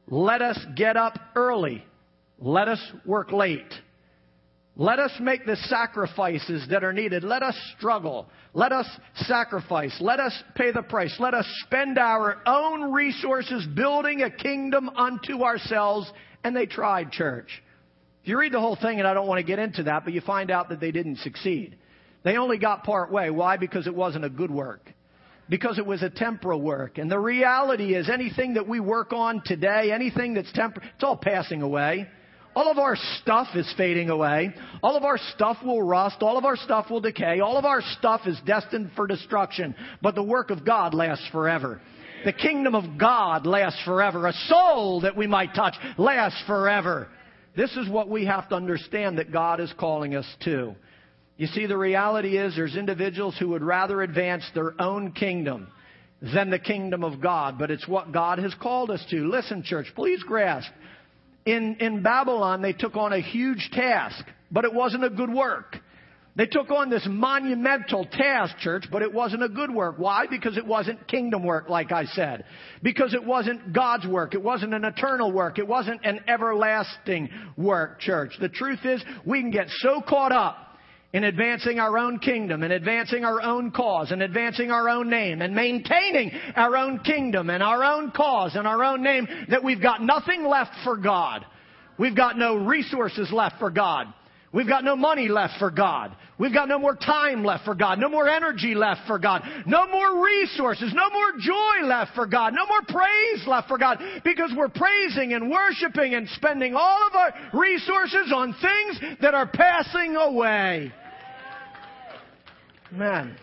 Let 0.08 0.42
us 0.42 0.60
get 0.76 0.98
up 0.98 1.18
early. 1.38 1.86
Let 2.38 2.68
us 2.68 2.82
work 3.06 3.32
late. 3.32 3.74
Let 4.78 5.00
us 5.00 5.12
make 5.22 5.46
the 5.46 5.56
sacrifices 5.56 6.68
that 6.70 6.84
are 6.84 6.92
needed. 6.92 7.24
Let 7.24 7.44
us 7.44 7.56
struggle. 7.78 8.28
Let 8.54 8.74
us 8.74 8.88
sacrifice. 9.16 9.96
Let 10.02 10.20
us 10.20 10.34
pay 10.56 10.72
the 10.72 10.82
price. 10.82 11.16
Let 11.18 11.34
us 11.34 11.46
spend 11.66 11.98
our 11.98 12.42
own 12.46 12.92
resources 12.92 13.66
building 13.74 14.22
a 14.22 14.30
kingdom 14.30 14.90
unto 14.90 15.44
ourselves. 15.44 16.12
And 16.44 16.54
they 16.54 16.66
tried, 16.66 17.12
church. 17.12 17.64
If 18.24 18.30
you 18.30 18.38
read 18.38 18.52
the 18.52 18.60
whole 18.60 18.76
thing, 18.76 19.00
and 19.00 19.08
I 19.08 19.14
don't 19.14 19.28
want 19.28 19.40
to 19.40 19.46
get 19.46 19.60
into 19.60 19.84
that, 19.84 20.04
but 20.04 20.14
you 20.14 20.20
find 20.20 20.52
out 20.52 20.68
that 20.70 20.82
they 20.82 20.92
didn't 20.92 21.20
succeed. 21.20 21.78
They 22.24 22.36
only 22.38 22.58
got 22.58 22.84
part 22.84 23.12
way. 23.12 23.30
Why? 23.30 23.56
Because 23.56 23.88
it 23.88 23.96
wasn't 23.96 24.26
a 24.26 24.30
good 24.30 24.52
work. 24.52 24.92
Because 25.48 25.78
it 25.78 25.86
was 25.86 26.02
a 26.02 26.10
temporal 26.10 26.60
work. 26.60 26.98
And 26.98 27.10
the 27.10 27.20
reality 27.20 27.96
is 27.96 28.10
anything 28.10 28.56
that 28.56 28.68
we 28.68 28.82
work 28.82 29.14
on 29.14 29.42
today, 29.46 29.92
anything 29.94 30.34
that's 30.34 30.52
temporal, 30.52 30.86
it's 30.96 31.04
all 31.04 31.16
passing 31.16 31.62
away. 31.62 32.08
All 32.56 32.72
of 32.72 32.78
our 32.78 32.96
stuff 33.22 33.50
is 33.54 33.72
fading 33.76 34.10
away. 34.10 34.54
All 34.82 34.96
of 34.96 35.04
our 35.04 35.18
stuff 35.34 35.58
will 35.64 35.84
rust. 35.84 36.18
All 36.22 36.38
of 36.38 36.46
our 36.46 36.56
stuff 36.56 36.90
will 36.90 37.02
decay. 37.02 37.42
All 37.42 37.58
of 37.58 37.66
our 37.66 37.82
stuff 37.98 38.22
is 38.26 38.40
destined 38.46 38.92
for 38.96 39.08
destruction. 39.08 39.76
But 40.02 40.16
the 40.16 40.24
work 40.24 40.52
of 40.52 40.66
God 40.66 40.94
lasts 40.94 41.28
forever. 41.34 41.82
The 42.24 42.32
kingdom 42.32 42.74
of 42.74 42.98
God 42.98 43.46
lasts 43.46 43.82
forever. 43.84 44.26
A 44.26 44.34
soul 44.48 45.02
that 45.02 45.18
we 45.18 45.28
might 45.28 45.54
touch 45.54 45.76
lasts 45.98 46.42
forever. 46.48 47.10
This 47.58 47.76
is 47.76 47.90
what 47.90 48.10
we 48.10 48.26
have 48.26 48.48
to 48.50 48.56
understand 48.56 49.18
that 49.18 49.34
God 49.34 49.60
is 49.60 49.74
calling 49.78 50.16
us 50.16 50.26
to. 50.46 50.76
You 51.38 51.48
see, 51.48 51.66
the 51.66 51.78
reality 51.78 52.38
is 52.38 52.56
there's 52.56 52.78
individuals 52.78 53.36
who 53.38 53.50
would 53.50 53.64
rather 53.64 54.02
advance 54.02 54.50
their 54.54 54.80
own 54.82 55.12
kingdom 55.12 55.68
than 56.34 56.50
the 56.50 56.60
kingdom 56.60 57.04
of 57.04 57.22
God, 57.22 57.60
but 57.60 57.70
it's 57.70 57.88
what 57.88 58.14
God 58.14 58.40
has 58.40 58.54
called 58.62 58.90
us 58.90 59.06
to. 59.10 59.28
Listen, 59.30 59.62
church, 59.62 59.88
please 59.96 60.24
grasp 60.24 60.70
in, 61.46 61.78
in 61.80 62.02
Babylon, 62.02 62.62
they 62.62 62.74
took 62.74 62.96
on 62.96 63.14
a 63.14 63.22
huge 63.22 63.70
task, 63.72 64.26
but 64.52 64.66
it 64.66 64.74
wasn't 64.74 65.04
a 65.04 65.10
good 65.10 65.32
work. 65.32 65.78
They 66.38 66.48
took 66.48 66.70
on 66.70 66.90
this 66.90 67.08
monumental 67.10 68.04
task, 68.06 68.58
church, 68.58 68.86
but 68.92 69.02
it 69.02 69.14
wasn't 69.14 69.44
a 69.44 69.48
good 69.48 69.72
work. 69.74 69.96
Why? 69.98 70.26
Because 70.30 70.58
it 70.58 70.66
wasn't 70.66 71.08
kingdom 71.08 71.46
work, 71.46 71.70
like 71.70 71.94
I 71.94 72.06
said. 72.06 72.44
Because 72.84 73.14
it 73.14 73.24
wasn't 73.24 73.72
God's 73.72 74.06
work. 74.06 74.34
It 74.34 74.44
wasn't 74.44 74.74
an 74.74 74.84
eternal 74.84 75.32
work. 75.32 75.60
It 75.60 75.68
wasn't 75.68 76.06
an 76.06 76.20
everlasting 76.28 77.30
work, 77.56 78.02
church. 78.02 78.34
The 78.42 78.50
truth 78.50 78.80
is, 78.84 79.02
we 79.26 79.40
can 79.40 79.50
get 79.50 79.68
so 79.70 80.02
caught 80.02 80.34
up 80.34 80.65
in 81.16 81.24
advancing 81.24 81.80
our 81.80 81.98
own 81.98 82.20
kingdom 82.20 82.62
in 82.62 82.74
advancing 82.74 83.24
our 83.24 83.42
own 83.42 83.72
cause 83.72 84.12
in 84.12 84.22
advancing 84.22 84.70
our 84.70 84.90
own 84.90 85.10
name 85.10 85.42
and 85.42 85.56
maintaining 85.56 86.30
our 86.58 86.76
own 86.76 87.00
kingdom 87.00 87.50
and 87.50 87.64
our 87.64 87.86
own 87.86 88.12
cause 88.12 88.54
and 88.56 88.68
our 88.68 88.84
own 88.84 89.02
name 89.02 89.26
that 89.48 89.64
we've 89.64 89.82
got 89.82 90.02
nothing 90.02 90.44
left 90.46 90.72
for 90.84 90.98
God. 90.98 91.46
We've 91.98 92.18
got 92.18 92.38
no 92.38 92.58
resources 92.58 93.32
left 93.32 93.60
for 93.60 93.72
God. 93.72 94.08
We've 94.52 94.68
got 94.68 94.84
no 94.84 94.98
money 94.98 95.30
left 95.30 95.54
for 95.58 95.72
God. 95.72 96.16
We've 96.38 96.54
got 96.54 96.68
no 96.68 96.80
more 96.80 96.96
time 96.96 97.46
left 97.46 97.64
for 97.64 97.76
God. 97.76 97.98
No 97.98 98.10
more 98.10 98.28
energy 98.28 98.76
left 98.76 99.02
for 99.08 99.18
God. 99.18 99.42
No 99.66 99.88
more 99.88 100.24
resources. 100.24 100.94
No 100.94 101.10
more 101.10 101.32
joy 101.40 101.88
left 101.88 102.14
for 102.14 102.26
God. 102.26 102.54
No 102.54 102.66
more 102.66 102.82
praise 102.82 103.48
left 103.48 103.70
for 103.70 103.78
God 103.78 104.00
because 104.26 104.52
we're 104.56 104.70
praising 104.70 105.34
and 105.34 105.50
worshiping 105.50 106.16
and 106.16 106.28
spending 106.30 106.74
all 106.74 107.08
of 107.08 107.16
our 107.16 107.34
resources 107.54 108.34
on 108.36 108.54
things 108.62 109.18
that 109.22 109.34
are 109.34 109.48
passing 109.48 110.16
away. 110.18 110.92
Man. 112.92 113.38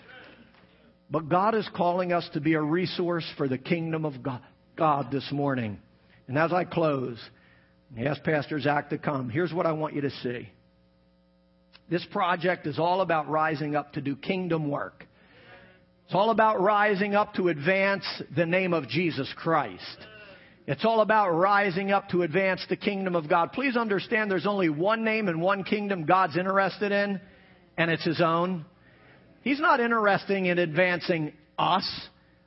But 1.11 1.29
God 1.29 1.55
is 1.55 1.69
calling 1.77 2.13
us 2.13 2.29
to 2.33 2.41
be 2.41 2.55
a 2.55 2.63
resource 2.63 3.31
for 3.37 3.49
the 3.49 3.59
kingdom 3.59 4.05
of 4.05 4.23
God, 4.23 4.41
God 4.77 5.11
this 5.11 5.31
morning. 5.31 5.79
And 6.27 6.39
as 6.39 6.53
I 6.53 6.65
close, 6.65 7.19
ask 7.99 8.23
Pastor 8.23 8.59
Zach 8.61 8.91
to 8.91 8.99
come. 8.99 9.29
Here's 9.29 9.53
what 9.53 9.67
I 9.67 9.73
want 9.73 9.95
you 9.95 10.01
to 10.03 10.11
see. 10.11 10.49
This 11.91 12.07
project 12.11 12.67
is 12.67 12.79
all 12.79 13.03
about 13.03 13.29
rising 13.29 13.77
up 13.77 13.93
to 13.95 14.01
do 14.01 14.17
kingdom 14.17 14.71
work. 14.71 15.07
It's 16.07 16.15
all 16.15 16.31
about 16.31 16.61
rising 16.61 17.15
up 17.15 17.35
to 17.35 17.49
advance 17.49 18.05
the 18.35 18.47
name 18.47 18.73
of 18.73 18.89
Jesus 18.89 19.31
Christ. 19.37 19.99
It's 20.67 20.85
all 20.85 21.01
about 21.01 21.31
rising 21.31 21.91
up 21.91 22.09
to 22.11 22.23
advance 22.23 22.65
the 22.69 22.77
kingdom 22.77 23.17
of 23.17 23.29
God. 23.29 23.53
Please 23.53 23.77
understand 23.77 24.31
there's 24.31 24.47
only 24.47 24.69
one 24.69 25.05
name 25.05 25.29
and 25.29 25.43
one 25.43 25.65
kingdom 25.65 26.07
God's 26.07 26.37
interested 26.37 26.93
in, 26.93 27.21
and 27.77 27.91
it's 27.91 28.05
His 28.05 28.21
own. 28.21 28.65
He's 29.43 29.61
not 29.61 29.81
interested 29.81 30.37
in 30.37 30.59
advancing 30.59 31.33
us 31.59 31.89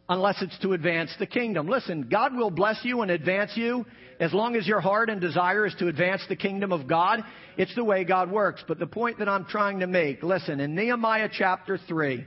unless 0.07 0.41
it's 0.41 0.57
to 0.59 0.73
advance 0.73 1.13
the 1.19 1.25
kingdom. 1.25 1.67
Listen, 1.67 2.07
God 2.09 2.35
will 2.35 2.51
bless 2.51 2.79
you 2.83 3.01
and 3.01 3.11
advance 3.11 3.51
you 3.55 3.85
as 4.19 4.33
long 4.33 4.55
as 4.55 4.67
your 4.67 4.79
heart 4.79 5.09
and 5.09 5.19
desire 5.19 5.65
is 5.65 5.75
to 5.79 5.87
advance 5.87 6.21
the 6.29 6.35
kingdom 6.35 6.71
of 6.71 6.87
God. 6.87 7.21
It's 7.57 7.73
the 7.75 7.83
way 7.83 8.03
God 8.03 8.31
works. 8.31 8.63
But 8.67 8.79
the 8.79 8.87
point 8.87 9.19
that 9.19 9.27
I'm 9.27 9.45
trying 9.45 9.79
to 9.79 9.87
make, 9.87 10.23
listen, 10.23 10.59
in 10.59 10.75
Nehemiah 10.75 11.29
chapter 11.31 11.77
3, 11.87 12.25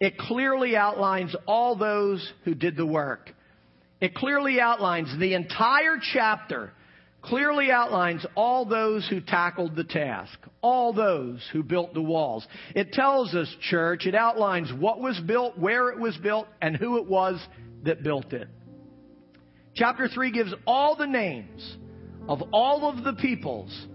it 0.00 0.18
clearly 0.18 0.76
outlines 0.76 1.36
all 1.46 1.76
those 1.76 2.32
who 2.44 2.54
did 2.54 2.76
the 2.76 2.86
work. 2.86 3.30
It 4.00 4.14
clearly 4.14 4.58
outlines 4.60 5.14
the 5.18 5.34
entire 5.34 5.98
chapter 6.12 6.72
clearly 7.22 7.70
outlines 7.70 8.24
all 8.34 8.64
those 8.64 9.06
who 9.08 9.20
tackled 9.20 9.76
the 9.76 9.84
task, 9.84 10.38
all 10.62 10.92
those 10.92 11.46
who 11.52 11.62
built 11.62 11.94
the 11.94 12.02
walls. 12.02 12.46
It 12.74 12.92
tells 12.92 13.34
us, 13.34 13.54
church, 13.62 14.06
it 14.06 14.14
outlines 14.14 14.72
what 14.72 15.00
was 15.00 15.20
built, 15.26 15.58
where 15.58 15.90
it 15.90 15.98
was 15.98 16.16
built, 16.18 16.46
and 16.60 16.76
who 16.76 16.98
it 16.98 17.06
was 17.06 17.40
that 17.84 18.02
built 18.02 18.32
it. 18.32 18.48
Chapter 19.74 20.08
3 20.08 20.32
gives 20.32 20.52
all 20.66 20.96
the 20.96 21.06
names 21.06 21.76
of 22.28 22.42
all 22.52 22.88
of 22.90 23.04
the 23.04 23.14
peoples 23.14 23.86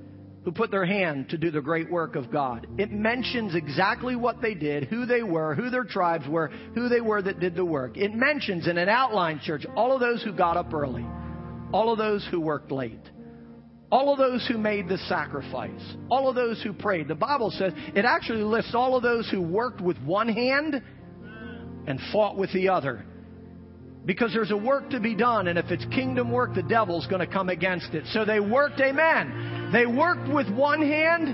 who 0.43 0.51
put 0.51 0.69
their 0.69 0.85
hand 0.85 1.29
to 1.29 1.37
do 1.37 1.49
the 1.49 1.61
great 1.61 1.89
work 1.89 2.15
of 2.15 2.31
God. 2.31 2.67
It 2.77 2.91
mentions 2.91 3.55
exactly 3.55 4.15
what 4.15 4.41
they 4.41 4.53
did, 4.53 4.85
who 4.85 5.07
they 5.07 5.23
were, 5.23 5.55
who 5.55 5.71
their 5.71 5.83
tribes 5.83 6.27
were, 6.27 6.49
who 6.75 6.87
they 6.87 7.01
were 7.01 7.21
that 7.21 7.39
did 7.39 7.55
the 7.55 7.65
work. 7.65 7.97
It 7.97 8.13
mentions 8.13 8.67
in 8.67 8.77
an 8.77 8.87
outline 8.87 9.39
church 9.43 9.65
all 9.75 9.91
of 9.91 9.99
those 9.99 10.23
who 10.23 10.31
got 10.31 10.55
up 10.55 10.71
early, 10.71 11.05
all 11.73 11.91
of 11.91 11.97
those 11.97 12.25
who 12.29 12.39
worked 12.39 12.71
late, 12.71 13.01
all 13.95 14.11
of 14.11 14.17
those 14.17 14.45
who 14.45 14.57
made 14.57 14.89
the 14.89 14.97
sacrifice, 15.07 15.95
all 16.11 16.27
of 16.27 16.35
those 16.35 16.61
who 16.61 16.73
prayed. 16.73 17.07
The 17.07 17.15
Bible 17.15 17.49
says 17.49 17.71
it 17.95 18.03
actually 18.03 18.43
lists 18.43 18.75
all 18.75 18.97
of 18.97 19.03
those 19.03 19.29
who 19.29 19.41
worked 19.41 19.79
with 19.79 19.97
one 19.99 20.27
hand 20.27 20.83
and 21.87 21.97
fought 22.11 22.37
with 22.37 22.51
the 22.51 22.67
other. 22.67 23.05
Because 24.05 24.33
there's 24.33 24.51
a 24.51 24.57
work 24.57 24.89
to 24.89 24.99
be 24.99 25.15
done, 25.15 25.47
and 25.47 25.57
if 25.57 25.71
it's 25.71 25.85
kingdom 25.85 26.29
work, 26.29 26.53
the 26.53 26.61
devil's 26.61 27.07
going 27.07 27.25
to 27.25 27.33
come 27.33 27.47
against 27.47 27.93
it. 27.93 28.03
So 28.11 28.25
they 28.25 28.41
worked, 28.41 28.81
amen. 28.81 29.69
They 29.71 29.85
worked 29.85 30.29
with 30.29 30.53
one 30.53 30.81
hand 30.81 31.29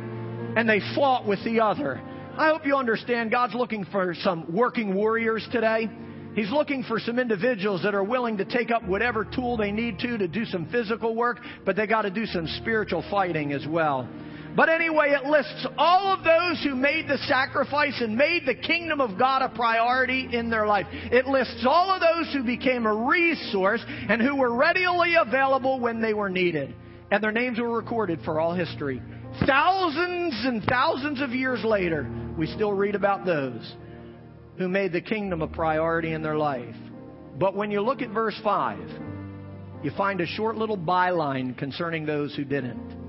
and 0.55 0.70
they 0.70 0.82
fought 0.93 1.26
with 1.26 1.43
the 1.43 1.62
other. 1.62 1.99
I 2.38 2.49
hope 2.49 2.68
you 2.68 2.76
understand 2.76 3.32
God's 3.32 3.55
looking 3.55 3.86
for 3.86 4.14
some 4.22 4.45
working 4.53 4.93
warriors 4.93 5.47
today. 5.51 5.89
He's 6.34 6.50
looking 6.50 6.84
for 6.84 6.98
some 7.00 7.20
individuals 7.20 7.84
that 7.84 7.94
are 7.94 8.04
willing 8.04 8.38
to 8.38 8.46
take 8.46 8.72
up 8.72 8.84
whatever 8.84 9.26
tool 9.26 9.58
they 9.58 9.72
need 9.72 10.00
to 10.00 10.18
to 10.18 10.28
do 10.28 10.46
some 10.46 10.66
physical 10.72 11.14
work, 11.14 11.40
but 11.66 11.76
they 11.76 11.86
got 11.88 12.04
to 12.04 12.10
do 12.10 12.26
some 12.26 12.48
spiritual 12.62 13.04
fighting 13.12 13.52
as 13.52 13.68
well. 13.68 14.08
But 14.56 14.70
anyway, 14.70 15.12
it 15.12 15.26
lists 15.26 15.66
all 15.78 16.14
of 16.14 16.24
those 16.24 16.62
who 16.64 16.76
made 16.76 17.08
the 17.08 17.18
sacrifice 17.20 18.00
and 18.02 18.18
made 18.18 18.46
the 18.46 18.56
kingdom 18.56 19.00
of 19.00 19.18
God 19.18 19.42
a 19.42 19.50
priority 19.50 20.28
in 20.32 20.50
their 20.50 20.68
life. 20.68 20.88
It 20.92 21.26
lists 21.26 21.66
all 21.68 21.90
of 21.90 22.02
those 22.02 22.34
who 22.34 22.44
became 22.44 22.86
a 22.86 22.94
resource 22.94 23.84
and 23.88 24.22
who 24.22 24.36
were 24.36 24.54
readily 24.54 25.16
available 25.16 25.80
when 25.80 26.02
they 26.02 26.14
were 26.14 26.30
needed. 26.30 26.76
And 27.12 27.24
their 27.24 27.32
names 27.32 27.60
were 27.60 27.76
recorded 27.76 28.20
for 28.24 28.40
all 28.40 28.54
history. 28.54 29.02
Thousands 29.46 30.34
and 30.46 30.64
thousands 30.64 31.22
of 31.22 31.32
years 31.32 31.64
later, 31.64 32.10
we 32.38 32.48
still 32.48 32.74
read 32.74 32.96
about 32.96 33.26
those 33.26 33.76
who 34.62 34.70
made 34.70 34.93
the 34.93 35.01
kingdom 35.01 35.41
a 35.41 35.47
priority 35.47 36.14
in 36.14 36.22
their 36.22 36.38
life. 36.38 36.76
But 37.39 37.55
when 37.55 37.72
you 37.72 37.82
look 37.82 38.01
at 38.01 38.12
verse 38.12 38.39
5, 38.43 38.78
you 39.84 39.89
find 39.97 40.22
a 40.22 40.28
short 40.28 40.55
little 40.55 40.78
byline 40.78 41.57
concerning 41.57 42.05
those 42.05 42.36
who 42.36 42.43
didn't. 42.45 43.01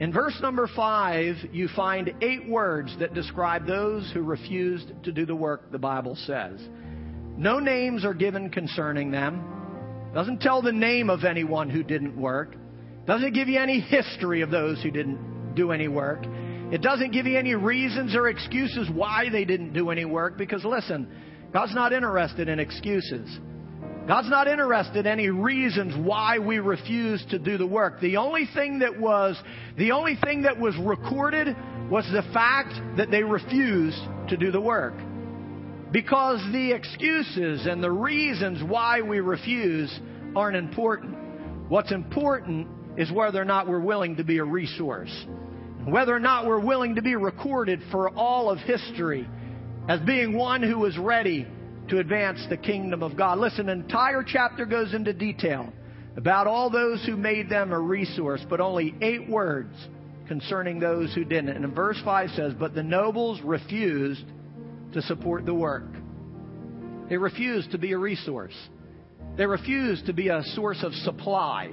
In 0.00 0.12
verse 0.12 0.36
number 0.40 0.68
five, 0.74 1.36
you 1.52 1.68
find 1.74 2.12
eight 2.20 2.48
words 2.48 2.96
that 2.98 3.14
describe 3.14 3.66
those 3.66 4.10
who 4.12 4.22
refused 4.22 4.92
to 5.04 5.12
do 5.12 5.24
the 5.24 5.34
work 5.34 5.70
the 5.70 5.78
Bible 5.78 6.16
says. 6.16 6.60
No 7.36 7.58
names 7.58 8.04
are 8.04 8.14
given 8.14 8.50
concerning 8.50 9.10
them. 9.10 10.10
Doesn't 10.14 10.40
tell 10.40 10.62
the 10.62 10.72
name 10.72 11.10
of 11.10 11.24
anyone 11.24 11.70
who 11.70 11.82
didn't 11.82 12.16
work. 12.16 12.56
Doesn't 13.06 13.34
give 13.34 13.48
you 13.48 13.58
any 13.58 13.80
history 13.80 14.42
of 14.42 14.50
those 14.50 14.82
who 14.82 14.90
didn't 14.90 15.54
do 15.54 15.72
any 15.72 15.88
work. 15.88 16.24
It 16.72 16.82
doesn't 16.82 17.12
give 17.12 17.26
you 17.26 17.38
any 17.38 17.54
reasons 17.54 18.14
or 18.16 18.28
excuses 18.28 18.88
why 18.92 19.28
they 19.30 19.44
didn't 19.44 19.72
do 19.72 19.90
any 19.90 20.04
work 20.04 20.38
because 20.38 20.64
listen, 20.64 21.08
God's 21.52 21.74
not 21.74 21.92
interested 21.92 22.48
in 22.48 22.58
excuses. 22.58 23.38
God's 24.06 24.28
not 24.28 24.48
interested 24.48 25.06
in 25.06 25.06
any 25.06 25.30
reasons 25.30 25.94
why 25.96 26.38
we 26.38 26.58
refuse 26.58 27.24
to 27.30 27.38
do 27.38 27.56
the 27.56 27.66
work. 27.66 28.00
The 28.00 28.18
only 28.18 28.46
thing 28.52 28.80
that 28.80 28.98
was, 29.00 29.40
the 29.78 29.92
only 29.92 30.16
thing 30.22 30.42
that 30.42 30.58
was 30.58 30.76
recorded 30.76 31.56
was 31.90 32.04
the 32.12 32.22
fact 32.34 32.74
that 32.98 33.10
they 33.10 33.22
refused 33.22 34.00
to 34.28 34.36
do 34.36 34.50
the 34.50 34.60
work. 34.60 34.94
Because 35.90 36.40
the 36.52 36.72
excuses 36.72 37.66
and 37.66 37.82
the 37.82 37.90
reasons 37.90 38.62
why 38.62 39.00
we 39.00 39.20
refuse 39.20 40.00
aren't 40.36 40.56
important. 40.56 41.16
What's 41.70 41.92
important 41.92 42.68
is 42.98 43.10
whether 43.10 43.40
or 43.40 43.44
not 43.46 43.68
we're 43.68 43.80
willing 43.80 44.16
to 44.16 44.24
be 44.24 44.38
a 44.38 44.44
resource. 44.44 45.26
Whether 45.86 46.14
or 46.14 46.20
not 46.20 46.46
we're 46.46 46.64
willing 46.64 46.94
to 46.94 47.02
be 47.02 47.14
recorded 47.14 47.80
for 47.90 48.08
all 48.10 48.50
of 48.50 48.58
history 48.58 49.28
as 49.88 50.00
being 50.00 50.34
one 50.34 50.62
who 50.62 50.78
was 50.78 50.96
ready 50.96 51.46
to 51.88 51.98
advance 51.98 52.44
the 52.48 52.56
kingdom 52.56 53.02
of 53.02 53.16
God. 53.16 53.38
Listen, 53.38 53.68
an 53.68 53.82
entire 53.82 54.22
chapter 54.22 54.64
goes 54.64 54.94
into 54.94 55.12
detail 55.12 55.72
about 56.16 56.46
all 56.46 56.70
those 56.70 57.04
who 57.04 57.16
made 57.16 57.50
them 57.50 57.72
a 57.72 57.78
resource, 57.78 58.40
but 58.48 58.60
only 58.60 58.94
eight 59.02 59.28
words 59.28 59.74
concerning 60.26 60.80
those 60.80 61.12
who 61.14 61.24
didn't. 61.24 61.50
And 61.50 61.64
in 61.64 61.74
verse 61.74 62.00
5 62.02 62.30
says, 62.30 62.54
But 62.58 62.74
the 62.74 62.82
nobles 62.82 63.42
refused 63.42 64.24
to 64.94 65.02
support 65.02 65.44
the 65.44 65.54
work. 65.54 65.90
They 67.10 67.18
refused 67.18 67.72
to 67.72 67.78
be 67.78 67.92
a 67.92 67.98
resource. 67.98 68.54
They 69.36 69.44
refused 69.44 70.06
to 70.06 70.14
be 70.14 70.28
a 70.28 70.42
source 70.54 70.82
of 70.82 70.94
supply. 70.94 71.72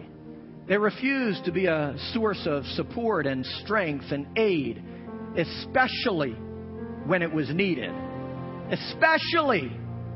They 0.71 0.77
refused 0.77 1.43
to 1.43 1.51
be 1.51 1.65
a 1.65 1.93
source 2.13 2.43
of 2.45 2.65
support 2.65 3.27
and 3.27 3.45
strength 3.45 4.05
and 4.13 4.25
aid, 4.37 4.81
especially 5.35 6.31
when 7.05 7.21
it 7.21 7.33
was 7.33 7.49
needed. 7.49 7.91
Especially 8.71 9.67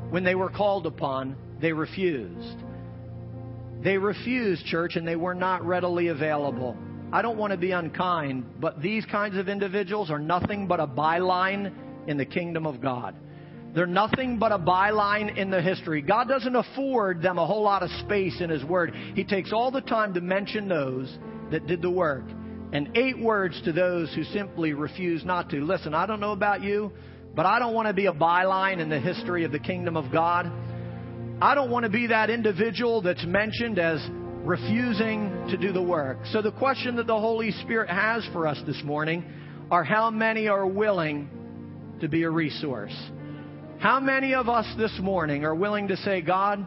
when 0.08 0.24
they 0.24 0.34
were 0.34 0.48
called 0.48 0.86
upon, 0.86 1.36
they 1.60 1.74
refused. 1.74 2.56
They 3.82 3.98
refused, 3.98 4.64
church, 4.64 4.96
and 4.96 5.06
they 5.06 5.14
were 5.14 5.34
not 5.34 5.62
readily 5.62 6.08
available. 6.08 6.74
I 7.12 7.20
don't 7.20 7.36
want 7.36 7.50
to 7.50 7.58
be 7.58 7.72
unkind, 7.72 8.46
but 8.58 8.80
these 8.80 9.04
kinds 9.04 9.36
of 9.36 9.50
individuals 9.50 10.10
are 10.10 10.18
nothing 10.18 10.66
but 10.66 10.80
a 10.80 10.86
byline 10.86 11.70
in 12.08 12.16
the 12.16 12.24
kingdom 12.24 12.66
of 12.66 12.80
God. 12.80 13.14
They're 13.76 13.86
nothing 13.86 14.38
but 14.38 14.52
a 14.52 14.58
byline 14.58 15.36
in 15.36 15.50
the 15.50 15.60
history. 15.60 16.00
God 16.00 16.28
doesn't 16.28 16.56
afford 16.56 17.20
them 17.20 17.36
a 17.36 17.46
whole 17.46 17.62
lot 17.62 17.82
of 17.82 17.90
space 18.00 18.40
in 18.40 18.48
His 18.48 18.64
Word. 18.64 18.94
He 19.14 19.22
takes 19.22 19.52
all 19.52 19.70
the 19.70 19.82
time 19.82 20.14
to 20.14 20.22
mention 20.22 20.66
those 20.66 21.14
that 21.50 21.66
did 21.66 21.82
the 21.82 21.90
work 21.90 22.24
and 22.72 22.96
eight 22.96 23.18
words 23.18 23.60
to 23.66 23.72
those 23.72 24.14
who 24.14 24.24
simply 24.24 24.72
refuse 24.72 25.26
not 25.26 25.50
to. 25.50 25.62
Listen, 25.62 25.92
I 25.92 26.06
don't 26.06 26.20
know 26.20 26.32
about 26.32 26.62
you, 26.62 26.90
but 27.34 27.44
I 27.44 27.58
don't 27.58 27.74
want 27.74 27.86
to 27.86 27.92
be 27.92 28.06
a 28.06 28.14
byline 28.14 28.80
in 28.80 28.88
the 28.88 28.98
history 28.98 29.44
of 29.44 29.52
the 29.52 29.58
kingdom 29.58 29.94
of 29.94 30.10
God. 30.10 30.50
I 31.42 31.54
don't 31.54 31.70
want 31.70 31.84
to 31.84 31.90
be 31.90 32.06
that 32.06 32.30
individual 32.30 33.02
that's 33.02 33.26
mentioned 33.26 33.78
as 33.78 34.00
refusing 34.42 35.48
to 35.50 35.58
do 35.58 35.70
the 35.72 35.82
work. 35.82 36.16
So 36.32 36.40
the 36.40 36.50
question 36.50 36.96
that 36.96 37.06
the 37.06 37.20
Holy 37.20 37.50
Spirit 37.50 37.90
has 37.90 38.26
for 38.32 38.46
us 38.46 38.58
this 38.66 38.82
morning 38.82 39.22
are 39.70 39.84
how 39.84 40.10
many 40.10 40.48
are 40.48 40.66
willing 40.66 41.28
to 42.00 42.08
be 42.08 42.22
a 42.22 42.30
resource? 42.30 42.96
How 43.78 44.00
many 44.00 44.34
of 44.34 44.48
us 44.48 44.66
this 44.78 44.98
morning 45.02 45.44
are 45.44 45.54
willing 45.54 45.88
to 45.88 45.98
say, 45.98 46.22
God, 46.22 46.64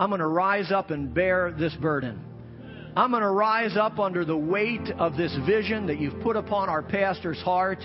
I'm 0.00 0.10
going 0.10 0.20
to 0.20 0.26
rise 0.26 0.72
up 0.72 0.90
and 0.90 1.14
bear 1.14 1.54
this 1.56 1.72
burden? 1.76 2.20
I'm 2.96 3.12
going 3.12 3.22
to 3.22 3.30
rise 3.30 3.76
up 3.76 4.00
under 4.00 4.24
the 4.24 4.36
weight 4.36 4.90
of 4.98 5.16
this 5.16 5.34
vision 5.46 5.86
that 5.86 6.00
you've 6.00 6.20
put 6.20 6.34
upon 6.34 6.68
our 6.68 6.82
pastor's 6.82 7.40
heart, 7.42 7.78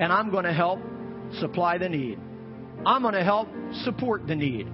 and 0.00 0.10
I'm 0.10 0.30
going 0.30 0.44
to 0.44 0.52
help 0.54 0.80
supply 1.40 1.76
the 1.76 1.90
need. 1.90 2.18
I'm 2.86 3.02
going 3.02 3.14
to 3.14 3.22
help 3.22 3.48
support 3.84 4.26
the 4.26 4.34
need. 4.34 4.66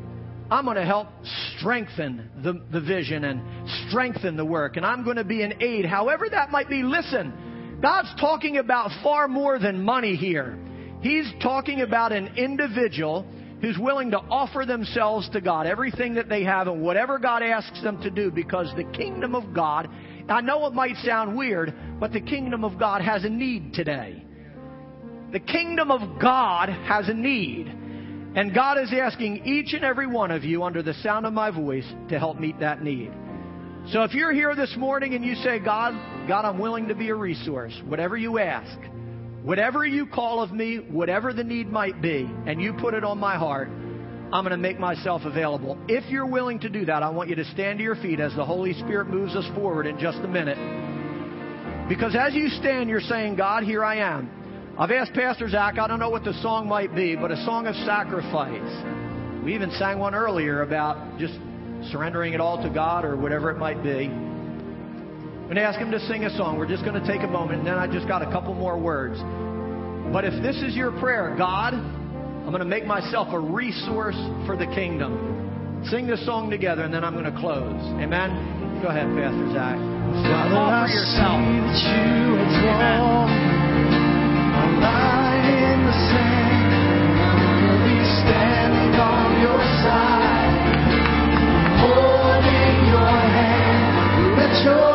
I'm 0.48 0.64
going 0.64 0.76
to 0.76 0.84
help 0.84 1.08
strengthen 1.56 2.30
the, 2.44 2.62
the 2.70 2.80
vision 2.80 3.24
and 3.24 3.42
strengthen 3.88 4.36
the 4.36 4.44
work. 4.44 4.76
And 4.76 4.86
I'm 4.86 5.02
going 5.02 5.16
to 5.16 5.24
be 5.24 5.42
an 5.42 5.60
aid, 5.60 5.84
however 5.84 6.28
that 6.30 6.50
might 6.50 6.68
be. 6.68 6.84
Listen, 6.84 7.80
God's 7.82 8.14
talking 8.20 8.58
about 8.58 8.90
far 9.02 9.26
more 9.26 9.58
than 9.58 9.82
money 9.82 10.14
here. 10.14 10.56
He's 11.02 11.30
talking 11.42 11.80
about 11.80 12.12
an 12.12 12.36
individual 12.36 13.26
who's 13.60 13.78
willing 13.78 14.10
to 14.12 14.18
offer 14.18 14.64
themselves 14.66 15.28
to 15.30 15.40
God, 15.40 15.66
everything 15.66 16.14
that 16.14 16.28
they 16.28 16.44
have 16.44 16.66
and 16.66 16.82
whatever 16.82 17.18
God 17.18 17.42
asks 17.42 17.82
them 17.82 18.00
to 18.02 18.10
do, 18.10 18.30
because 18.30 18.72
the 18.76 18.84
kingdom 18.84 19.34
of 19.34 19.54
God, 19.54 19.88
I 20.28 20.40
know 20.40 20.66
it 20.66 20.74
might 20.74 20.96
sound 21.04 21.36
weird, 21.36 21.74
but 22.00 22.12
the 22.12 22.20
kingdom 22.20 22.64
of 22.64 22.78
God 22.78 23.02
has 23.02 23.24
a 23.24 23.28
need 23.28 23.74
today. 23.74 24.24
The 25.32 25.40
kingdom 25.40 25.90
of 25.90 26.20
God 26.20 26.68
has 26.68 27.08
a 27.08 27.14
need. 27.14 27.68
And 28.34 28.54
God 28.54 28.78
is 28.78 28.92
asking 28.92 29.44
each 29.44 29.74
and 29.74 29.84
every 29.84 30.06
one 30.06 30.30
of 30.30 30.42
you 30.42 30.62
under 30.62 30.82
the 30.82 30.94
sound 30.94 31.26
of 31.26 31.32
my 31.32 31.50
voice 31.50 31.86
to 32.08 32.18
help 32.18 32.38
meet 32.38 32.58
that 32.60 32.82
need. 32.82 33.12
So 33.88 34.04
if 34.04 34.14
you're 34.14 34.32
here 34.32 34.54
this 34.54 34.74
morning 34.76 35.14
and 35.14 35.24
you 35.24 35.34
say, 35.36 35.58
God, 35.58 35.92
God, 36.28 36.44
I'm 36.44 36.58
willing 36.58 36.88
to 36.88 36.94
be 36.94 37.08
a 37.10 37.14
resource, 37.14 37.78
whatever 37.86 38.16
you 38.16 38.38
ask, 38.38 38.78
whatever 39.42 39.84
you 39.84 40.06
call 40.06 40.42
of 40.42 40.52
me, 40.52 40.76
whatever 40.76 41.32
the 41.32 41.44
need 41.44 41.70
might 41.70 42.00
be, 42.00 42.28
and 42.46 42.60
you 42.60 42.72
put 42.74 42.94
it 42.94 43.04
on 43.04 43.18
my 43.18 43.36
heart, 43.36 43.68
I'm 43.68 44.44
going 44.44 44.50
to 44.50 44.56
make 44.56 44.78
myself 44.78 45.22
available. 45.24 45.76
If 45.88 46.10
you're 46.10 46.26
willing 46.26 46.58
to 46.60 46.68
do 46.68 46.86
that, 46.86 47.02
I 47.02 47.10
want 47.10 47.28
you 47.28 47.34
to 47.36 47.44
stand 47.46 47.78
to 47.78 47.84
your 47.84 47.96
feet 47.96 48.18
as 48.18 48.34
the 48.34 48.44
Holy 48.44 48.72
Spirit 48.72 49.08
moves 49.08 49.36
us 49.36 49.44
forward 49.54 49.86
in 49.86 49.98
just 49.98 50.18
a 50.18 50.28
minute. 50.28 50.56
Because 51.88 52.16
as 52.18 52.34
you 52.34 52.48
stand, 52.48 52.88
you're 52.88 53.00
saying, 53.00 53.36
God, 53.36 53.64
here 53.64 53.84
I 53.84 53.96
am. 53.96 54.74
I've 54.78 54.90
asked 54.90 55.12
Pastor 55.12 55.50
Zach, 55.50 55.78
I 55.78 55.86
don't 55.86 55.98
know 55.98 56.08
what 56.08 56.24
the 56.24 56.32
song 56.40 56.66
might 56.66 56.94
be, 56.94 57.14
but 57.14 57.30
a 57.30 57.44
song 57.44 57.66
of 57.66 57.74
sacrifice. 57.84 59.44
We 59.44 59.54
even 59.54 59.70
sang 59.72 59.98
one 59.98 60.14
earlier 60.14 60.62
about 60.62 61.18
just 61.18 61.34
surrendering 61.90 62.32
it 62.32 62.40
all 62.40 62.62
to 62.62 62.70
God 62.70 63.04
or 63.04 63.16
whatever 63.16 63.50
it 63.50 63.58
might 63.58 63.82
be. 63.82 64.31
I'm 65.52 65.56
going 65.56 65.68
to 65.68 65.68
ask 65.68 65.78
him 65.78 65.90
to 65.90 66.00
sing 66.08 66.24
a 66.24 66.34
song. 66.38 66.56
We're 66.56 66.66
just 66.66 66.82
going 66.82 66.98
to 66.98 67.06
take 67.06 67.20
a 67.20 67.28
moment, 67.28 67.58
and 67.58 67.66
then 67.68 67.76
I 67.76 67.86
just 67.86 68.08
got 68.08 68.22
a 68.22 68.32
couple 68.32 68.54
more 68.54 68.78
words. 68.78 69.20
But 70.10 70.24
if 70.24 70.32
this 70.42 70.56
is 70.62 70.74
your 70.74 70.92
prayer, 70.98 71.34
God, 71.36 71.74
I'm 71.74 72.48
going 72.48 72.60
to 72.60 72.64
make 72.64 72.86
myself 72.86 73.28
a 73.34 73.38
resource 73.38 74.16
for 74.46 74.56
the 74.56 74.64
kingdom. 74.64 75.84
Sing 75.90 76.06
this 76.06 76.24
song 76.24 76.48
together, 76.48 76.84
and 76.84 76.94
then 76.94 77.04
I'm 77.04 77.12
going 77.12 77.30
to 77.30 77.38
close. 77.38 77.76
Amen. 78.00 78.80
Go 78.80 78.88
ahead, 78.88 79.04
Pastor 79.12 79.52
Zach. 79.52 79.76
Father, 80.24 80.56
I 80.56 80.88
see 80.88 80.96
yourself. 80.96 81.44
that 81.44 81.84
you 81.84 82.32
drawn. 82.64 83.28
A 84.56 84.64
line 84.80 85.52
in 85.52 85.84
the 85.84 85.92
sand. 86.08 86.72
I'll 87.20 87.76
be 87.84 88.00
standing 88.24 88.96
on 88.96 89.36
your 89.44 89.60
side, 89.84 90.64
holding 91.76 92.88
your 92.88 93.20
hand. 93.36 94.40
Let 94.40 94.64
your 94.64 94.91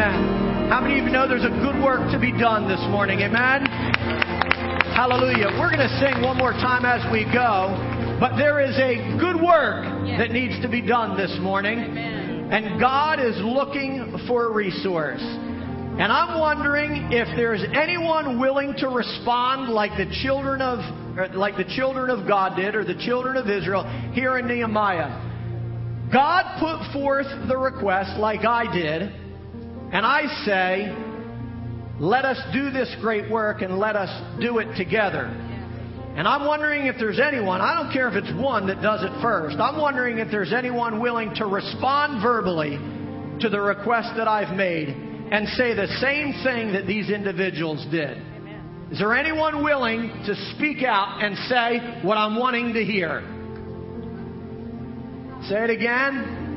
Amen. 0.00 0.70
How 0.70 0.80
many 0.80 0.98
of 0.98 1.04
you 1.04 1.12
know 1.12 1.28
there's 1.28 1.44
a 1.44 1.52
good 1.60 1.76
work 1.84 2.10
to 2.10 2.18
be 2.18 2.32
done 2.32 2.66
this 2.66 2.80
morning? 2.88 3.20
Amen. 3.20 3.66
Hallelujah. 4.96 5.52
We're 5.60 5.68
going 5.68 5.84
to 5.84 6.00
sing 6.00 6.24
one 6.24 6.38
more 6.38 6.52
time 6.52 6.86
as 6.86 7.04
we 7.12 7.24
go, 7.28 7.76
but 8.18 8.38
there 8.38 8.60
is 8.64 8.72
a 8.78 8.96
good 9.20 9.36
work 9.36 9.84
that 10.16 10.30
needs 10.30 10.58
to 10.62 10.68
be 10.70 10.80
done 10.80 11.18
this 11.18 11.36
morning. 11.42 11.76
And 11.76 12.80
God 12.80 13.20
is 13.20 13.36
looking 13.44 14.24
for 14.26 14.46
a 14.46 14.52
resource. 14.54 15.20
And 15.20 16.08
I'm 16.08 16.40
wondering 16.40 17.12
if 17.12 17.28
there's 17.36 17.62
anyone 17.74 18.40
willing 18.40 18.72
to 18.78 18.88
respond 18.88 19.68
like 19.68 19.92
the 19.98 20.10
children 20.22 20.62
of 20.62 20.78
er, 21.18 21.28
like 21.34 21.58
the 21.58 21.68
children 21.76 22.08
of 22.08 22.26
God 22.26 22.56
did 22.56 22.74
or 22.74 22.86
the 22.86 22.96
children 23.04 23.36
of 23.36 23.50
Israel 23.50 23.84
here 24.14 24.38
in 24.38 24.48
Nehemiah. 24.48 25.28
God 26.10 26.56
put 26.58 26.90
forth 26.94 27.26
the 27.48 27.56
request 27.58 28.18
like 28.18 28.46
I 28.46 28.72
did, 28.72 29.19
and 29.92 30.06
I 30.06 30.26
say, 30.44 30.94
let 31.98 32.24
us 32.24 32.38
do 32.52 32.70
this 32.70 32.94
great 33.00 33.30
work 33.30 33.62
and 33.62 33.78
let 33.78 33.96
us 33.96 34.40
do 34.40 34.58
it 34.58 34.74
together. 34.76 35.26
And 36.16 36.26
I'm 36.26 36.46
wondering 36.46 36.86
if 36.86 36.96
there's 36.98 37.20
anyone, 37.20 37.60
I 37.60 37.74
don't 37.74 37.92
care 37.92 38.08
if 38.08 38.14
it's 38.14 38.32
one 38.40 38.66
that 38.66 38.82
does 38.82 39.02
it 39.02 39.12
first, 39.22 39.58
I'm 39.58 39.80
wondering 39.80 40.18
if 40.18 40.30
there's 40.30 40.52
anyone 40.52 41.00
willing 41.00 41.34
to 41.36 41.46
respond 41.46 42.22
verbally 42.22 42.78
to 43.40 43.48
the 43.48 43.60
request 43.60 44.10
that 44.16 44.28
I've 44.28 44.56
made 44.56 44.88
and 44.88 45.48
say 45.50 45.74
the 45.74 45.86
same 46.00 46.32
thing 46.42 46.72
that 46.72 46.86
these 46.86 47.10
individuals 47.10 47.86
did. 47.90 48.18
Is 48.90 48.98
there 48.98 49.14
anyone 49.14 49.62
willing 49.62 50.08
to 50.26 50.34
speak 50.56 50.82
out 50.82 51.22
and 51.22 51.36
say 51.48 52.00
what 52.02 52.16
I'm 52.18 52.36
wanting 52.36 52.74
to 52.74 52.84
hear? 52.84 53.22
Say 55.48 55.64
it 55.64 55.70
again. 55.70 56.49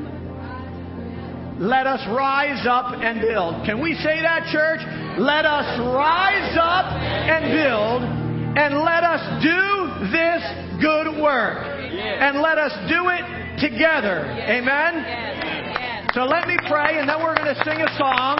Let 1.58 1.86
us 1.86 2.02
rise 2.10 2.66
up 2.66 2.98
and 2.98 3.20
build. 3.20 3.64
Can 3.64 3.80
we 3.80 3.94
say 3.94 4.20
that, 4.22 4.50
church? 4.50 4.80
Let 5.18 5.46
us 5.46 5.78
rise 5.78 6.58
up 6.58 6.90
and 6.98 7.46
build, 7.46 8.02
and 8.58 8.82
let 8.82 9.04
us 9.06 9.22
do 9.38 10.10
this 10.10 10.42
good 10.82 11.22
work. 11.22 11.62
And 11.94 12.42
let 12.42 12.58
us 12.58 12.72
do 12.90 13.06
it 13.06 13.22
together. 13.62 14.26
Amen? 14.26 16.10
So 16.12 16.24
let 16.24 16.48
me 16.48 16.58
pray, 16.66 16.98
and 16.98 17.08
then 17.08 17.22
we're 17.22 17.36
going 17.36 17.54
to 17.54 17.62
sing 17.64 17.80
a 17.80 17.98
song. 17.98 18.38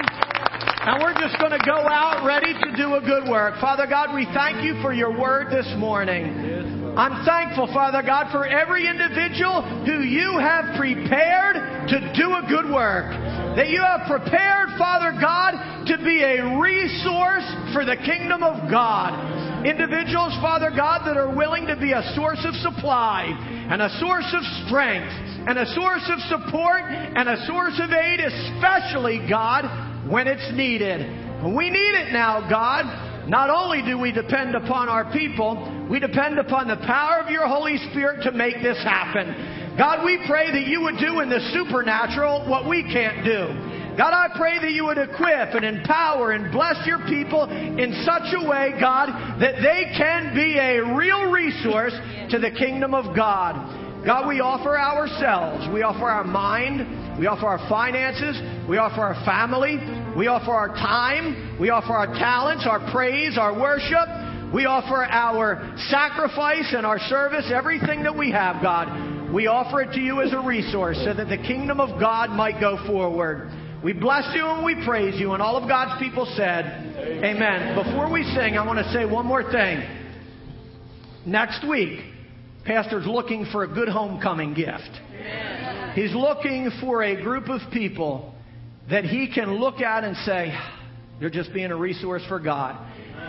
And 0.87 1.03
we're 1.03 1.15
just 1.15 1.39
going 1.39 1.53
to 1.53 1.65
go 1.65 1.87
out 1.89 2.27
ready 2.27 2.53
to 2.53 2.77
do 2.77 2.97
a 2.97 3.01
good 3.01 3.29
work. 3.31 3.61
Father 3.61 3.87
God, 3.87 4.13
we 4.15 4.27
thank 4.35 4.63
you 4.63 4.83
for 4.83 4.93
your 4.93 5.17
word 5.17 5.51
this 5.51 5.73
morning. 5.79 6.84
I'm 6.97 7.27
thankful, 7.27 7.67
Father 7.75 8.03
God, 8.03 8.31
for 8.31 8.47
every 8.47 8.87
individual 8.87 9.63
who 9.83 10.07
you 10.07 10.39
have 10.39 10.79
prepared 10.79 11.91
to 11.91 11.99
do 12.15 12.39
a 12.39 12.47
good 12.47 12.71
work. 12.71 13.11
That 13.59 13.69
you 13.69 13.83
have 13.83 14.07
prepared, 14.07 14.79
Father 14.79 15.11
God, 15.19 15.59
to 15.91 15.99
be 15.99 16.23
a 16.23 16.55
resource 16.55 17.47
for 17.75 17.85
the 17.85 17.99
kingdom 17.99 18.43
of 18.45 18.71
God. 18.71 19.67
Individuals, 19.67 20.39
Father 20.39 20.71
God, 20.71 21.03
that 21.07 21.17
are 21.17 21.35
willing 21.35 21.67
to 21.67 21.77
be 21.77 21.93
a 21.93 22.15
source 22.15 22.47
of 22.47 22.55
supply 22.63 23.27
and 23.71 23.83
a 23.83 23.91
source 23.99 24.31
of 24.31 24.45
strength 24.67 25.11
and 25.51 25.59
a 25.59 25.67
source 25.75 26.07
of 26.07 26.21
support 26.31 26.83
and 26.87 27.29
a 27.29 27.45
source 27.47 27.75
of 27.83 27.91
aid, 27.91 28.21
especially, 28.21 29.27
God, 29.29 29.67
when 30.09 30.29
it's 30.29 30.47
needed. 30.55 31.03
We 31.43 31.71
need 31.71 31.95
it 31.99 32.13
now, 32.13 32.49
God. 32.49 32.87
Not 33.29 33.49
only 33.49 33.81
do 33.83 33.99
we 33.99 34.13
depend 34.13 34.55
upon 34.55 34.89
our 34.89 35.11
people, 35.11 35.87
we 35.91 35.99
depend 35.99 36.39
upon 36.39 36.69
the 36.69 36.77
power 36.77 37.21
of 37.21 37.31
your 37.31 37.47
Holy 37.49 37.79
Spirit 37.91 38.23
to 38.25 38.33
make 38.33 38.63
this 38.63 38.77
happen. 38.85 39.77
God, 39.79 40.05
we 40.05 40.19
pray 40.27 40.53
that 40.53 40.67
you 40.69 40.83
would 40.83 40.99
do 40.99 41.21
in 41.21 41.31
the 41.31 41.41
supernatural 41.53 42.49
what 42.49 42.69
we 42.69 42.83
can't 42.83 43.25
do. 43.25 43.73
God, 43.97 44.13
I 44.13 44.29
pray 44.37 44.59
that 44.61 44.73
you 44.73 44.85
would 44.87 44.99
equip 44.99 45.55
and 45.55 45.65
empower 45.65 46.33
and 46.33 46.53
bless 46.53 46.87
your 46.87 46.99
people 47.07 47.45
in 47.49 48.03
such 48.05 48.35
a 48.35 48.47
way, 48.47 48.75
God, 48.79 49.09
that 49.41 49.63
they 49.63 49.95
can 49.97 50.35
be 50.35 50.59
a 50.59 50.95
real 50.95 51.31
resource 51.31 51.95
to 52.31 52.39
the 52.39 52.51
kingdom 52.51 52.93
of 52.93 53.17
God. 53.17 54.05
God, 54.05 54.29
we 54.29 54.41
offer 54.41 54.79
ourselves. 54.79 55.73
We 55.73 55.83
offer 55.83 56.05
our 56.05 56.25
mind. 56.25 57.19
We 57.19 57.27
offer 57.27 57.47
our 57.47 57.69
finances. 57.71 58.37
We 58.69 58.77
offer 58.77 59.01
our 59.01 59.25
family. 59.25 59.79
We 60.17 60.29
offer 60.29 60.53
our 60.53 60.69
time. 60.69 61.59
We 61.61 61.71
offer 61.71 61.93
our 61.93 62.07
talents, 62.07 62.67
our 62.69 62.91
praise, 62.93 63.37
our 63.39 63.59
worship. 63.59 64.55
We 64.55 64.67
offer 64.67 65.05
our 65.05 65.75
sacrifice 65.89 66.73
and 66.77 66.87
our 66.87 67.01
service, 67.01 67.51
everything 67.53 68.05
that 68.05 68.17
we 68.17 68.31
have, 68.31 68.63
God. 68.63 69.33
We 69.33 69.49
offer 69.49 69.83
it 69.83 69.93
to 69.95 70.01
you 70.01 70.23
as 70.23 70.33
a 70.33 70.39
resource 70.39 70.97
so 71.05 71.13
that 71.13 71.29
the 71.29 71.39
kingdom 71.39 71.81
of 71.81 71.99
God 71.99 72.31
might 72.31 72.61
go 72.61 72.79
forward. 72.87 73.51
We 73.83 73.93
bless 73.93 74.33
you 74.35 74.47
and 74.47 74.65
we 74.65 74.77
praise 74.87 75.19
you. 75.19 75.33
And 75.33 75.43
all 75.43 75.57
of 75.57 75.69
God's 75.69 76.01
people 76.01 76.25
said, 76.37 76.65
Amen. 76.97 77.37
Amen. 77.37 77.85
Before 77.85 78.11
we 78.11 78.23
sing, 78.23 78.57
I 78.57 78.65
want 78.65 78.79
to 78.79 78.93
say 78.93 79.05
one 79.05 79.27
more 79.27 79.43
thing. 79.51 79.83
Next 81.27 81.69
week, 81.69 82.01
Pastor's 82.65 83.07
looking 83.07 83.47
for 83.51 83.65
a 83.65 83.69
good 83.69 83.89
homecoming 83.89 84.55
gift. 84.55 84.91
He's 85.95 86.15
looking 86.15 86.71
for 86.81 87.03
a 87.03 87.21
group 87.21 87.49
of 87.49 87.61
people 87.73 88.34
that 88.91 89.05
he 89.05 89.31
can 89.33 89.55
look 89.55 89.81
at 89.81 90.05
and 90.05 90.17
say, 90.19 90.57
they're 91.21 91.31
just 91.31 91.53
being 91.53 91.71
a 91.71 91.77
resource 91.77 92.23
for 92.29 92.39
God. 92.39 92.77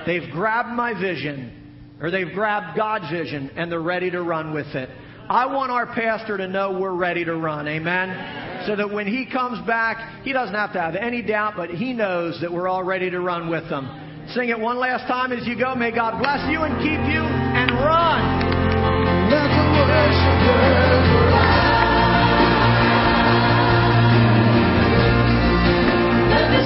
They've 0.06 0.30
grabbed 0.32 0.70
my 0.70 0.99
vision, 0.99 1.97
or 2.01 2.12
they've 2.12 2.32
grabbed 2.34 2.76
God's 2.78 3.10
vision, 3.10 3.51
and 3.56 3.72
they're 3.72 3.82
ready 3.82 4.12
to 4.12 4.22
run 4.22 4.53
with 4.53 4.68
it. 4.68 4.89
I 5.30 5.47
want 5.47 5.72
our 5.72 5.88
pastor 5.88 6.38
to 6.38 6.47
know 6.47 6.78
we're 6.80 6.93
ready 6.93 7.26
to 7.26 7.36
run. 7.36 7.68
Amen? 7.68 8.66
So 8.68 8.76
that 8.76 8.91
when 8.91 9.08
he 9.08 9.26
comes 9.26 9.66
back, 9.66 10.24
he 10.24 10.34
doesn't 10.34 10.53
have 10.53 10.74
to 10.74 10.82
have 10.82 10.95
any 10.95 11.22
doubt, 11.22 11.53
but 11.56 11.70
he 11.70 11.93
knows 11.93 12.39
that 12.41 12.51
we're 12.51 12.68
all 12.68 12.84
ready 12.84 13.10
to 13.10 13.20
run 13.20 13.49
with 13.49 13.68
them. 13.70 14.28
Sing 14.34 14.49
it 14.49 14.60
one 14.60 14.78
last 14.78 15.08
time 15.08 15.32
as 15.32 15.47
you 15.47 15.58
go. 15.58 15.76
May 15.76 15.91
God 15.91 16.20
bless 16.20 16.49
you 16.49 16.62
and 16.62 16.76
keep 16.78 16.99
you 17.14 17.22
and 17.22 17.72
run. 17.72 18.45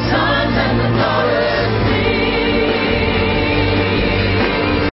sons 0.10 0.58
and 0.58 0.80
the 0.80 0.90
daughters. 0.98 1.59